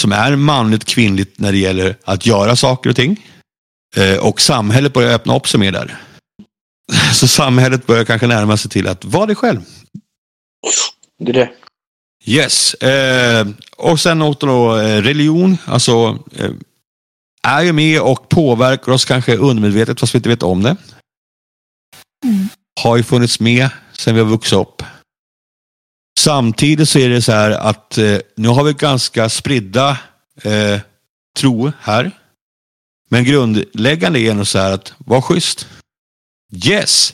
som 0.02 0.12
är 0.12 0.36
manligt 0.36 0.86
kvinnligt 0.86 1.40
när 1.40 1.52
det 1.52 1.58
gäller 1.58 1.98
att 2.04 2.26
göra 2.26 2.56
saker 2.56 2.90
och 2.90 2.96
ting. 2.96 3.26
Eh, 3.96 4.18
och 4.18 4.42
samhället 4.42 4.94
börjar 4.94 5.14
öppna 5.14 5.36
upp 5.36 5.48
sig 5.48 5.60
mer 5.60 5.72
där. 5.72 6.02
Så 7.14 7.28
samhället 7.28 7.86
börjar 7.86 8.06
kanske 8.06 8.28
närma 8.28 8.58
sig 8.58 8.72
till 8.72 8.88
att 8.88 9.06
vara 9.06 9.26
dig 9.26 9.36
själv. 9.36 9.62
Det 11.20 11.30
är 11.30 11.34
det. 11.34 11.52
Yes. 12.26 12.74
Eh, 12.74 13.48
och 13.78 14.00
sen 14.00 14.22
åter 14.22 14.48
då 14.48 14.78
eh, 14.78 15.02
religion. 15.02 15.58
Alltså 15.66 16.20
eh, 16.36 16.52
är 17.44 17.62
ju 17.62 17.74
med 17.74 18.02
och 18.02 18.30
påverkar 18.30 18.92
oss 18.92 19.06
kanske 19.06 19.38
undermedvetet 19.38 20.00
fast 20.00 20.16
vi 20.16 20.18
inte 20.18 20.30
vet 20.30 20.44
om 20.44 20.64
det. 20.64 20.78
Mm. 22.24 22.50
Har 22.82 22.98
ju 22.98 23.04
funnits 23.04 23.40
med 23.40 23.70
sen 23.92 24.16
vi 24.16 24.22
har 24.22 24.28
vuxit 24.28 24.54
upp. 24.54 24.84
Samtidigt 26.20 26.90
så 26.90 27.00
är 27.00 27.10
det 27.10 27.22
så 27.22 27.32
här 27.32 27.52
att 27.52 27.98
eh, 27.98 28.18
nu 28.36 28.48
har 28.48 28.64
vi 28.64 28.74
ganska 28.74 29.30
spridda 29.30 29.98
eh, 30.42 30.80
tro 31.38 31.72
här. 31.80 32.12
Men 33.10 33.24
grundläggande 33.24 34.20
är 34.20 34.34
nog 34.34 34.48
så 34.48 34.60
här 34.60 34.72
att 34.72 34.94
var 34.98 35.22
schysst. 35.22 35.68
Yes. 36.66 37.14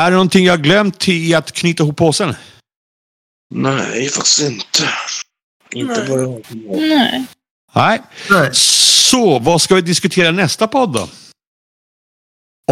Är 0.00 0.10
det 0.10 0.16
någonting 0.16 0.44
jag 0.44 0.62
glömt 0.62 1.08
i 1.08 1.34
att 1.34 1.52
knyta 1.52 1.82
ihop 1.82 1.96
påsen? 1.96 2.34
Nej, 3.54 4.08
faktiskt 4.08 4.40
inte. 4.40 4.88
Inte 5.72 6.04
vad 6.08 6.20
jag 6.22 6.44
Nej. 6.50 7.24
Nej. 7.74 8.02
Nej. 8.30 8.50
Så, 8.52 9.38
vad 9.38 9.62
ska 9.62 9.74
vi 9.74 9.80
diskutera 9.80 10.30
nästa 10.30 10.68
podd 10.68 10.92
då? 10.92 11.08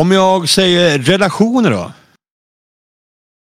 Om 0.01 0.13
jag 0.13 0.49
säger 0.49 0.99
relationer 0.99 1.71
då? 1.71 1.93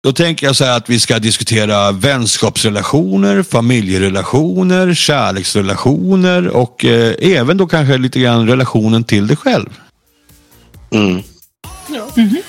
Då 0.04 0.14
tänker 0.14 0.46
jag 0.46 0.56
så 0.56 0.66
här 0.66 0.78
att 0.78 0.90
vi 0.90 1.00
ska 1.00 1.20
diskutera 1.20 1.92
vänskapsrelationer, 1.92 3.44
familjerelationer, 3.44 4.94
kärleksrelationer 4.94 6.48
och 6.48 6.86
eh, 6.86 7.16
även 7.20 7.58
då 7.58 7.68
kanske 7.68 7.98
lite 7.98 8.20
grann 8.20 8.48
relationen 8.48 9.04
till 9.04 9.28
dig 9.28 9.38
själv. 9.38 9.70
Mm. 10.92 11.24
För 11.88 12.45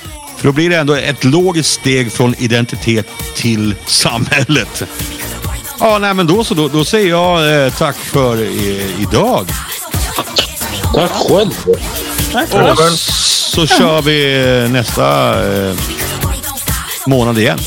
då 0.46 0.52
blir 0.52 0.70
det 0.70 0.76
ändå 0.76 0.94
ett 0.94 1.24
logiskt 1.24 1.72
steg 1.72 2.12
från 2.12 2.34
identitet 2.38 3.06
till 3.34 3.74
samhället. 3.86 4.82
Ja, 5.80 5.98
nej 5.98 6.14
men 6.14 6.26
då 6.26 6.44
så. 6.44 6.54
Då, 6.54 6.68
då 6.68 6.84
säger 6.84 7.08
jag 7.08 7.64
eh, 7.64 7.72
tack 7.72 7.96
för 7.96 8.42
eh, 8.42 9.00
idag. 9.02 9.46
Tack 10.94 11.10
själv. 11.10 11.50
Tack. 12.32 12.54
Och 12.54 12.78
så 12.88 13.66
kör 13.66 14.02
vi 14.02 14.44
eh, 14.64 14.70
nästa 14.70 15.34
eh, 15.48 15.74
månad 17.06 17.38
igen. 17.38 17.58